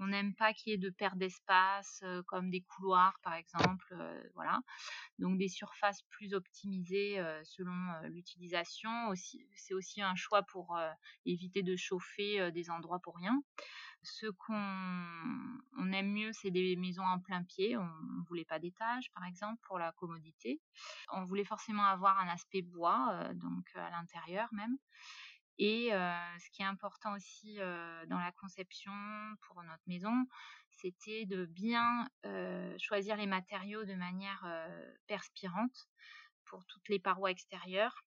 n'aime 0.00 0.34
pas 0.34 0.52
qu'il 0.52 0.72
y 0.72 0.74
ait 0.74 0.78
de 0.78 0.90
perte 0.90 1.16
d'espace, 1.18 2.02
comme 2.26 2.50
des 2.50 2.62
couloirs, 2.62 3.18
par 3.22 3.34
exemple. 3.34 3.96
voilà. 4.34 4.60
Donc, 5.18 5.38
des 5.38 5.48
surfaces 5.48 6.02
plus 6.10 6.34
optimisées 6.34 7.22
selon 7.44 7.74
l'utilisation. 8.08 9.12
C'est 9.54 9.74
aussi 9.74 10.02
un 10.02 10.14
choix 10.16 10.42
pour 10.42 10.78
éviter 11.26 11.62
de 11.62 11.76
chauffer 11.76 12.50
des 12.52 12.70
endroits 12.70 13.00
pour 13.00 13.16
rien. 13.16 13.42
Ce 14.02 14.26
qu'on 14.26 14.54
on 15.78 15.92
aime 15.92 16.12
mieux, 16.12 16.32
c'est 16.32 16.50
des 16.50 16.76
maisons 16.76 17.04
en 17.04 17.18
plein 17.20 17.42
pied. 17.42 17.76
On 17.76 17.84
ne 17.84 18.24
voulait 18.26 18.44
pas 18.44 18.58
d'étage, 18.58 19.10
par 19.12 19.24
exemple, 19.24 19.60
pour 19.66 19.78
la 19.78 19.92
commodité. 19.92 20.60
On 21.12 21.24
voulait 21.24 21.44
forcément 21.44 21.84
avoir 21.86 22.18
un 22.18 22.28
aspect 22.28 22.62
bois, 22.62 23.30
donc 23.34 23.64
à 23.74 23.90
l'intérieur 23.90 24.48
même. 24.52 24.76
Et 25.58 25.90
ce 25.90 26.50
qui 26.50 26.62
est 26.62 26.66
important 26.66 27.14
aussi 27.14 27.56
dans 27.56 28.18
la 28.18 28.32
conception 28.32 28.92
pour 29.42 29.62
notre 29.62 29.82
maison, 29.86 30.26
c'était 30.70 31.26
de 31.26 31.46
bien 31.46 32.08
choisir 32.78 33.16
les 33.16 33.26
matériaux 33.26 33.84
de 33.84 33.94
manière 33.94 34.44
perspirante 35.06 35.88
pour 36.44 36.64
toutes 36.66 36.88
les 36.88 36.98
parois 36.98 37.30
extérieures 37.30 38.04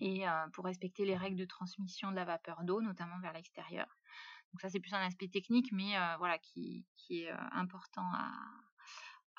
et 0.00 0.24
pour 0.52 0.66
respecter 0.66 1.04
les 1.04 1.16
règles 1.16 1.38
de 1.38 1.46
transmission 1.46 2.10
de 2.10 2.16
la 2.16 2.24
vapeur 2.24 2.62
d'eau, 2.64 2.82
notamment 2.82 3.18
vers 3.20 3.32
l'extérieur. 3.32 3.98
Donc 4.52 4.60
ça 4.60 4.68
c'est 4.68 4.80
plus 4.80 4.92
un 4.92 5.06
aspect 5.06 5.28
technique, 5.28 5.72
mais 5.72 5.94
voilà 6.18 6.38
qui, 6.38 6.84
est 7.08 7.30
important 7.52 8.04
à, 8.12 8.32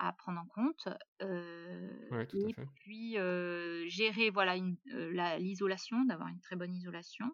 à 0.02 0.14
prendre 0.14 0.42
en 0.42 0.48
compte. 0.48 0.88
Euh, 1.22 2.26
et 2.34 2.56
puis 2.76 3.18
gérer 3.90 4.30
voilà 4.30 4.56
l'isolation, 5.38 6.04
d'avoir 6.06 6.30
une 6.30 6.42
très 6.42 6.56
bonne 6.56 6.74
isolation, 6.74 7.30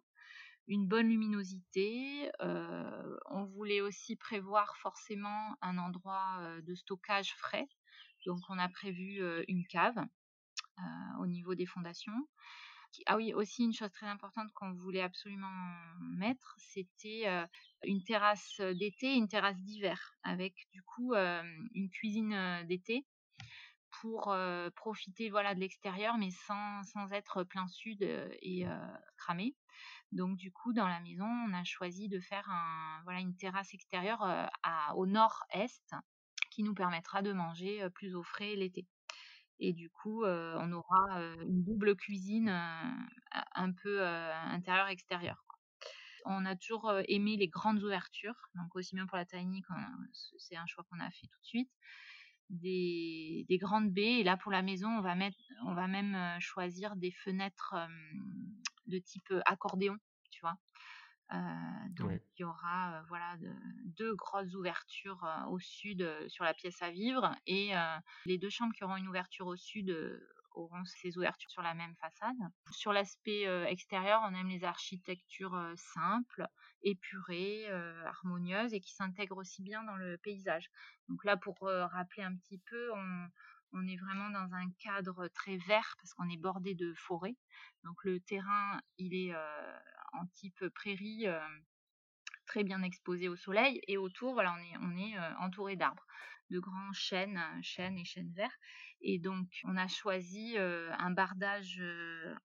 une 0.67 0.85
bonne 0.85 1.07
luminosité. 1.07 2.29
on 2.39 3.45
voulait 3.45 3.81
aussi 3.81 4.15
prévoir 4.15 4.75
forcément 4.77 5.55
un 5.61 5.77
endroit 5.77 6.41
de 6.61 6.75
stockage 6.75 7.33
frais. 7.37 7.67
Donc 8.25 8.41
on 8.49 8.59
a 8.59 8.67
prévu 8.67 9.21
une 9.47 9.65
cave 9.67 9.97
au 11.19 11.27
niveau 11.27 11.55
des 11.55 11.65
fondations. 11.65 12.27
Ah 13.05 13.15
oui, 13.15 13.33
aussi 13.33 13.63
une 13.63 13.73
chose 13.73 13.91
très 13.91 14.07
importante 14.07 14.51
qu'on 14.53 14.73
voulait 14.73 15.01
absolument 15.01 15.51
mettre, 15.99 16.55
c'était 16.57 17.25
une 17.83 18.03
terrasse 18.03 18.59
d'été, 18.59 19.13
une 19.13 19.27
terrasse 19.27 19.61
d'hiver, 19.61 20.15
avec 20.23 20.53
du 20.71 20.81
coup 20.83 21.13
une 21.13 21.89
cuisine 21.91 22.65
d'été 22.67 23.05
pour 24.01 24.35
profiter 24.75 25.29
voilà 25.29 25.53
de 25.55 25.59
l'extérieur, 25.59 26.17
mais 26.17 26.31
sans, 26.31 27.11
être 27.11 27.43
plein 27.43 27.67
sud 27.67 28.01
et 28.01 28.65
cramé. 29.17 29.55
Donc 30.11 30.37
du 30.37 30.51
coup, 30.51 30.73
dans 30.73 30.87
la 30.87 30.99
maison, 31.01 31.25
on 31.25 31.53
a 31.53 31.63
choisi 31.63 32.07
de 32.07 32.19
faire 32.19 32.49
voilà, 33.03 33.19
une 33.19 33.35
terrasse 33.35 33.73
extérieure 33.73 34.49
au 34.95 35.05
nord-est 35.05 35.93
qui 36.51 36.63
nous 36.63 36.73
permettra 36.73 37.21
de 37.21 37.33
manger 37.33 37.87
plus 37.91 38.15
au 38.15 38.23
frais 38.23 38.55
l'été. 38.55 38.87
Et 39.59 39.73
du 39.73 39.89
coup, 39.89 40.23
on 40.25 40.71
aura 40.71 41.21
une 41.41 41.63
double 41.63 41.95
cuisine 41.95 42.49
un 42.49 43.71
peu 43.73 44.05
intérieur-extérieur. 44.05 45.43
On 46.25 46.45
a 46.45 46.55
toujours 46.55 46.91
aimé 47.07 47.37
les 47.37 47.47
grandes 47.47 47.81
ouvertures, 47.83 48.49
donc 48.55 48.75
aussi 48.75 48.95
bien 48.95 49.07
pour 49.07 49.17
la 49.17 49.25
tiny, 49.25 49.63
c'est 50.37 50.57
un 50.57 50.65
choix 50.67 50.83
qu'on 50.89 50.99
a 50.99 51.09
fait 51.09 51.27
tout 51.27 51.39
de 51.39 51.45
suite. 51.45 51.71
Des, 52.49 53.45
des, 53.49 53.57
grandes 53.57 53.91
baies, 53.91 54.19
et 54.19 54.23
là 54.23 54.37
pour 54.37 54.51
la 54.51 54.61
maison, 54.61 54.89
on 54.89 55.01
va 55.01 55.87
même 55.87 56.39
choisir 56.39 56.95
des 56.95 57.11
fenêtres 57.11 57.75
de 58.85 58.99
type 58.99 59.33
accordéon, 59.45 59.97
tu 60.31 60.41
vois. 60.41 60.57
Euh, 61.33 61.89
donc 61.91 62.21
il 62.37 62.41
y 62.41 62.45
aura 62.45 62.93
euh, 62.93 63.01
voilà 63.09 63.35
deux 63.97 64.15
grosses 64.15 64.53
ouvertures 64.55 65.21
euh, 65.25 65.45
au 65.49 65.59
sud 65.59 66.07
sur 66.29 66.45
la 66.45 66.53
pièce 66.53 66.81
à 66.81 66.89
vivre 66.89 67.35
et 67.45 67.73
les 68.25 68.37
deux 68.37 68.49
chambres 68.49 68.73
qui 68.73 68.83
auront 68.83 68.95
une 68.95 69.07
ouverture 69.07 69.47
au 69.47 69.55
sud 69.55 69.95
auront 70.51 70.83
ces 70.85 71.17
ouvertures 71.17 71.51
sur 71.51 71.61
la 71.61 71.75
même 71.75 71.95
façade. 71.97 72.35
Sur 72.71 72.91
l'aspect 72.91 73.43
extérieur, 73.69 74.21
on 74.23 74.33
aime 74.33 74.47
les 74.47 74.63
architectures 74.63 75.73
simples, 75.75 76.47
épurées, 76.81 77.69
harmonieuses 78.05 78.73
et 78.73 78.79
qui 78.79 78.93
s'intègrent 78.93 79.37
aussi 79.37 79.61
bien 79.61 79.83
dans 79.83 79.95
le 79.95 80.17
paysage. 80.17 80.69
Donc 81.09 81.23
là, 81.25 81.37
pour 81.37 81.57
rappeler 81.61 82.23
un 82.23 82.35
petit 82.35 82.57
peu, 82.57 82.91
on, 82.93 83.27
on 83.73 83.87
est 83.87 83.97
vraiment 83.97 84.29
dans 84.31 84.55
un 84.55 84.69
cadre 84.79 85.27
très 85.27 85.57
vert 85.57 85.95
parce 85.99 86.13
qu'on 86.13 86.29
est 86.29 86.41
bordé 86.41 86.73
de 86.73 86.93
forêts. 86.95 87.35
Donc 87.83 88.03
le 88.03 88.19
terrain, 88.19 88.81
il 88.97 89.13
est 89.13 89.35
type 90.33 90.67
prairie 90.69 91.27
très 92.45 92.63
bien 92.63 92.81
exposé 92.81 93.27
au 93.27 93.35
soleil 93.35 93.81
et 93.87 93.97
autour 93.97 94.33
voilà 94.33 94.53
on 94.53 94.57
est 94.57 94.77
on 94.81 94.97
est 94.97 95.17
entouré 95.39 95.75
d'arbres 95.75 96.05
de 96.49 96.59
grands 96.59 96.93
chênes 96.93 97.41
chênes 97.61 97.97
et 97.97 98.05
chênes 98.05 98.31
verts 98.33 98.55
et 99.01 99.19
donc 99.19 99.47
on 99.65 99.75
a 99.77 99.87
choisi 99.87 100.57
un 100.57 101.11
bardage 101.11 101.83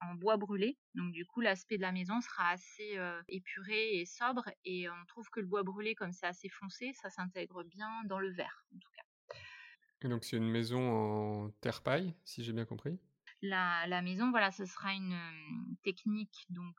en 0.01 0.15
bois 0.15 0.37
brûlé. 0.37 0.79
Donc 0.95 1.13
du 1.13 1.25
coup 1.25 1.41
l'aspect 1.41 1.77
de 1.77 1.83
la 1.83 1.93
maison 1.93 2.21
sera 2.21 2.51
assez 2.51 2.99
épuré 3.29 4.01
et 4.01 4.07
sobre 4.07 4.51
et 4.65 4.89
on 4.91 5.05
trouve 5.07 5.29
que 5.31 5.41
le 5.41 5.47
bois 5.47 5.63
brûlé 5.63 5.95
comme 5.95 6.13
c'est 6.13 6.27
assez 6.27 6.49
foncé 6.49 6.93
ça 6.95 7.11
s'intègre 7.11 7.63
bien 7.65 8.03
dans 8.05 8.19
le 8.19 8.31
vert 8.31 8.65
en 8.75 8.79
tout 8.79 8.91
cas. 8.97 9.03
Et 10.03 10.09
donc 10.09 10.25
c'est 10.25 10.37
une 10.37 10.51
maison 10.51 11.45
en 11.47 11.51
terre 11.61 11.83
paille 11.83 12.15
si 12.25 12.43
j'ai 12.43 12.53
bien 12.53 12.65
compris? 12.65 12.99
La, 13.43 14.03
maison, 14.03 14.31
voilà, 14.31 14.53
ce 14.53 14.65
sera 14.65 14.95
une 14.95 15.19
technique 15.83 16.47
donc 16.51 16.75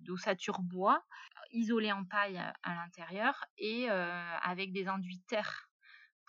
d'ossature 0.00 0.60
bois, 0.62 1.04
isolée 1.52 1.92
en 1.92 2.04
paille 2.04 2.38
à, 2.38 2.74
l'intérieur 2.74 3.44
et 3.58 3.88
avec 3.88 4.72
des 4.72 4.88
enduits 4.88 5.22
terre 5.28 5.70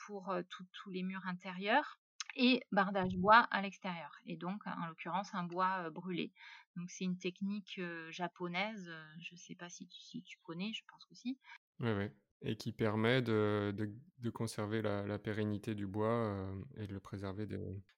pour 0.05 0.35
tous 0.73 0.89
les 0.91 1.03
murs 1.03 1.25
intérieurs 1.25 1.99
et 2.35 2.61
bardage 2.71 3.15
bois 3.15 3.47
à 3.51 3.61
l'extérieur. 3.61 4.11
Et 4.25 4.35
donc, 4.35 4.67
en 4.67 4.87
l'occurrence, 4.87 5.33
un 5.33 5.43
bois 5.43 5.89
brûlé. 5.89 6.33
Donc, 6.75 6.91
c'est 6.91 7.05
une 7.05 7.17
technique 7.17 7.79
japonaise. 8.09 8.91
je 9.19 9.33
ne 9.33 9.39
sais 9.39 9.55
pas 9.55 9.69
si 9.69 9.87
tu, 9.87 10.01
si 10.01 10.21
tu, 10.21 10.37
connais, 10.43 10.73
je 10.73 10.83
pense 10.87 11.05
que 11.05 11.15
si. 11.15 11.39
Oui, 11.79 11.91
oui. 11.91 12.09
Et 12.41 12.55
qui 12.55 12.71
permet 12.71 13.21
de, 13.21 13.73
de, 14.19 14.29
conserver 14.29 14.81
la, 14.81 15.19
pérennité 15.19 15.73
du 15.73 15.87
bois 15.87 16.47
et 16.77 16.85
de 16.85 16.93
le 16.93 16.99
préserver 16.99 17.47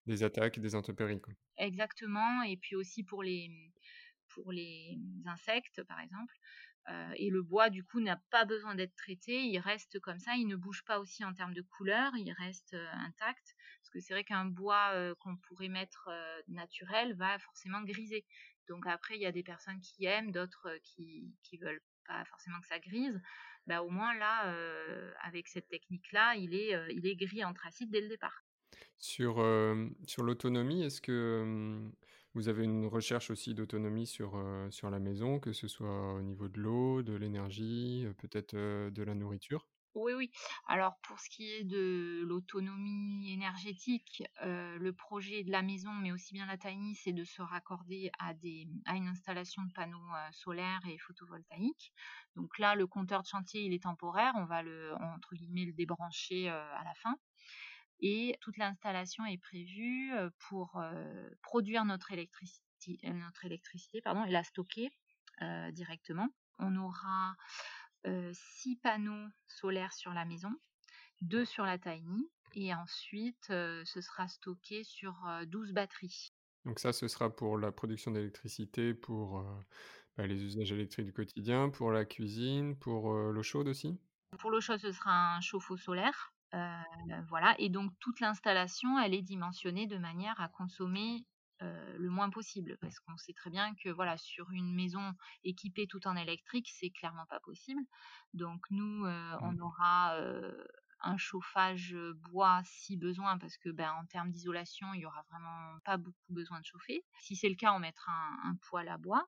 des 0.05 0.23
attaques, 0.23 0.59
des 0.59 0.75
intempéries. 0.75 1.21
Exactement. 1.57 2.43
Et 2.43 2.57
puis 2.57 2.75
aussi 2.75 3.03
pour 3.03 3.23
les, 3.23 3.49
pour 4.29 4.51
les 4.51 4.97
insectes, 5.25 5.83
par 5.83 5.99
exemple. 5.99 6.33
et 7.15 7.29
le 7.29 7.41
bois, 7.41 7.69
du 7.69 7.83
coup, 7.83 7.99
n'a 7.99 8.21
pas 8.29 8.45
besoin 8.45 8.75
d'être 8.75 8.95
traité. 8.95 9.43
Il 9.43 9.59
reste 9.59 9.99
comme 9.99 10.19
ça. 10.19 10.35
Il 10.35 10.47
ne 10.47 10.55
bouge 10.55 10.83
pas 10.85 10.99
aussi 10.99 11.25
en 11.25 11.33
termes 11.33 11.53
de 11.53 11.63
couleur. 11.63 12.15
Il 12.15 12.31
reste 12.31 12.75
intact. 12.93 13.55
Parce 13.81 13.89
que 13.91 13.99
c'est 13.99 14.13
vrai 14.13 14.23
qu'un 14.23 14.45
bois 14.45 15.15
qu'on 15.19 15.35
pourrait 15.37 15.69
mettre 15.69 16.09
naturel 16.47 17.15
va 17.15 17.39
forcément 17.39 17.81
griser. 17.81 18.25
Donc 18.69 18.85
après, 18.85 19.15
il 19.15 19.21
y 19.21 19.25
a 19.25 19.31
des 19.31 19.43
personnes 19.43 19.79
qui 19.81 20.05
aiment, 20.05 20.31
d'autres 20.31 20.77
qui 20.83 21.33
qui 21.43 21.57
veulent 21.57 21.81
pas 22.05 22.23
forcément 22.25 22.59
que 22.61 22.67
ça 22.67 22.79
grise. 22.79 23.19
Bah, 23.67 23.83
au 23.83 23.89
moins 23.89 24.15
là, 24.15 24.55
avec 25.23 25.47
cette 25.47 25.67
technique-là, 25.67 26.35
il 26.35 26.55
est, 26.55 26.73
il 26.93 27.05
est 27.05 27.15
gris 27.15 27.43
anthracite 27.43 27.91
dès 27.91 28.01
le 28.01 28.07
départ. 28.07 28.43
Sur, 28.97 29.35
sur 30.07 30.23
l'autonomie, 30.23 30.83
est-ce 30.83 31.01
que 31.01 31.79
vous 32.33 32.49
avez 32.49 32.63
une 32.63 32.85
recherche 32.85 33.29
aussi 33.29 33.53
d'autonomie 33.53 34.07
sur, 34.07 34.41
sur 34.69 34.89
la 34.89 34.99
maison, 34.99 35.39
que 35.39 35.53
ce 35.53 35.67
soit 35.67 36.13
au 36.13 36.21
niveau 36.21 36.47
de 36.47 36.59
l'eau, 36.59 37.01
de 37.03 37.13
l'énergie, 37.13 38.07
peut-être 38.17 38.55
de 38.55 39.03
la 39.03 39.15
nourriture? 39.15 39.67
Oui, 39.97 40.13
oui. 40.13 40.31
Alors 40.67 40.97
pour 41.03 41.19
ce 41.19 41.29
qui 41.29 41.51
est 41.51 41.63
de 41.63 42.21
l'autonomie 42.25 43.31
énergétique, 43.31 44.23
le 44.41 44.91
projet 44.91 45.43
de 45.43 45.51
la 45.51 45.61
maison, 45.61 45.91
mais 45.91 46.11
aussi 46.11 46.33
bien 46.33 46.45
la 46.45 46.57
tiny, 46.57 46.95
c'est 46.95 47.13
de 47.13 47.23
se 47.23 47.41
raccorder 47.41 48.11
à, 48.19 48.33
une 48.43 49.07
installation 49.07 49.63
de 49.63 49.71
panneaux 49.73 50.11
solaires 50.31 50.81
et 50.87 50.97
photovoltaïques. 50.97 51.93
Donc 52.35 52.57
là, 52.59 52.75
le 52.75 52.87
compteur 52.87 53.23
de 53.23 53.27
chantier, 53.27 53.63
il 53.63 53.73
est 53.73 53.83
temporaire. 53.83 54.33
On 54.35 54.45
va 54.45 54.61
le, 54.61 54.95
débrancher 55.73 56.49
à 56.49 56.83
la 56.83 56.93
fin. 56.95 57.15
Et 57.99 58.37
toute 58.41 58.57
l'installation 58.57 59.25
est 59.25 59.39
prévue 59.39 60.11
pour 60.47 60.81
produire 61.41 61.85
notre 61.85 62.11
électricité, 62.11 62.99
notre 63.05 63.45
électricité 63.45 64.01
pardon, 64.01 64.23
et 64.25 64.31
la 64.31 64.43
stocker 64.43 64.91
directement. 65.71 66.29
On 66.59 66.75
aura 66.75 67.35
six 68.33 68.75
panneaux 68.77 69.27
solaires 69.47 69.93
sur 69.93 70.13
la 70.13 70.25
maison, 70.25 70.51
deux 71.21 71.45
sur 71.45 71.65
la 71.65 71.77
tiny, 71.77 72.29
et 72.53 72.73
ensuite 72.73 73.45
ce 73.47 74.01
sera 74.01 74.27
stocké 74.27 74.83
sur 74.83 75.15
12 75.47 75.73
batteries. 75.73 76.33
Donc 76.65 76.79
ça, 76.79 76.93
ce 76.93 77.07
sera 77.07 77.35
pour 77.35 77.57
la 77.57 77.71
production 77.71 78.11
d'électricité, 78.11 78.93
pour 78.93 79.43
bah, 80.17 80.27
les 80.27 80.43
usages 80.43 80.71
électriques 80.71 81.05
du 81.05 81.13
quotidien, 81.13 81.69
pour 81.69 81.91
la 81.91 82.05
cuisine, 82.05 82.77
pour 82.77 83.13
l'eau 83.13 83.43
chaude 83.43 83.67
aussi? 83.69 83.99
Pour 84.39 84.51
l'eau 84.51 84.61
chaude, 84.61 84.79
ce 84.79 84.91
sera 84.91 85.35
un 85.35 85.41
chauffe-eau 85.41 85.77
solaire. 85.77 86.33
voilà, 87.27 87.55
et 87.59 87.69
donc 87.69 87.91
toute 87.99 88.19
l'installation, 88.19 88.99
elle 88.99 89.13
est 89.13 89.21
dimensionnée 89.21 89.87
de 89.87 89.97
manière 89.97 90.39
à 90.39 90.47
consommer 90.49 91.25
le 91.61 92.09
moins 92.09 92.29
possible. 92.29 92.77
Parce 92.81 92.99
qu'on 92.99 93.17
sait 93.17 93.33
très 93.33 93.49
bien 93.49 93.73
que 93.75 93.89
voilà 93.89 94.17
sur 94.17 94.51
une 94.51 94.73
maison 94.73 95.13
équipée 95.43 95.87
tout 95.87 96.07
en 96.07 96.15
électrique 96.15 96.69
c'est 96.73 96.89
clairement 96.89 97.25
pas 97.27 97.39
possible. 97.39 97.81
Donc 98.33 98.65
nous 98.69 99.05
on 99.41 99.51
mmh. 99.53 99.61
aura 99.61 100.17
un 101.01 101.17
chauffage 101.17 101.95
bois 102.31 102.61
si 102.65 102.97
besoin 102.97 103.37
parce 103.37 103.57
que 103.57 103.69
ben 103.69 103.91
en 103.93 104.05
termes 104.05 104.31
d'isolation 104.31 104.93
il 104.93 105.01
y 105.01 105.05
aura 105.05 105.23
vraiment 105.29 105.79
pas 105.85 105.97
beaucoup 105.97 106.33
besoin 106.33 106.59
de 106.59 106.65
chauffer. 106.65 107.03
Si 107.19 107.35
c'est 107.35 107.49
le 107.49 107.55
cas 107.55 107.73
on 107.73 107.79
mettra 107.79 108.11
un, 108.11 108.51
un 108.51 108.55
poêle 108.69 108.89
à 108.89 108.97
bois 108.97 109.27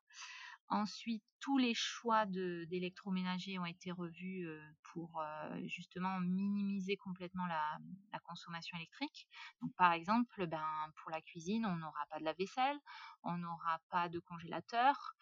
Ensuite, 0.70 1.24
tous 1.40 1.58
les 1.58 1.74
choix 1.74 2.26
d'électroménager 2.28 3.58
ont 3.58 3.66
été 3.66 3.92
revus 3.92 4.48
pour 4.84 5.24
justement 5.66 6.20
minimiser 6.20 6.96
complètement 6.98 7.48
la, 7.48 7.80
consommation 8.24 8.78
électrique. 8.78 9.28
Donc, 9.62 9.74
par 9.76 9.94
exemple, 9.94 10.46
ben, 10.46 10.92
pour 10.98 11.10
la 11.10 11.22
cuisine, 11.22 11.66
on 11.66 11.76
n'aura 11.78 12.06
pas 12.12 12.20
de 12.20 12.24
la 12.24 12.34
vaisselle, 12.34 12.78
on 13.24 13.38
n'aura 13.38 13.80
pas 13.90 14.10
de 14.10 14.20
congélateur, 14.20 15.16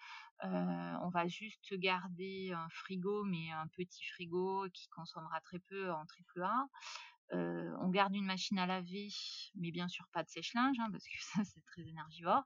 on 0.44 1.10
va 1.10 1.28
juste 1.28 1.74
garder 1.76 2.52
un 2.52 2.68
frigo, 2.70 3.24
mais 3.24 3.52
un 3.52 3.68
petit 3.68 4.04
frigo 4.06 4.68
qui 4.74 4.90
consommera 4.90 5.40
très 5.42 5.60
peu 5.60 5.92
en 5.92 6.06
triple 6.06 6.44
A. 6.44 6.68
on 7.32 7.90
garde 7.90 8.16
une 8.16 8.26
machine 8.26 8.60
à 8.60 8.66
laver, 8.66 9.08
mais 9.56 9.72
bien 9.72 9.88
sûr 9.88 10.06
pas 10.12 10.24
de 10.24 10.30
sèche-linge, 10.30 10.78
hein, 10.80 10.90
parce 10.92 11.06
que 11.06 11.18
ça 11.22 11.44
c'est 11.46 11.64
très 11.64 11.88
énergivore. 11.88 12.44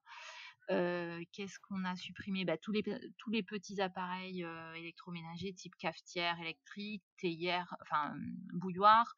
Qu'est-ce 1.31 1.59
qu'on 1.59 1.83
a 1.83 1.95
supprimé? 1.95 2.45
Bah, 2.45 2.57
tous, 2.57 2.71
les, 2.71 3.43
petits 3.43 3.81
appareils 3.81 4.45
électroménagers 4.75 5.53
type 5.53 5.75
cafetière 5.75 6.39
électrique, 6.39 7.03
théière, 7.17 7.75
enfin 7.81 8.13
bouilloire. 8.53 9.15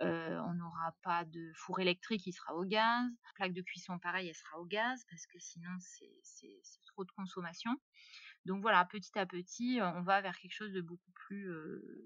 on 0.00 0.54
n'aura 0.54 0.94
pas 1.02 1.24
de 1.24 1.52
four 1.54 1.80
électrique, 1.80 2.26
il 2.26 2.32
sera 2.32 2.54
au 2.54 2.64
gaz. 2.64 3.10
Plaque 3.34 3.54
de 3.54 3.62
cuisson, 3.62 3.98
pareil, 3.98 4.28
elle 4.28 4.34
sera 4.34 4.58
au 4.58 4.66
gaz 4.66 5.04
parce 5.08 5.26
que 5.26 5.38
sinon 5.38 5.74
c'est 5.80 6.60
trop 6.86 7.04
de 7.04 7.10
consommation. 7.12 7.74
Donc 8.46 8.62
voilà, 8.62 8.84
petit 8.86 9.18
à 9.18 9.26
petit, 9.26 9.80
on 9.82 10.02
va 10.02 10.20
vers 10.22 10.36
quelque 10.38 10.54
chose 10.54 10.72
de 10.72 10.80
beaucoup 10.80 11.12
plus 11.12 11.52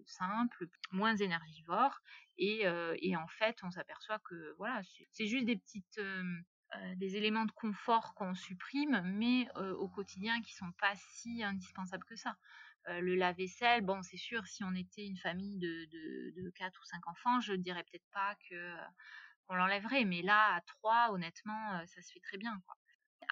simple, 0.06 0.68
moins 0.90 1.16
énergivore. 1.16 2.00
Et, 2.38 2.66
en 2.68 3.28
fait, 3.28 3.58
on 3.62 3.70
s'aperçoit 3.70 4.18
que 4.20 4.54
voilà, 4.58 4.82
c'est 5.10 5.26
juste 5.26 5.46
des 5.46 5.56
petites 5.56 5.98
euh, 5.98 6.22
des 6.96 7.16
éléments 7.16 7.44
de 7.44 7.52
confort 7.52 8.14
qu'on 8.14 8.34
supprime, 8.34 9.02
mais 9.04 9.48
euh, 9.56 9.74
au 9.74 9.88
quotidien 9.88 10.40
qui 10.42 10.54
sont 10.54 10.72
pas 10.72 10.94
si 10.96 11.42
indispensables 11.42 12.04
que 12.04 12.16
ça. 12.16 12.36
Euh, 12.88 13.00
le 13.00 13.14
lave-vaisselle, 13.14 13.82
bon, 13.82 14.02
c'est 14.02 14.18
sûr, 14.18 14.46
si 14.46 14.62
on 14.64 14.74
était 14.74 15.06
une 15.06 15.16
famille 15.16 15.58
de, 15.58 15.86
de, 16.36 16.50
4 16.50 16.78
ou 16.80 16.84
5 16.84 17.06
enfants, 17.08 17.40
je 17.40 17.54
dirais 17.54 17.84
peut-être 17.84 18.06
pas 18.12 18.36
qu'on 18.48 19.54
l'enlèverait, 19.54 20.04
mais 20.04 20.22
là, 20.22 20.56
à 20.56 20.60
3, 20.62 21.10
honnêtement, 21.12 21.86
ça 21.86 22.02
se 22.02 22.12
fait 22.12 22.20
très 22.20 22.36
bien. 22.36 22.60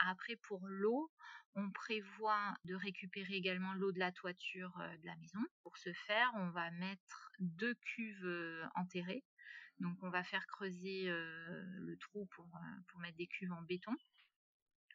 Après, 0.07 0.36
pour 0.36 0.66
l'eau, 0.66 1.11
on 1.55 1.70
prévoit 1.70 2.55
de 2.64 2.74
récupérer 2.74 3.34
également 3.34 3.74
l'eau 3.74 3.93
de 3.93 3.99
la 3.99 4.11
toiture 4.11 4.72
de 5.03 5.07
la 5.07 5.14
maison. 5.16 5.40
Pour 5.62 5.76
ce 5.76 5.93
faire, 5.93 6.30
on 6.36 6.49
va 6.51 6.70
mettre 6.70 7.30
deux 7.40 7.74
cuves 7.74 8.68
enterrées 8.74 9.22
donc 9.82 9.98
on 10.02 10.10
va 10.10 10.22
faire 10.22 10.46
creuser 10.46 11.04
le 11.06 11.96
trou 11.98 12.26
pour, 12.26 12.48
pour, 12.88 13.00
mettre 13.00 13.16
des 13.16 13.26
cuves 13.26 13.52
en 13.52 13.62
béton. 13.62 13.94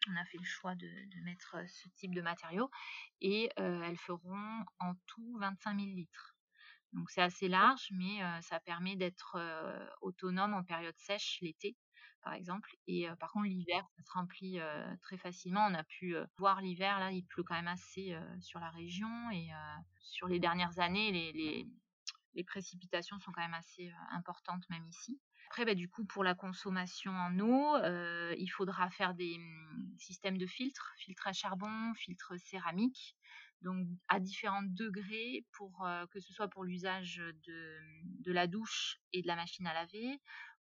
On 0.10 0.16
a 0.16 0.26
fait 0.26 0.38
le 0.38 0.46
choix 0.46 0.76
de, 0.76 0.90
mettre 1.24 1.58
ce 1.68 1.90
type 1.90 2.16
de 2.16 2.22
matériaux 2.22 2.70
et 3.22 3.50
elles 3.58 3.98
feront 3.98 4.64
en 4.80 4.94
tout 5.08 5.38
25 5.40 5.78
000 5.80 5.88
litres. 5.96 6.36
Donc 6.94 7.12
c'est 7.12 7.22
assez 7.22 7.50
large, 7.50 7.90
mais 7.92 8.20
ça 8.42 8.60
permet 8.62 8.96
d'être 8.96 9.38
autonome 10.02 10.54
en 10.54 10.64
période 10.64 10.98
sèche 10.98 11.40
l'été, 11.42 11.76
par 12.22 12.34
exemple. 12.34 12.74
Et 12.88 13.08
par 13.20 13.32
contre 13.34 13.48
l'hiver, 13.48 13.86
ça 13.98 14.04
se 14.04 14.12
remplit 14.14 14.60
très 15.02 15.18
facilement. 15.18 15.68
On 15.68 15.74
a 15.74 15.84
pu 15.84 16.16
voir 16.38 16.62
l'hiver, 16.62 17.00
là 17.00 17.12
il 17.12 17.26
pleut 17.26 17.44
quand 17.44 17.56
même 17.56 17.68
assez 17.68 18.18
sur 18.40 18.62
la 18.62 18.70
région 18.70 19.30
et 19.32 19.50
sur 20.00 20.30
les 20.30 20.40
dernières 20.40 20.80
années, 20.80 21.12
précipitations 22.44 23.20
sont 23.20 23.32
quand 23.32 23.42
même 23.42 23.54
assez 23.54 23.92
importantes 24.12 24.64
même 24.70 24.86
ici. 24.88 25.20
Après, 25.48 25.66
bah, 25.66 25.76
du 25.76 25.90
coup, 25.90 26.06
pour 26.06 26.24
la 26.24 26.36
consommation 26.36 27.12
en 27.12 27.40
eau, 27.40 27.78
il 28.38 28.48
faudra 28.48 28.90
faire 28.90 29.14
des 29.14 29.38
mmh, 29.38 29.98
systèmes 29.98 30.38
de 30.38 30.46
filtres, 30.46 30.94
filtres 30.98 31.28
à 31.28 31.34
charbon, 31.34 31.94
filtres 31.96 32.34
céramiques, 32.40 33.16
donc 33.62 33.88
à 34.08 34.20
différents 34.20 34.64
degrés 34.64 35.46
pour 35.54 35.88
que 36.12 36.20
ce 36.20 36.34
soit 36.34 36.48
pour 36.48 36.64
l'usage 36.64 37.18
de, 37.18 37.80
de, 38.24 38.32
la 38.32 38.48
douche 38.48 39.00
et 39.14 39.22
de 39.22 39.28
la 39.28 39.36
machine 39.36 39.66
à 39.68 39.74
laver 39.74 40.20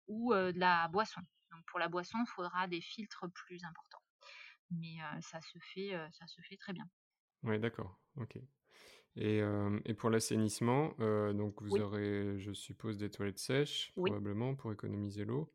ou 0.07 0.35
de 0.35 0.59
la 0.59 0.89
boisson. 0.89 1.23
Donc 1.51 1.65
pour 1.67 1.79
la 1.79 1.89
boisson, 1.89 2.19
il 2.21 2.29
faudra 2.29 2.69
des 2.69 2.81
filtres 2.81 3.27
plus 3.33 3.65
importants. 3.65 4.03
Mais 4.71 4.97
ça 5.23 5.41
se 5.41 5.59
fait, 5.59 5.93
ça 6.13 6.27
se 6.27 6.41
fait 6.43 6.57
très 6.57 6.73
bien. 6.73 6.89
Oui, 7.43 7.59
d'accord. 7.59 7.99
Ok. 8.17 8.39
Et, 9.17 9.41
et 9.85 9.95
pour 9.95 10.11
l'assainissement, 10.11 10.93
donc 11.33 11.63
vous 11.63 11.77
aurez, 11.77 12.39
je 12.39 12.53
suppose, 12.53 12.99
des 12.99 13.11
toilettes 13.11 13.39
sèches 13.39 13.93
probablement 13.95 14.55
pour 14.55 14.73
économiser 14.73 15.25
l'eau. 15.25 15.53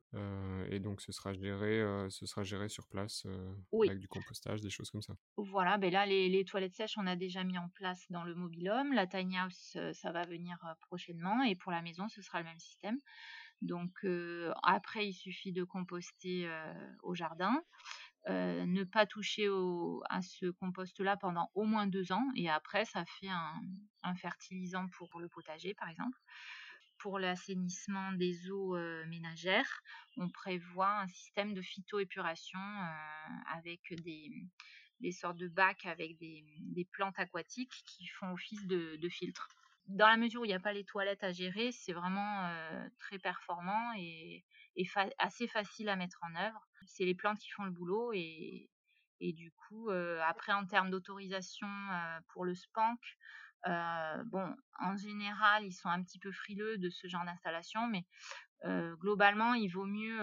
et 0.69 0.79
donc 0.79 1.01
ce 1.01 1.11
sera 1.11 1.33
géré, 1.33 1.83
ce 2.09 2.25
sera 2.25 2.43
géré 2.43 2.69
sur 2.69 2.87
place 2.87 3.27
avec 3.73 3.99
du 3.99 4.07
compostage, 4.07 4.61
des 4.61 4.69
choses 4.69 4.89
comme 4.89 5.01
ça. 5.01 5.13
Voilà, 5.37 5.77
ben 5.77 5.91
là 5.91 6.05
les, 6.05 6.29
les, 6.29 6.45
toilettes 6.45 6.75
sèches, 6.75 6.97
on 6.97 7.07
a 7.07 7.15
déjà 7.15 7.43
mis 7.43 7.57
en 7.57 7.69
place 7.69 8.05
dans 8.09 8.23
le 8.23 8.33
mobil-home. 8.33 8.93
La 8.93 9.07
tiny 9.07 9.37
house, 9.37 9.77
ça 9.93 10.11
va 10.11 10.25
venir 10.25 10.57
prochainement. 10.79 11.43
Et 11.43 11.55
pour 11.55 11.71
la 11.71 11.81
maison, 11.81 12.07
ce 12.07 12.21
sera 12.21 12.39
le 12.39 12.45
même 12.45 12.59
système. 12.59 12.99
Donc 13.61 14.05
après, 14.63 15.07
il 15.07 15.13
suffit 15.13 15.51
de 15.51 15.63
composter 15.63 16.49
au 17.03 17.13
jardin. 17.13 17.61
Ne 18.29 18.83
pas 18.83 19.05
toucher 19.05 19.47
à 20.09 20.21
ce 20.21 20.47
compost-là 20.47 21.17
pendant 21.17 21.51
au 21.55 21.63
moins 21.63 21.87
deux 21.87 22.11
ans 22.11 22.25
et 22.35 22.49
après 22.49 22.85
ça 22.85 23.05
fait 23.05 23.29
un, 23.29 24.15
fertilisant 24.15 24.87
pour 24.89 25.19
le 25.19 25.27
potager 25.27 25.73
par 25.73 25.89
exemple. 25.89 26.17
Pour 26.97 27.17
l'assainissement 27.17 28.11
des 28.13 28.51
eaux 28.51 28.77
ménagères, 29.07 29.81
on 30.17 30.29
prévoit 30.29 30.99
un 30.99 31.07
système 31.07 31.53
de 31.53 31.61
phytoépuration 31.61 32.59
avec 33.47 33.93
des, 34.03 35.11
sortes 35.11 35.37
de 35.37 35.47
bacs 35.47 35.85
avec 35.85 36.17
des, 36.17 36.87
plantes 36.91 37.17
aquatiques 37.17 37.83
qui 37.85 38.07
font 38.07 38.31
office 38.33 38.65
de, 38.67 38.97
de 38.97 39.09
filtre. 39.09 39.47
Dans 39.89 40.07
la 40.07 40.17
mesure 40.17 40.41
où 40.41 40.45
il 40.45 40.49
n'y 40.49 40.53
a 40.53 40.59
pas 40.59 40.71
les 40.71 40.83
toilettes 40.83 41.23
à 41.23 41.31
gérer, 41.31 41.71
c'est 41.71 41.93
vraiment 41.93 42.47
très 42.99 43.17
performant 43.17 43.91
et, 43.97 44.45
assez 45.17 45.47
facile 45.47 45.89
à 45.89 45.95
mettre 45.95 46.19
en 46.21 46.35
œuvre. 46.35 46.67
C'est 46.85 47.05
les 47.05 47.15
plantes 47.15 47.39
qui 47.39 47.49
font 47.49 47.63
le 47.63 47.71
boulot 47.71 48.11
et, 48.13 48.69
du 49.19 49.51
coup, 49.51 49.89
euh, 49.89 50.21
après 50.27 50.53
en 50.53 50.65
termes 50.65 50.91
d'autorisation 50.91 51.67
euh, 51.67 52.19
pour 52.27 52.45
le 52.45 52.53
spank, 52.53 52.99
euh, 53.67 54.23
bon, 54.25 54.55
en 54.79 54.95
général, 54.95 55.65
ils 55.65 55.73
sont 55.73 55.89
un 55.89 56.03
petit 56.03 56.19
peu 56.19 56.31
frileux 56.31 56.77
de 56.77 56.91
ce 56.91 57.07
genre 57.07 57.25
d'installation, 57.25 57.87
mais 57.87 58.05
globalement, 58.99 59.55
il 59.55 59.69
vaut 59.69 59.87
mieux 59.87 60.19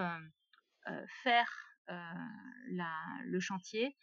faire 1.24 1.50
le 1.88 3.40
chantier 3.40 3.96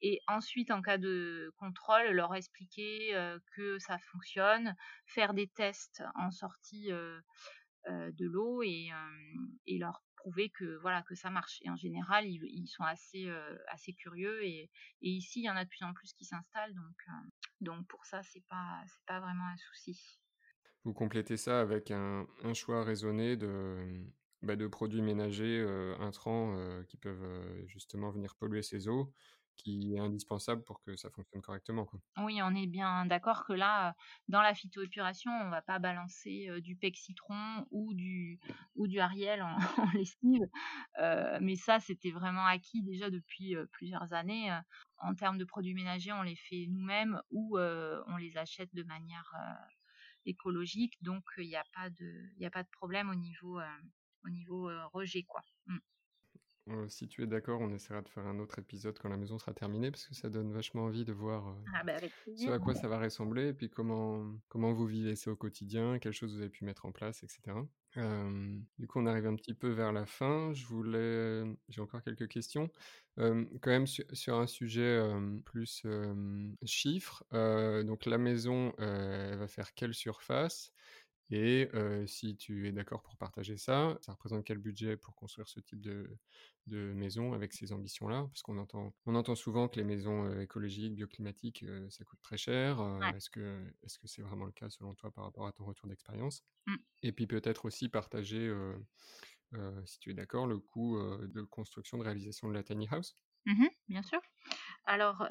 et 0.00 0.20
ensuite, 0.28 0.70
en 0.70 0.82
cas 0.82 0.98
de 0.98 1.52
contrôle, 1.58 2.10
leur 2.10 2.34
expliquer 2.34 3.12
que 3.56 3.78
ça 3.78 3.98
fonctionne, 3.98 4.74
faire 5.06 5.34
des 5.34 5.48
tests 5.48 6.02
en 6.14 6.30
sortie 6.30 6.90
de 7.86 8.26
l'eau 8.26 8.62
et, 8.62 8.90
leur 9.78 10.02
prouver 10.16 10.50
que 10.50 10.76
voilà 10.80 11.02
que 11.02 11.14
ça 11.14 11.30
marche. 11.30 11.60
Et 11.62 11.70
en 11.70 11.76
général, 11.76 12.26
ils, 12.26 12.68
sont 12.68 12.84
assez 12.84 13.28
assez 13.68 13.92
curieux 13.92 14.44
et, 14.44 14.70
ici, 15.00 15.40
il 15.40 15.44
y 15.44 15.50
en 15.50 15.56
a 15.56 15.64
de 15.64 15.68
plus 15.68 15.84
en 15.84 15.92
plus 15.92 16.12
qui 16.12 16.24
s'installent, 16.24 16.74
donc 16.74 17.06
donc 17.60 17.86
pour 17.88 18.04
ça, 18.04 18.22
c'est 18.22 18.44
pas 18.48 18.82
c'est 18.86 19.04
pas 19.06 19.20
vraiment 19.20 19.46
un 19.46 19.56
souci. 19.56 20.20
Vous 20.84 20.94
complétez 20.94 21.36
ça 21.36 21.60
avec 21.60 21.90
un, 21.90 22.26
choix 22.54 22.84
raisonné 22.84 23.36
de 23.36 24.06
bah, 24.42 24.54
de 24.54 24.68
produits 24.68 25.02
ménagers 25.02 25.60
intrants 25.98 26.56
qui 26.86 26.96
peuvent 26.96 27.66
justement 27.66 28.10
venir 28.10 28.36
polluer 28.36 28.62
ces 28.62 28.86
eaux 28.86 29.12
qui 29.58 29.94
est 29.94 29.98
indispensable 29.98 30.64
pour 30.64 30.82
que 30.82 30.96
ça 30.96 31.10
fonctionne 31.10 31.42
correctement. 31.42 31.88
Oui, 32.16 32.40
on 32.42 32.54
est 32.54 32.66
bien 32.66 33.06
d'accord 33.06 33.44
que 33.44 33.52
là, 33.52 33.94
dans 34.28 34.42
la 34.42 34.54
phytoépuration, 34.54 35.30
on 35.30 35.44
ne 35.46 35.50
va 35.50 35.62
pas 35.62 35.78
balancer 35.78 36.48
du 36.62 36.76
pec 36.76 36.96
citron 36.96 37.66
ou 37.70 37.94
du, 37.94 38.40
ou 38.74 38.88
du 38.88 38.98
Ariel 39.00 39.42
en, 39.42 39.56
lessive. 39.94 40.46
mais 41.40 41.56
ça, 41.56 41.80
c'était 41.80 42.10
vraiment 42.10 42.46
acquis 42.46 42.82
déjà 42.82 43.10
depuis 43.10 43.54
plusieurs 43.72 44.12
années. 44.12 44.56
En 44.98 45.14
termes 45.14 45.38
de 45.38 45.44
produits 45.44 45.74
ménagers, 45.74 46.12
on 46.12 46.22
les 46.22 46.36
fait 46.36 46.66
nous-mêmes 46.68 47.20
ou 47.30 47.58
on 47.58 48.16
les 48.16 48.36
achète 48.36 48.74
de 48.74 48.82
manière 48.82 49.32
écologique. 50.24 50.94
Donc, 51.02 51.24
il 51.38 51.48
n'y 51.48 51.56
a, 51.56 51.64
pas 51.72 51.90
de, 51.90 52.44
a 52.44 52.50
pas 52.50 52.62
de 52.62 52.68
problème 52.70 53.10
au 53.10 53.14
niveau, 53.14 53.60
au 54.24 54.28
niveau 54.30 54.70
rejet. 54.92 55.22
Quoi. 55.22 55.42
Mmh. 55.66 55.78
Euh, 56.70 56.88
si 56.88 57.08
tu 57.08 57.22
es 57.22 57.26
d'accord, 57.26 57.60
on 57.60 57.72
essaiera 57.72 58.02
de 58.02 58.08
faire 58.08 58.26
un 58.26 58.38
autre 58.38 58.58
épisode 58.58 58.98
quand 58.98 59.08
la 59.08 59.16
maison 59.16 59.38
sera 59.38 59.54
terminée, 59.54 59.90
parce 59.90 60.06
que 60.06 60.14
ça 60.14 60.28
donne 60.28 60.52
vachement 60.52 60.84
envie 60.84 61.04
de 61.04 61.12
voir 61.12 61.48
euh, 61.48 61.52
ah 61.74 61.84
bah, 61.84 61.96
ce 62.36 62.50
à 62.50 62.58
quoi 62.58 62.74
ça 62.74 62.88
va 62.88 62.98
ressembler, 62.98 63.48
et 63.48 63.52
puis 63.54 63.70
comment, 63.70 64.26
comment 64.48 64.72
vous 64.72 64.86
vivez 64.86 65.16
ça 65.16 65.30
au 65.30 65.36
quotidien, 65.36 65.98
quelles 65.98 66.12
choses 66.12 66.34
vous 66.34 66.40
avez 66.40 66.50
pu 66.50 66.64
mettre 66.64 66.84
en 66.86 66.92
place, 66.92 67.22
etc. 67.22 67.56
du 67.96 68.86
coup, 68.86 69.00
on 69.00 69.06
arrive 69.06 69.26
un 69.26 69.34
petit 69.34 69.54
peu 69.54 69.70
vers 69.70 69.92
la 69.92 70.06
fin. 70.06 70.52
Je 70.52 70.64
voulais, 70.66 71.42
j'ai 71.68 71.80
encore 71.80 72.02
quelques 72.02 72.28
questions. 72.28 72.70
quand 73.16 73.66
même 73.66 73.86
sur, 73.86 74.38
un 74.38 74.46
sujet 74.46 75.02
plus 75.44 75.84
chiffres. 76.64 77.24
donc 77.32 78.06
la 78.06 78.18
maison, 78.18 78.72
elle 78.78 79.38
va 79.38 79.48
faire 79.48 79.74
quelle 79.74 79.94
surface? 79.94 80.72
Et 81.30 81.68
si 82.06 82.36
tu 82.36 82.68
es 82.68 82.72
d'accord 82.72 83.02
pour 83.02 83.16
partager 83.16 83.56
ça, 83.56 83.98
ça 84.02 84.12
représente 84.12 84.44
quel 84.44 84.58
budget 84.58 84.96
pour 84.96 85.14
construire 85.14 85.48
ce 85.48 85.60
type 85.60 85.80
de, 85.80 86.18
de 86.66 86.92
maison 86.92 87.32
avec 87.34 87.52
ces 87.52 87.72
ambitions-là? 87.72 88.24
Parce 88.28 88.42
qu'on 88.42 88.58
entend, 88.58 88.94
on 89.06 89.14
entend 89.14 89.34
souvent 89.34 89.68
que 89.68 89.76
les 89.76 89.84
maisons 89.84 90.40
écologiques, 90.40 90.94
bioclimatiques, 90.94 91.64
ça 91.90 92.04
coûte 92.04 92.20
très 92.22 92.38
cher. 92.38 92.80
Est-ce 93.14 93.30
que 93.30 93.72
est-ce 93.82 93.98
que 93.98 94.06
c'est 94.08 94.22
vraiment 94.22 94.46
le 94.46 94.52
cas 94.52 94.70
selon 94.70 94.94
toi 94.94 95.10
par 95.12 95.24
rapport 95.24 95.46
à 95.46 95.52
ton 95.52 95.64
retour 95.64 95.88
d'expérience? 95.88 96.44
Mmh. 96.66 96.78
Et 97.02 97.12
puis 97.12 97.26
peut-être 97.26 97.66
aussi 97.66 97.88
partager, 97.88 98.52
si 99.84 99.98
tu 99.98 100.10
es 100.10 100.14
d'accord, 100.14 100.46
le 100.46 100.58
coût 100.58 100.98
de 101.26 101.42
construction, 101.42 101.98
de 101.98 102.04
réalisation 102.04 102.48
de 102.48 102.54
la 102.54 102.62
tiny 102.62 102.86
house? 102.90 103.16
Mmh 103.46 103.66
bien 103.88 104.02
sûr. 104.02 104.20
Alors, 104.90 105.28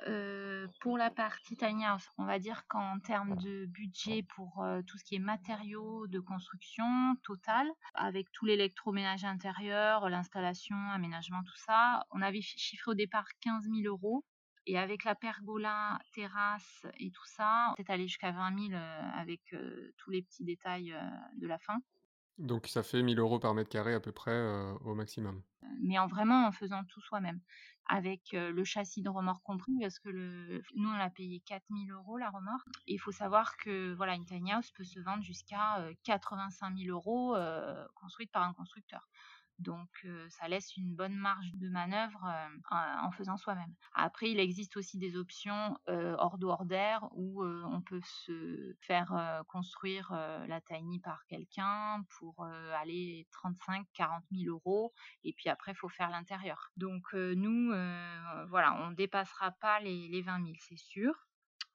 pour 0.81 0.99
la 0.99 1.09
partie 1.09 1.57
house, 1.83 2.07
on 2.19 2.25
va 2.25 2.37
dire 2.37 2.67
qu'en 2.67 2.99
termes 2.99 3.35
de 3.37 3.65
budget 3.65 4.21
pour 4.35 4.63
tout 4.85 4.99
ce 4.99 5.03
qui 5.03 5.15
est 5.15 5.19
matériaux 5.19 6.05
de 6.05 6.19
construction 6.19 7.15
total, 7.23 7.67
avec 7.95 8.31
tout 8.31 8.45
l'électroménager 8.45 9.25
intérieur, 9.25 10.09
l'installation, 10.09 10.75
aménagement, 10.91 11.41
tout 11.41 11.57
ça, 11.57 12.05
on 12.11 12.21
avait 12.21 12.39
chiffré 12.41 12.91
au 12.91 12.93
départ 12.93 13.25
15 13.41 13.63
000 13.63 13.77
euros. 13.87 14.23
Et 14.67 14.77
avec 14.77 15.03
la 15.05 15.15
pergola, 15.15 15.97
terrasse 16.13 16.85
et 16.99 17.09
tout 17.09 17.25
ça, 17.25 17.73
peut-être 17.77 17.89
aller 17.89 18.07
jusqu'à 18.07 18.31
20 18.31 18.69
000 18.69 18.79
avec 19.15 19.41
tous 19.97 20.11
les 20.11 20.21
petits 20.21 20.43
détails 20.43 20.95
de 21.35 21.47
la 21.47 21.57
fin. 21.57 21.79
Donc 22.37 22.67
ça 22.67 22.83
fait 22.83 23.01
1000 23.01 23.17
euros 23.17 23.39
par 23.39 23.55
mètre 23.55 23.71
carré 23.71 23.95
à 23.95 23.99
peu 23.99 24.11
près 24.11 24.39
au 24.81 24.93
maximum. 24.93 25.41
Mais 25.81 25.97
en 25.97 26.05
vraiment 26.05 26.45
en 26.45 26.51
faisant 26.51 26.83
tout 26.83 27.01
soi-même 27.01 27.39
avec 27.89 28.31
le 28.33 28.63
châssis 28.63 29.01
de 29.01 29.09
remorque 29.09 29.43
compris, 29.43 29.73
parce 29.79 29.99
que 29.99 30.09
le, 30.09 30.61
nous, 30.75 30.89
on 30.89 30.99
a 30.99 31.09
payé 31.09 31.39
4000 31.41 31.91
euros 31.91 32.17
la 32.17 32.29
remorque. 32.29 32.67
Et 32.87 32.93
il 32.93 32.99
faut 32.99 33.11
savoir 33.11 33.57
que 33.57 33.93
voilà, 33.93 34.15
une 34.15 34.25
tiny 34.25 34.51
house 34.51 34.71
peut 34.71 34.83
se 34.83 34.99
vendre 34.99 35.23
jusqu'à 35.23 35.87
85 36.03 36.77
000 36.77 36.95
euros 36.95 37.35
construite 37.95 38.31
par 38.31 38.43
un 38.43 38.53
constructeur. 38.53 39.07
Donc 39.59 40.07
ça 40.29 40.47
laisse 40.47 40.75
une 40.77 40.93
bonne 40.95 41.15
marge 41.15 41.51
de 41.55 41.69
manœuvre 41.69 42.25
en 42.71 43.11
faisant 43.11 43.37
soi-même. 43.37 43.73
Après, 43.93 44.29
il 44.29 44.39
existe 44.39 44.77
aussi 44.77 44.97
des 44.97 45.15
options 45.15 45.77
hors 45.87 46.37
d'eau 46.37 46.55
d'air 46.65 47.07
où 47.11 47.43
on 47.43 47.81
peut 47.81 48.01
se 48.03 48.75
faire 48.81 49.43
construire 49.47 50.11
la 50.47 50.61
tiny 50.61 50.99
par 50.99 51.25
quelqu'un 51.27 52.03
pour 52.17 52.45
aller 52.79 53.27
35-40 53.43 54.21
000 54.31 54.51
euros 54.53 54.93
et 55.23 55.33
puis 55.33 55.49
après 55.49 55.71
il 55.73 55.75
faut 55.75 55.89
faire 55.89 56.09
l'intérieur. 56.09 56.71
Donc 56.77 57.13
nous, 57.13 57.71
voilà, 58.49 58.75
on 58.81 58.91
dépassera 58.91 59.51
pas 59.51 59.79
les, 59.79 60.07
les 60.07 60.21
20 60.21 60.43
000, 60.43 60.55
c'est 60.59 60.77
sûr. 60.77 61.26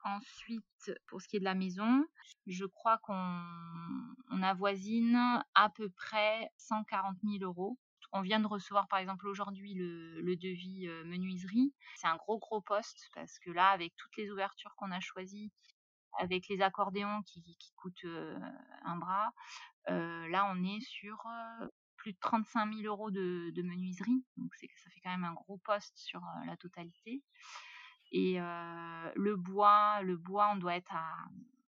Ensuite, 0.05 0.93
pour 1.07 1.23
ce 1.23 1.29
qui 1.29 1.37
est 1.37 1.41
de 1.41 1.45
la 1.45 1.55
maison, 1.55 2.05
je 2.47 2.65
crois 2.65 2.99
qu'on 2.99 4.43
avoisine 4.43 5.43
à 5.55 5.69
peu 5.71 5.91
près 5.91 6.51
140 6.57 7.17
000 7.23 7.45
euros. 7.45 7.79
On 8.13 8.21
vient 8.21 8.41
de 8.41 8.47
recevoir 8.47 8.89
par 8.89 8.99
exemple 8.99 9.27
aujourd'hui 9.29 9.75
le, 9.75 10.37
devis 10.37 10.89
euh, 10.89 11.05
menuiserie. 11.05 11.73
C'est 11.97 12.09
un 12.09 12.17
gros 12.17 12.39
gros 12.39 12.61
poste 12.61 13.11
parce 13.15 13.39
que 13.39 13.51
là, 13.51 13.69
avec 13.71 13.95
toutes 13.97 14.17
les 14.17 14.31
ouvertures 14.31 14.75
qu'on 14.77 14.91
a 14.91 15.01
choisies, 15.01 15.53
avec 16.19 16.49
les 16.49 16.61
accordéons 16.63 17.23
qui, 17.23 17.43
coûtent 17.77 18.05
euh, 18.05 18.39
un 18.85 18.97
bras, 18.97 19.33
euh, 19.89 20.29
là 20.29 20.53
on 20.53 20.63
est 20.65 20.81
sur 20.81 21.25
plus 21.97 22.13
de 22.13 22.19
35 22.21 22.75
000 22.75 22.87
euros 22.87 23.11
de, 23.13 23.51
de 23.55 23.63
menuiserie. 23.63 24.25
Donc 24.37 24.53
ça 24.57 24.91
fait 24.91 25.01
quand 25.01 25.11
même 25.11 25.25
un 25.25 25.35
gros 25.35 25.59
poste 25.59 25.97
sur 25.97 26.21
la 26.45 26.57
totalité. 26.57 27.23
Et 28.13 28.39
le 28.39 29.35
bois, 29.37 30.03
le 30.03 30.17
bois, 30.17 30.51
on 30.53 30.57
doit 30.57 30.77
être 30.77 30.95
à, 30.95 31.13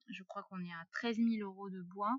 je 0.09 0.23
crois 0.25 0.43
qu'on 0.43 0.61
est 0.65 0.73
à 0.73 0.85
13 0.93 1.17
000 1.17 1.49
euros 1.49 1.71
de 1.71 1.81
bois. 1.83 2.17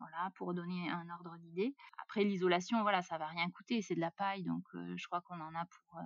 Voilà, 0.00 0.30
pour 0.36 0.54
donner 0.54 0.88
un 0.90 1.10
ordre 1.10 1.36
d'idée. 1.38 1.74
Après, 2.00 2.22
l'isolation, 2.22 2.82
voilà, 2.82 3.02
ça 3.02 3.18
va 3.18 3.26
rien 3.26 3.50
coûter, 3.50 3.82
c'est 3.82 3.96
de 3.96 4.00
la 4.00 4.12
paille, 4.12 4.44
donc 4.44 4.62
je 4.72 5.06
crois 5.08 5.20
qu'on 5.22 5.40
en 5.40 5.54
a 5.56 5.64
pour 5.66 6.00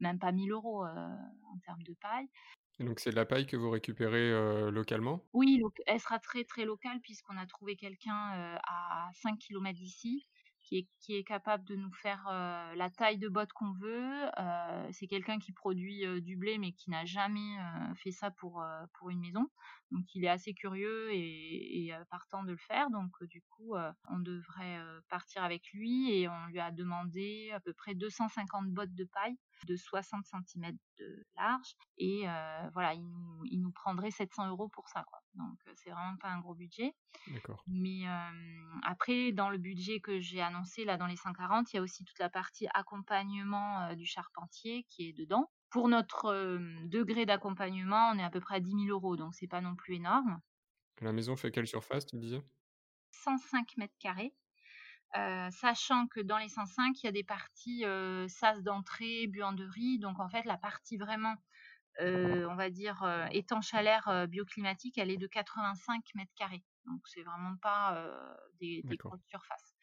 même 0.00 0.18
pas 0.18 0.32
1000 0.32 0.52
euros 0.52 0.86
en 0.86 1.58
termes 1.62 1.82
de 1.82 1.92
paille. 2.00 2.30
Et 2.78 2.84
donc 2.84 2.98
c'est 2.98 3.10
de 3.10 3.16
la 3.16 3.26
paille 3.26 3.46
que 3.46 3.56
vous 3.56 3.68
récupérez 3.68 4.70
localement? 4.70 5.22
Oui, 5.34 5.62
elle 5.86 6.00
sera 6.00 6.18
très 6.18 6.44
très 6.44 6.64
locale 6.64 7.00
puisqu'on 7.00 7.36
a 7.36 7.46
trouvé 7.46 7.76
quelqu'un 7.76 8.58
à 8.66 9.10
5 9.12 9.38
km 9.38 9.78
d'ici 9.78 10.26
qui 10.66 10.88
est, 11.08 11.24
capable 11.24 11.64
de 11.64 11.76
nous 11.76 11.92
faire 11.92 12.26
euh, 12.28 12.74
la 12.74 12.90
taille 12.90 13.18
de 13.18 13.28
botte 13.28 13.52
qu'on 13.52 13.72
veut. 13.72 14.28
Euh, 14.38 14.88
c'est 14.92 15.06
quelqu'un 15.06 15.38
qui 15.38 15.52
produit 15.52 16.04
euh, 16.04 16.20
du 16.20 16.36
blé 16.36 16.58
mais 16.58 16.72
qui 16.72 16.90
n'a 16.90 17.04
jamais 17.04 17.56
fait 18.02 18.10
ça 18.10 18.30
pour, 18.30 18.64
pour 18.98 19.10
une 19.10 19.20
maison. 19.20 19.48
Donc 19.92 20.04
il 20.14 20.24
est 20.24 20.28
assez 20.28 20.54
curieux 20.54 21.12
et, 21.12 21.92
partant 22.10 22.42
de 22.42 22.52
le 22.52 22.58
faire. 22.58 22.90
Donc 22.90 23.10
du 23.24 23.42
coup, 23.42 23.74
on 24.10 24.18
devrait 24.18 24.80
partir 25.08 25.44
avec 25.44 25.62
lui 25.72 26.12
et 26.12 26.28
on 26.28 26.46
lui 26.46 26.58
a 26.58 26.70
demandé 26.70 27.50
à 27.52 27.60
peu 27.60 27.72
près 27.72 27.94
250 27.94 28.70
bottes 28.70 28.94
de 28.94 29.04
paille 29.04 29.36
de 29.64 29.76
60 29.76 30.24
cm 30.26 30.76
de 30.98 31.26
large. 31.36 31.74
Et 31.98 32.24
voilà, 32.72 32.94
il 32.94 33.06
nous, 33.06 33.44
il 33.46 33.60
nous, 33.60 33.72
prendrait 33.72 34.10
700 34.10 34.48
euros 34.48 34.68
pour 34.68 34.88
ça. 34.88 35.04
Quoi. 35.08 35.20
Donc 35.34 35.58
c'est 35.76 35.90
vraiment 35.90 36.16
pas 36.16 36.28
un 36.28 36.40
gros 36.40 36.54
budget. 36.54 36.92
D'accord. 37.28 37.62
Mais 37.66 38.04
après, 38.82 39.32
dans 39.32 39.50
le 39.50 39.58
budget 39.58 40.00
que 40.00 40.20
j'ai 40.20 40.40
annoncé 40.40 40.84
là 40.84 40.96
dans 40.96 41.06
les 41.06 41.16
140, 41.16 41.72
il 41.72 41.76
y 41.76 41.78
a 41.78 41.82
aussi 41.82 42.04
toute 42.04 42.18
la 42.18 42.28
partie 42.28 42.66
accompagnement 42.74 43.94
du 43.94 44.06
charpentier 44.06 44.84
qui 44.88 45.08
est 45.08 45.12
dedans. 45.12 45.50
Pour 45.70 45.88
notre 45.88 46.58
degré 46.86 47.26
d'accompagnement, 47.26 48.10
on 48.12 48.18
est 48.18 48.24
à 48.24 48.30
peu 48.30 48.40
près 48.40 48.56
à 48.56 48.60
10 48.60 48.70
000 48.70 48.84
euros, 48.88 49.16
donc 49.16 49.34
c'est 49.34 49.48
pas 49.48 49.60
non 49.60 49.74
plus 49.74 49.96
énorme. 49.96 50.40
La 51.00 51.12
maison 51.12 51.36
fait 51.36 51.50
quelle 51.50 51.66
surface, 51.66 52.06
tu 52.06 52.16
disais? 52.16 52.42
105 53.10 53.76
mètres 53.76 53.96
carrés. 53.98 54.34
Sachant 55.14 56.06
que 56.08 56.20
dans 56.20 56.38
les 56.38 56.48
105, 56.48 57.02
il 57.02 57.06
y 57.06 57.08
a 57.08 57.12
des 57.12 57.24
parties 57.24 57.84
sas 58.28 58.62
d'entrée, 58.62 59.26
buanderie. 59.26 59.98
Donc 59.98 60.20
en 60.20 60.28
fait, 60.28 60.44
la 60.44 60.56
partie 60.56 60.96
vraiment, 60.96 61.34
on 62.00 62.54
va 62.54 62.70
dire, 62.70 63.04
étanche 63.30 63.72
à 63.74 63.82
l'air 63.82 64.26
bioclimatique, 64.28 64.98
elle 64.98 65.10
est 65.10 65.16
de 65.16 65.26
85 65.26 66.02
mètres 66.14 66.32
carrés. 66.36 66.64
Donc 66.86 67.00
c'est 67.06 67.22
vraiment 67.22 67.56
pas 67.56 68.06
des, 68.60 68.82
des 68.84 68.96
grosses 68.96 69.24
surfaces. 69.26 69.74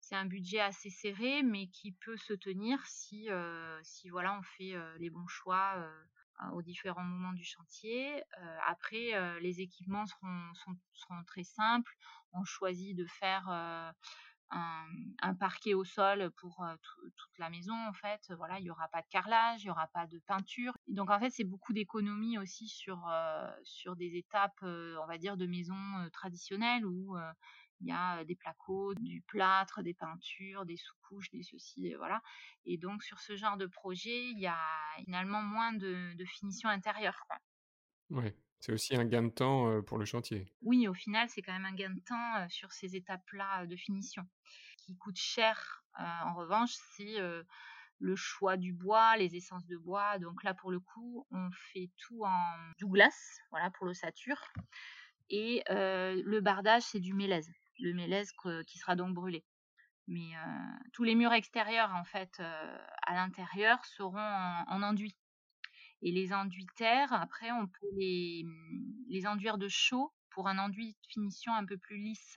C'est 0.00 0.16
un 0.16 0.26
budget 0.26 0.60
assez 0.60 0.90
serré, 0.90 1.42
mais 1.42 1.68
qui 1.68 1.92
peut 1.92 2.16
se 2.16 2.32
tenir 2.32 2.84
si, 2.86 3.28
si 3.82 4.08
voilà, 4.08 4.38
on 4.38 4.42
fait 4.42 4.74
les 4.98 5.10
bons 5.10 5.26
choix 5.28 5.84
aux 6.52 6.62
différents 6.62 7.04
moments 7.04 7.32
du 7.32 7.44
chantier. 7.44 8.22
après, 8.66 9.40
les 9.40 9.60
équipements 9.60 10.06
seront, 10.06 11.24
très 11.26 11.44
simples. 11.44 11.96
On 12.32 12.44
choisit 12.44 12.96
de 12.96 13.06
faire 13.06 13.48
un, 14.50 15.34
parquet 15.40 15.74
au 15.74 15.84
sol 15.84 16.30
pour 16.36 16.64
toute 17.16 17.38
la 17.38 17.50
maison 17.50 17.74
en 17.74 17.92
fait 17.92 18.32
voilà 18.36 18.58
il 18.60 18.62
n'y 18.62 18.70
aura 18.70 18.88
pas 18.88 19.02
de 19.02 19.06
carrelage 19.08 19.62
il 19.62 19.66
n'y 19.66 19.70
aura 19.70 19.88
pas 19.88 20.06
de 20.06 20.20
peinture 20.20 20.72
donc 20.86 21.10
en 21.10 21.18
fait 21.18 21.30
c'est 21.30 21.44
beaucoup 21.44 21.72
d'économies 21.72 22.38
aussi 22.38 22.68
sur 22.68 23.10
sur 23.64 23.96
des 23.96 24.16
étapes 24.16 24.62
on 24.62 25.06
va 25.06 25.18
dire 25.18 25.36
de 25.36 25.46
maison 25.46 25.74
traditionnelles 26.12 26.86
où 26.86 27.16
il 27.80 27.88
y 27.88 27.92
a 27.92 28.24
des 28.24 28.34
placos, 28.34 28.94
du 28.96 29.20
plâtre, 29.22 29.82
des 29.82 29.94
peintures, 29.94 30.64
des 30.64 30.76
sous-couches, 30.76 31.30
des 31.30 31.42
ceci, 31.42 31.94
voilà. 31.94 32.22
Et 32.64 32.78
donc 32.78 33.02
sur 33.02 33.20
ce 33.20 33.36
genre 33.36 33.56
de 33.56 33.66
projet, 33.66 34.30
il 34.30 34.38
y 34.38 34.46
a 34.46 34.58
finalement 35.04 35.42
moins 35.42 35.72
de, 35.72 36.14
finition 36.24 36.68
intérieure. 36.68 37.22
Oui, 38.10 38.32
c'est 38.60 38.72
aussi 38.72 38.96
un 38.96 39.04
gain 39.04 39.24
de 39.24 39.30
temps 39.30 39.82
pour 39.82 39.98
le 39.98 40.04
chantier. 40.04 40.52
Oui, 40.62 40.88
au 40.88 40.94
final, 40.94 41.28
c'est 41.28 41.42
quand 41.42 41.52
même 41.52 41.66
un 41.66 41.74
gain 41.74 41.90
de 41.90 42.00
temps 42.00 42.48
sur 42.48 42.72
ces 42.72 42.96
étapes-là 42.96 43.66
de 43.66 43.76
finition. 43.76 44.26
Ce 44.78 44.86
qui 44.86 44.96
coûte 44.96 45.18
cher, 45.18 45.84
en 45.98 46.34
revanche, 46.34 46.72
c'est 46.96 47.18
le 47.98 48.16
choix 48.16 48.56
du 48.56 48.72
bois, 48.72 49.16
les 49.16 49.36
essences 49.36 49.66
de 49.66 49.76
bois. 49.76 50.18
Donc 50.18 50.42
là, 50.44 50.54
pour 50.54 50.70
le 50.70 50.80
coup, 50.80 51.26
on 51.30 51.50
fait 51.72 51.90
tout 51.96 52.24
en 52.24 52.72
Douglas, 52.78 53.38
voilà, 53.50 53.70
pour 53.70 53.86
l'ossature. 53.86 54.40
Et 55.28 55.62
le 55.68 56.40
bardage, 56.40 56.82
c'est 56.82 57.00
du 57.00 57.12
mélèze 57.12 57.50
le 57.78 57.94
mélèze 57.94 58.32
qui 58.66 58.78
sera 58.78 58.96
donc 58.96 59.14
brûlé. 59.14 59.44
Mais 60.08 60.32
tous 60.92 61.02
les 61.02 61.14
murs 61.14 61.32
extérieurs, 61.32 61.92
en 61.94 62.04
fait, 62.04 62.40
à 62.40 63.14
l'intérieur, 63.14 63.84
seront 63.84 64.18
en, 64.18 64.82
enduit. 64.82 65.16
Et 66.02 66.12
les 66.12 66.32
enduits 66.32 66.66
terre, 66.76 67.12
après, 67.12 67.50
on 67.50 67.66
peut 67.66 67.88
les, 67.98 68.44
les 69.08 69.26
enduire 69.26 69.58
de 69.58 69.68
chaud 69.68 70.12
pour 70.30 70.48
un 70.48 70.58
enduit 70.58 70.92
de 70.92 71.08
finition 71.08 71.54
un 71.54 71.64
peu 71.64 71.78
plus 71.78 71.96
lisse. 71.96 72.36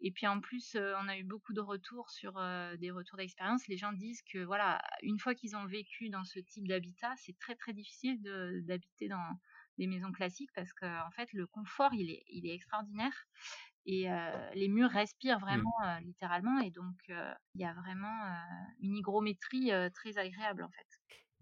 Et 0.00 0.10
puis 0.10 0.26
en 0.26 0.40
plus, 0.40 0.76
on 0.76 1.08
a 1.08 1.16
eu 1.16 1.22
beaucoup 1.22 1.52
de 1.52 1.60
retours 1.60 2.10
sur 2.10 2.34
des 2.78 2.90
retours 2.90 3.18
d'expérience. 3.18 3.66
Les 3.68 3.76
gens 3.76 3.92
disent 3.92 4.22
que 4.32 4.38
voilà, 4.44 4.82
une 5.02 5.18
fois 5.18 5.34
qu'ils 5.34 5.56
ont 5.56 5.66
vécu 5.66 6.10
dans 6.10 6.24
ce 6.24 6.40
type 6.40 6.66
d'habitat, 6.66 7.14
c'est 7.16 7.38
très 7.38 7.54
très 7.54 7.72
difficile 7.72 8.20
d'habiter 8.64 9.08
dans 9.08 9.38
des 9.78 9.86
maisons 9.86 10.12
classiques 10.12 10.52
parce 10.54 10.72
qu'en 10.72 11.06
en 11.06 11.10
fait 11.10 11.32
le 11.32 11.46
confort 11.46 11.92
il 11.92 12.10
est, 12.10 12.24
il 12.28 12.46
est 12.46 12.54
extraordinaire 12.54 13.26
et 13.86 14.08
les 14.54 14.68
murs 14.68 14.90
respirent 14.90 15.38
mmh. 15.38 15.42
vraiment 15.42 15.98
littéralement 16.02 16.60
et 16.60 16.70
donc 16.70 16.96
il 17.08 17.60
y 17.60 17.64
a 17.64 17.72
vraiment 17.72 18.36
une 18.80 18.96
hygrométrie 18.96 19.70
très 19.94 20.18
agréable 20.18 20.64
en 20.64 20.70
fait. 20.70 20.86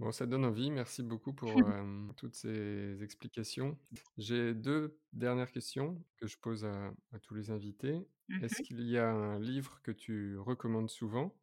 Bon, 0.00 0.10
ça 0.10 0.26
donne 0.26 0.44
envie. 0.44 0.70
Merci 0.70 1.02
beaucoup 1.02 1.32
pour 1.32 1.50
toutes 2.16 2.34
ces 2.34 3.02
explications. 3.02 3.78
J'ai 4.18 4.52
deux 4.54 4.98
dernières 5.12 5.52
questions 5.52 6.02
que 6.16 6.26
je 6.26 6.36
pose 6.36 6.64
à, 6.64 6.92
tous 7.22 7.34
les 7.34 7.50
invités. 7.50 8.06
Mmh 8.28 8.44
Est-ce 8.44 8.62
qu'il 8.62 8.82
y 8.82 8.98
a 8.98 9.10
un 9.10 9.38
livre 9.38 9.80
que 9.82 9.92
tu 9.92 10.36
recommandes 10.38 10.90
souvent 10.90 11.34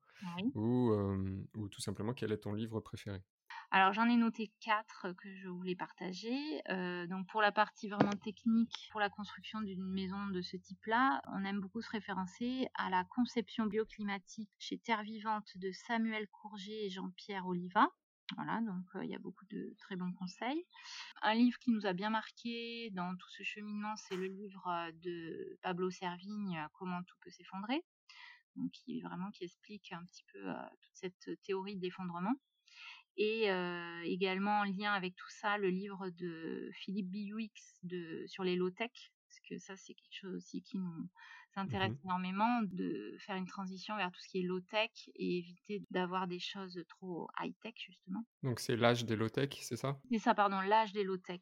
ou, 0.54 0.92
ou 1.56 1.68
tout 1.70 1.82
simplement 1.82 2.14
quel 2.14 2.32
est 2.32 2.40
ton 2.40 2.54
livre 2.54 2.80
préféré? 2.80 3.22
Alors 3.74 3.94
j'en 3.94 4.10
ai 4.10 4.18
noté 4.18 4.52
quatre 4.60 5.14
que 5.14 5.34
je 5.34 5.48
voulais 5.48 5.76
partager. 5.76 6.62
Euh, 6.70 7.08
donc 7.08 7.26
pour 7.28 7.42
la 7.42 7.54
partie 7.54 7.88
vraiment 7.88 8.12
technique, 8.12 8.90
pour 8.92 9.00
la 9.00 9.10
construction 9.10 9.62
d'une 9.62 9.86
maison 9.94 10.28
de 10.28 10.42
ce 10.42 10.58
type-là, 10.58 11.22
on 11.28 11.46
aime 11.46 11.62
beaucoup 11.62 11.82
se 11.82 11.90
référencer 11.90 12.68
à 12.76 12.90
la 12.90 13.06
conception 13.06 13.68
bioclimatique 13.68 14.52
chez 14.60 14.78
Terre 14.78 15.04
Vivante 15.04 15.58
de 15.58 15.72
Samuel 15.72 16.28
Courget 16.28 16.86
et 16.86 16.90
Jean-Pierre 16.90 17.48
Oliva. 17.48 17.88
Voilà, 18.36 18.60
donc 18.60 18.86
euh, 18.96 19.06
il 19.06 19.10
y 19.10 19.16
a 19.16 19.20
beaucoup 19.20 19.46
de 19.50 19.74
très 19.80 19.96
bons 19.96 20.12
conseils. 20.14 20.66
Un 21.22 21.34
livre 21.34 21.58
qui 21.60 21.72
nous 21.72 21.86
a 21.86 21.94
bien 21.94 22.10
marqué 22.10 22.90
dans 22.92 23.16
tout 23.16 23.30
ce 23.30 23.44
cheminement, 23.44 23.96
c'est 23.96 24.18
le 24.18 24.28
livre 24.28 24.68
euh, 24.68 24.92
de 25.02 25.58
Pablo 25.62 25.90
Servigne, 25.92 26.66
Comment 26.74 27.04
tout 27.04 27.16
peut 27.22 27.32
s'effondrer. 27.32 27.82
Qui 28.74 29.00
vraiment 29.00 29.32
qui 29.32 29.46
explique 29.46 29.94
un 29.94 30.04
petit 30.04 30.26
peu 30.34 30.44
toute 30.82 30.96
cette 30.96 31.42
théorie 31.44 31.78
de 31.78 31.82
Et 33.18 33.50
également 34.06 34.62
en 34.62 34.64
lien 34.64 34.94
avec 34.94 35.16
tout 35.16 35.30
ça, 35.30 35.58
le 35.58 35.70
livre 35.70 36.10
de 36.10 36.70
Philippe 36.74 37.10
Biouix 37.10 37.52
de, 37.84 38.24
sur 38.28 38.44
les 38.44 38.56
low-tech, 38.56 38.92
parce 39.28 39.40
que 39.48 39.58
ça 39.60 39.76
c'est 39.76 39.94
quelque 39.94 40.16
chose 40.20 40.36
aussi 40.36 40.64
qui 40.64 40.78
nous 40.78 41.10
intéresse 41.56 41.92
mmh 41.92 42.06
énormément, 42.06 42.62
de 42.64 43.18
faire 43.20 43.36
une 43.36 43.46
transition 43.46 43.98
vers 43.98 44.10
tout 44.10 44.22
ce 44.22 44.30
qui 44.30 44.40
est 44.40 44.44
low-tech 44.44 44.90
et 45.16 45.40
éviter 45.40 45.84
d'avoir 45.92 46.28
des 46.28 46.40
choses 46.40 46.82
trop 46.88 47.28
high-tech 47.40 47.74
justement. 47.76 48.24
Donc 48.42 48.62
c'est 48.62 48.78
l'âge 48.78 49.04
des 49.06 49.18
low-tech, 49.18 49.50
c'est 49.62 49.76
ça? 49.76 50.00
C'est 50.10 50.20
ça, 50.20 50.34
pardon, 50.34 50.62
l'âge 50.62 50.94
des 50.94 51.04
low-tech, 51.04 51.42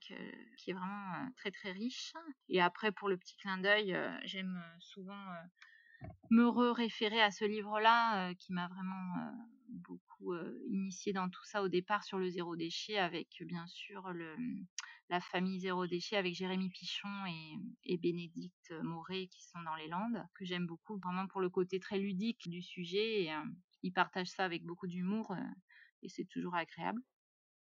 qui 0.58 0.72
est 0.72 0.74
vraiment 0.74 1.30
très 1.38 1.52
très 1.52 1.72
riche. 1.72 2.12
Et 2.50 2.60
après 2.60 2.92
pour 2.92 3.08
le 3.08 3.18
petit 3.18 3.36
clin 3.38 3.60
d'œil, 3.60 3.96
j'aime 4.26 4.60
souvent 4.80 5.24
me 6.30 6.48
référer 6.72 7.22
à 7.22 7.32
ce 7.32 7.46
livre-là 7.46 8.34
qui 8.36 8.54
m'a 8.54 8.68
vraiment 8.68 9.34
beaucoup 9.70 10.34
initié 10.68 11.14
dans 11.14 11.30
tout 11.30 11.44
ça 11.46 11.64
au 11.64 11.68
départ 11.68 12.04
sur 12.04 12.18
le 12.18 12.30
zéro 12.30 12.56
déchet 12.56 12.98
avec 12.98 13.28
bien 13.42 13.66
sûr 13.68 14.12
la 15.10 15.22
famille 15.22 15.60
zéro 15.60 15.88
déchet 15.88 16.18
avec 16.18 16.36
Jérémy 16.36 16.70
Pichon 16.70 17.10
et, 17.86 17.98
Bénédicte 17.98 18.74
Moret 18.84 19.28
qui 19.28 19.44
sont 19.44 19.62
dans 19.64 19.76
les 19.76 19.88
Landes 19.88 20.24
que 20.36 20.46
j'aime 20.46 20.68
beaucoup 20.68 20.98
vraiment 20.98 21.28
pour 21.28 21.42
le 21.42 21.50
côté 21.50 21.80
très 21.80 21.98
ludique 21.98 22.50
du 22.50 22.62
sujet 22.62 23.24
et 23.24 23.34
ils 23.84 23.94
partagent 23.94 24.28
ça 24.28 24.46
avec 24.46 24.64
beaucoup 24.64 24.88
d'humour 24.88 25.36
et 26.02 26.10
c'est 26.10 26.26
toujours 26.26 26.56
agréable. 26.56 27.02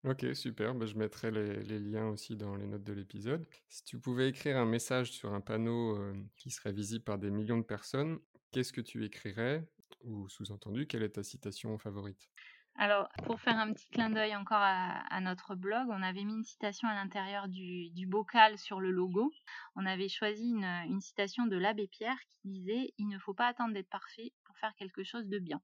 Ok, 0.06 0.24
super. 0.34 0.72
Bah, 0.76 0.86
je 0.86 0.94
mettrai 0.94 1.32
les, 1.32 1.80
liens 1.80 2.06
aussi 2.06 2.36
dans 2.36 2.54
les 2.54 2.68
notes 2.68 2.84
de 2.84 2.92
l'épisode. 2.92 3.44
Si 3.68 3.82
tu 3.82 3.98
pouvais 3.98 4.28
écrire 4.28 4.56
un 4.56 4.64
message 4.64 5.10
sur 5.10 5.34
un 5.34 5.40
panneau 5.40 5.98
qui 6.36 6.50
serait 6.50 6.72
visible 6.72 7.02
par 7.02 7.18
des 7.18 7.32
millions 7.32 7.58
de 7.58 7.64
personnes, 7.64 8.20
qu'est-ce 8.52 8.72
que 8.72 8.80
tu 8.80 9.04
écrirais 9.04 9.68
Ou 10.04 10.28
sous-entendu, 10.28 10.86
quelle 10.86 11.02
est 11.02 11.16
ta 11.16 11.24
citation 11.24 11.76
favorite? 11.76 12.30
Alors, 12.76 13.08
pour 13.24 13.40
faire 13.40 13.58
un 13.58 13.72
petit 13.72 13.88
clin 13.90 14.10
d'œil 14.10 14.36
encore 14.36 14.60
à, 14.60 15.20
notre 15.22 15.56
blog, 15.56 15.88
on 15.88 16.02
avait 16.02 16.22
mis 16.22 16.34
une 16.34 16.44
citation 16.44 16.86
à 16.86 16.94
l'intérieur 16.94 17.48
du, 17.48 18.06
bocal 18.06 18.58
sur 18.58 18.78
le 18.78 18.92
logo. 18.92 19.32
On 19.74 19.86
avait 19.86 20.08
choisi 20.08 20.50
une, 20.50 21.00
citation 21.00 21.46
de 21.46 21.56
l'abbé 21.56 21.88
Pierre 21.88 22.18
qui 22.42 22.48
disait 22.48 22.92
Il 22.98 23.08
ne 23.08 23.18
faut 23.18 23.34
pas 23.34 23.48
attendre 23.48 23.74
d'être 23.74 23.90
parfait 23.90 24.32
pour 24.44 24.56
faire 24.58 24.72
quelque 24.76 25.02
chose 25.02 25.26
de 25.26 25.40
bien. 25.40 25.60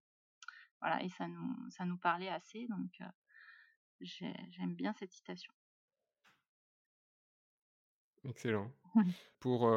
Voilà, 0.80 1.00
et 1.04 1.10
ça 1.10 1.28
nous, 1.28 1.70
ça 1.70 1.84
nous 1.84 1.98
parlait 1.98 2.28
assez, 2.28 2.66
donc 2.66 2.90
j'aime 4.02 4.74
bien 4.74 4.92
cette 4.92 5.12
citation. 5.12 5.52
Excellent. 8.24 8.72
Pour, 9.40 9.68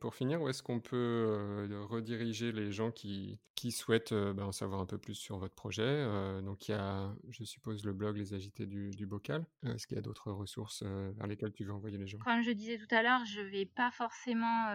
pour 0.00 0.14
finir, 0.14 0.42
où 0.42 0.48
est-ce 0.48 0.62
qu'on 0.62 0.80
peut 0.80 1.68
rediriger 1.88 2.50
les 2.50 2.72
gens 2.72 2.90
qui, 2.90 3.38
qui 3.54 3.70
souhaitent 3.70 4.12
ben, 4.12 4.44
en 4.44 4.52
savoir 4.52 4.80
un 4.80 4.86
peu 4.86 4.98
plus 4.98 5.14
sur 5.14 5.38
votre 5.38 5.54
projet 5.54 6.04
Donc, 6.42 6.66
il 6.66 6.72
y 6.72 6.74
a, 6.74 7.14
je 7.30 7.44
suppose, 7.44 7.84
le 7.84 7.92
blog 7.92 8.16
Les 8.16 8.34
Agités 8.34 8.66
du, 8.66 8.90
du 8.90 9.06
Bocal. 9.06 9.46
Est-ce 9.64 9.86
qu'il 9.86 9.96
y 9.96 9.98
a 9.98 10.02
d'autres 10.02 10.32
ressources 10.32 10.82
vers 10.82 11.28
lesquelles 11.28 11.52
tu 11.52 11.64
veux 11.64 11.72
envoyer 11.72 11.96
les 11.96 12.08
gens? 12.08 12.18
Comme 12.18 12.42
je 12.42 12.50
disais 12.50 12.76
tout 12.76 12.92
à 12.92 13.02
l'heure, 13.02 13.24
je 13.24 13.40
ne 13.40 13.46
vais 13.46 13.66
pas 13.66 13.92
forcément 13.92 14.66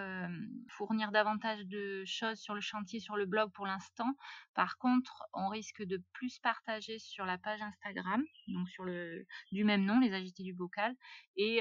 fournir 0.69 1.11
davantage 1.11 1.65
de 1.65 2.03
choses 2.05 2.39
sur 2.39 2.55
le 2.55 2.61
chantier, 2.61 3.01
sur 3.01 3.17
le 3.17 3.25
blog 3.25 3.51
pour 3.51 3.65
l'instant. 3.65 4.15
Par 4.53 4.77
contre, 4.77 5.23
on 5.33 5.49
risque 5.49 5.83
de 5.83 6.01
plus 6.13 6.39
partager 6.39 6.97
sur 6.97 7.25
la 7.25 7.37
page 7.37 7.61
Instagram, 7.61 8.23
donc 8.47 8.69
sur 8.69 8.85
le 8.85 9.25
du 9.51 9.65
même 9.65 9.83
nom, 9.83 9.99
Les 9.99 10.13
Agités 10.13 10.43
du 10.43 10.53
Bocal, 10.53 10.95
et 11.35 11.59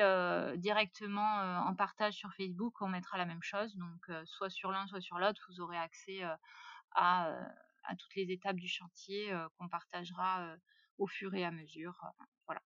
directement 0.56 1.64
en 1.66 1.74
partage 1.74 2.17
sur 2.18 2.32
Facebook, 2.34 2.80
on 2.80 2.88
mettra 2.88 3.16
la 3.16 3.26
même 3.26 3.42
chose. 3.42 3.74
Donc, 3.76 4.10
soit 4.24 4.50
sur 4.50 4.70
l'un, 4.70 4.86
soit 4.86 5.00
sur 5.00 5.18
l'autre, 5.18 5.46
vous 5.50 5.60
aurez 5.60 5.78
accès 5.78 6.20
à, 6.92 7.32
toutes 7.98 8.14
les 8.16 8.30
étapes 8.30 8.56
du 8.56 8.68
chantier 8.68 9.32
qu'on 9.56 9.68
partagera 9.68 10.54
au 10.98 11.06
fur 11.06 11.34
et 11.34 11.44
à 11.44 11.50
mesure. 11.50 11.96
voilà. 12.46 12.60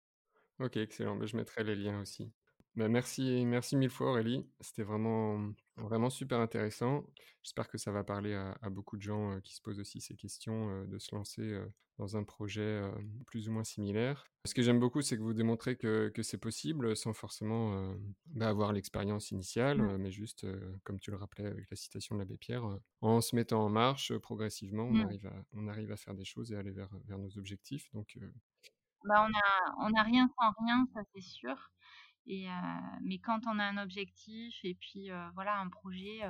Ok, 0.58 0.76
excellent. 0.76 1.16
Bah, 1.16 1.26
je 1.26 1.36
mettrai 1.36 1.64
les 1.64 1.76
liens 1.76 2.00
aussi. 2.00 2.32
Bah, 2.74 2.88
merci, 2.88 3.44
merci 3.44 3.76
mille 3.76 3.90
fois 3.90 4.10
Aurélie. 4.10 4.46
C'était 4.60 4.82
vraiment, 4.82 5.52
vraiment 5.76 6.10
super 6.10 6.40
intéressant. 6.40 7.04
J'espère 7.42 7.68
que 7.68 7.76
ça 7.76 7.92
va 7.92 8.02
parler 8.02 8.34
à, 8.34 8.70
beaucoup 8.70 8.96
de 8.96 9.02
gens 9.02 9.40
qui 9.40 9.54
se 9.54 9.60
posent 9.60 9.80
aussi 9.80 10.00
ces 10.00 10.14
questions 10.14 10.84
de 10.84 10.98
se 10.98 11.14
lancer 11.14 11.60
dans 11.98 12.16
un 12.16 12.24
projet 12.24 12.80
plus 13.26 13.48
ou 13.48 13.52
moins 13.52 13.64
similaire. 13.64 14.24
Ce 14.44 14.54
que 14.54 14.62
j'aime 14.62 14.80
beaucoup, 14.80 15.02
c'est 15.02 15.16
que 15.16 15.22
vous 15.22 15.34
démontrez 15.34 15.76
que, 15.76 16.12
c'est 16.22 16.38
possible 16.38 16.96
sans 16.96 17.12
forcément 17.12 17.94
bah, 18.26 18.48
avoir 18.48 18.72
l'expérience 18.72 19.32
initiale, 19.32 19.82
mmh. 19.82 19.96
mais 19.98 20.10
juste, 20.10 20.46
comme 20.84 20.98
tu 20.98 21.10
le 21.10 21.16
rappelais 21.16 21.46
avec 21.46 21.68
la 21.68 21.76
citation 21.76 22.14
de 22.14 22.20
l'abbé 22.20 22.36
Pierre, 22.36 22.64
en 23.00 23.20
se 23.20 23.34
mettant 23.36 23.64
en 23.64 23.68
marche 23.68 24.16
progressivement, 24.18 24.84
on, 24.84 24.92
mmh. 24.92 25.00
arrive 25.00 25.26
à, 25.26 25.34
on 25.52 25.66
arrive 25.68 25.92
à 25.92 25.96
faire 25.96 26.14
des 26.14 26.24
choses 26.24 26.52
et 26.52 26.56
aller 26.56 26.70
vers, 26.70 26.90
vers 27.06 27.18
nos 27.18 27.36
objectifs. 27.36 27.90
Donc, 27.92 28.16
bah, 29.04 29.26
on 29.28 29.32
a, 29.32 29.88
on 29.88 29.94
a 29.94 30.02
rien 30.02 30.28
sans 30.38 30.64
rien, 30.64 30.86
ça 30.94 31.00
c'est 31.12 31.22
sûr. 31.22 31.72
Et, 32.26 32.46
mais 33.00 33.18
quand 33.18 33.40
on 33.46 33.58
a 33.58 33.64
un 33.64 33.78
objectif 33.78 34.60
et 34.64 34.74
puis 34.74 35.10
voilà 35.34 35.58
un 35.58 35.68
projet, 35.68 36.20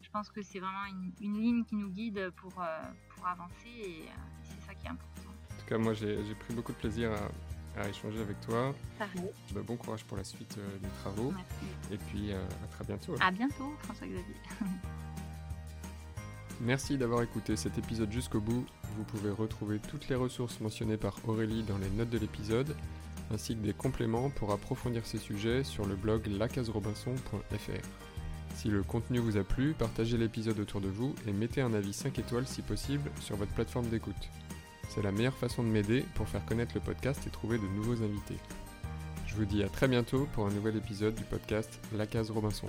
je 0.00 0.08
pense 0.10 0.30
que 0.30 0.42
c'est 0.42 0.60
vraiment 0.60 0.86
une, 1.20 1.40
ligne 1.40 1.64
qui 1.64 1.74
nous 1.74 1.90
guide 1.90 2.30
pour, 2.36 2.52
pour 2.52 3.26
avancer 3.26 3.68
et 3.68 4.04
c'est 4.44 4.66
ça 4.66 4.74
qui 4.74 4.86
est 4.86 4.90
important. 4.90 5.30
En 5.30 5.60
tout 5.60 5.66
cas, 5.66 5.78
moi 5.78 5.92
j'ai 5.92 6.34
pris 6.38 6.54
beaucoup 6.54 6.72
de 6.72 6.78
plaisir 6.78 7.10
à, 7.76 7.88
échanger 7.88 8.20
avec 8.20 8.40
toi. 8.40 8.74
Pareil. 8.98 9.30
Bah, 9.52 9.62
bon 9.66 9.76
courage 9.76 10.04
pour 10.04 10.16
la 10.16 10.24
suite 10.24 10.58
des 10.80 10.88
travaux. 11.00 11.32
Merci. 11.32 11.94
Et 11.94 11.98
puis 11.98 12.32
à 12.32 12.66
très 12.70 12.84
bientôt. 12.84 13.16
À 13.20 13.30
bientôt, 13.30 13.74
François-Xavier. 13.80 14.36
Merci 16.60 16.98
d'avoir 16.98 17.22
écouté 17.22 17.56
cet 17.56 17.78
épisode 17.78 18.12
jusqu'au 18.12 18.40
bout. 18.40 18.66
Vous 18.96 19.04
pouvez 19.04 19.30
retrouver 19.30 19.78
toutes 19.78 20.08
les 20.08 20.14
ressources 20.14 20.60
mentionnées 20.60 20.98
par 20.98 21.16
Aurélie 21.26 21.62
dans 21.62 21.78
les 21.78 21.88
notes 21.88 22.10
de 22.10 22.18
l'épisode 22.18 22.76
ainsi 23.32 23.56
que 23.56 23.62
des 23.62 23.72
compléments 23.72 24.30
pour 24.30 24.52
approfondir 24.52 25.06
ces 25.06 25.18
sujets 25.18 25.64
sur 25.64 25.86
le 25.86 25.94
blog 25.94 26.26
lacaserobinson.fr. 26.26 27.86
Si 28.56 28.68
le 28.68 28.82
contenu 28.82 29.18
vous 29.18 29.36
a 29.36 29.44
plu, 29.44 29.74
partagez 29.74 30.18
l'épisode 30.18 30.58
autour 30.58 30.80
de 30.80 30.88
vous 30.88 31.14
et 31.26 31.32
mettez 31.32 31.60
un 31.60 31.72
avis 31.72 31.92
5 31.92 32.18
étoiles 32.18 32.46
si 32.46 32.62
possible 32.62 33.10
sur 33.20 33.36
votre 33.36 33.52
plateforme 33.52 33.88
d'écoute. 33.88 34.28
C'est 34.88 35.02
la 35.02 35.12
meilleure 35.12 35.36
façon 35.36 35.62
de 35.62 35.68
m'aider 35.68 36.04
pour 36.14 36.28
faire 36.28 36.44
connaître 36.44 36.72
le 36.74 36.80
podcast 36.80 37.24
et 37.26 37.30
trouver 37.30 37.58
de 37.58 37.66
nouveaux 37.68 38.02
invités. 38.02 38.38
Je 39.26 39.36
vous 39.36 39.44
dis 39.44 39.62
à 39.62 39.68
très 39.68 39.86
bientôt 39.86 40.26
pour 40.32 40.46
un 40.46 40.50
nouvel 40.50 40.76
épisode 40.76 41.14
du 41.14 41.24
podcast 41.24 41.80
La 41.96 42.06
Case 42.06 42.30
Robinson. 42.30 42.68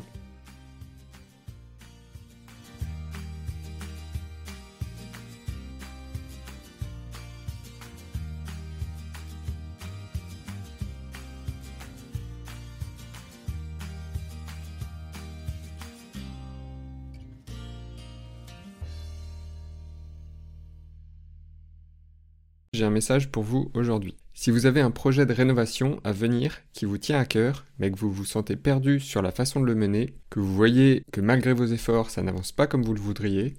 Message 22.92 23.30
pour 23.30 23.44
vous 23.44 23.72
aujourd'hui. 23.74 24.16
Si 24.34 24.52
vous 24.52 24.66
avez 24.66 24.82
un 24.82 24.92
projet 24.92 25.26
de 25.26 25.34
rénovation 25.34 26.00
à 26.04 26.12
venir 26.12 26.60
qui 26.74 26.86
vous 26.86 26.98
tient 26.98 27.20
à 27.20 27.26
cœur, 27.26 27.66
mais 27.80 27.92
que 27.92 27.98
vous 27.98 28.12
vous 28.12 28.26
sentez 28.26 28.56
perdu 28.56 29.00
sur 29.00 29.22
la 29.22 29.32
façon 29.32 29.60
de 29.60 29.66
le 29.66 29.76
mener, 29.76 30.16
que 30.30 30.39
vous 30.39 30.54
voyez 30.54 31.04
que 31.12 31.22
malgré 31.22 31.54
vos 31.54 31.66
efforts 31.66 32.10
ça 32.10 32.22
n'avance 32.22 32.52
pas 32.52 32.68
comme 32.68 32.84
vous 32.84 32.94
le 32.94 33.02
voudriez, 33.02 33.56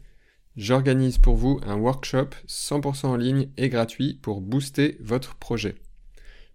j'organise 0.57 1.19
pour 1.19 1.37
vous 1.37 1.61
un 1.67 1.77
workshop 1.77 2.31
100% 2.49 3.07
en 3.07 3.17
ligne 3.17 3.49
et 3.57 3.69
gratuit 3.69 4.19
pour 4.23 4.41
booster 4.41 4.97
votre 5.01 5.35
projet. 5.37 5.75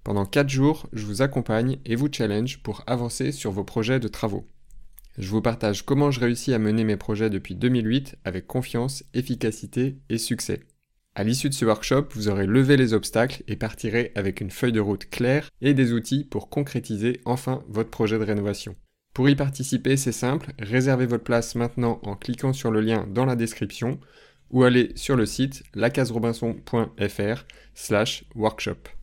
Pendant 0.03 0.25
4 0.25 0.49
jours, 0.49 0.87
je 0.93 1.05
vous 1.05 1.21
accompagne 1.21 1.79
et 1.85 1.95
vous 1.95 2.07
challenge 2.11 2.63
pour 2.63 2.83
avancer 2.87 3.31
sur 3.31 3.51
vos 3.51 3.63
projets 3.63 3.99
de 3.99 4.07
travaux. 4.07 4.47
Je 5.17 5.29
vous 5.29 5.41
partage 5.41 5.83
comment 5.83 6.11
je 6.11 6.19
réussis 6.19 6.53
à 6.53 6.59
mener 6.59 6.83
mes 6.83 6.97
projets 6.97 7.29
depuis 7.29 7.55
2008 7.55 8.17
avec 8.23 8.45
confiance, 8.45 9.03
efficacité 9.13 9.97
et 10.09 10.17
succès. 10.17 10.61
À 11.19 11.23
l'issue 11.23 11.49
de 11.49 11.55
ce 11.55 11.65
workshop, 11.65 12.09
vous 12.11 12.29
aurez 12.29 12.45
levé 12.45 12.77
les 12.77 12.93
obstacles 12.93 13.41
et 13.47 13.55
partirez 13.55 14.11
avec 14.13 14.39
une 14.39 14.51
feuille 14.51 14.71
de 14.71 14.79
route 14.79 15.09
claire 15.09 15.49
et 15.61 15.73
des 15.73 15.91
outils 15.91 16.23
pour 16.23 16.47
concrétiser 16.47 17.21
enfin 17.25 17.63
votre 17.69 17.89
projet 17.89 18.19
de 18.19 18.23
rénovation. 18.23 18.75
Pour 19.15 19.27
y 19.27 19.35
participer, 19.35 19.97
c'est 19.97 20.11
simple, 20.11 20.53
réservez 20.59 21.07
votre 21.07 21.23
place 21.23 21.55
maintenant 21.55 21.99
en 22.03 22.15
cliquant 22.15 22.53
sur 22.53 22.69
le 22.69 22.81
lien 22.81 23.07
dans 23.11 23.25
la 23.25 23.35
description 23.35 23.99
ou 24.51 24.63
allez 24.63 24.91
sur 24.93 25.15
le 25.15 25.25
site 25.25 25.63
lacaserobinson.fr 25.73 27.45
slash 27.73 28.23
workshop. 28.35 28.96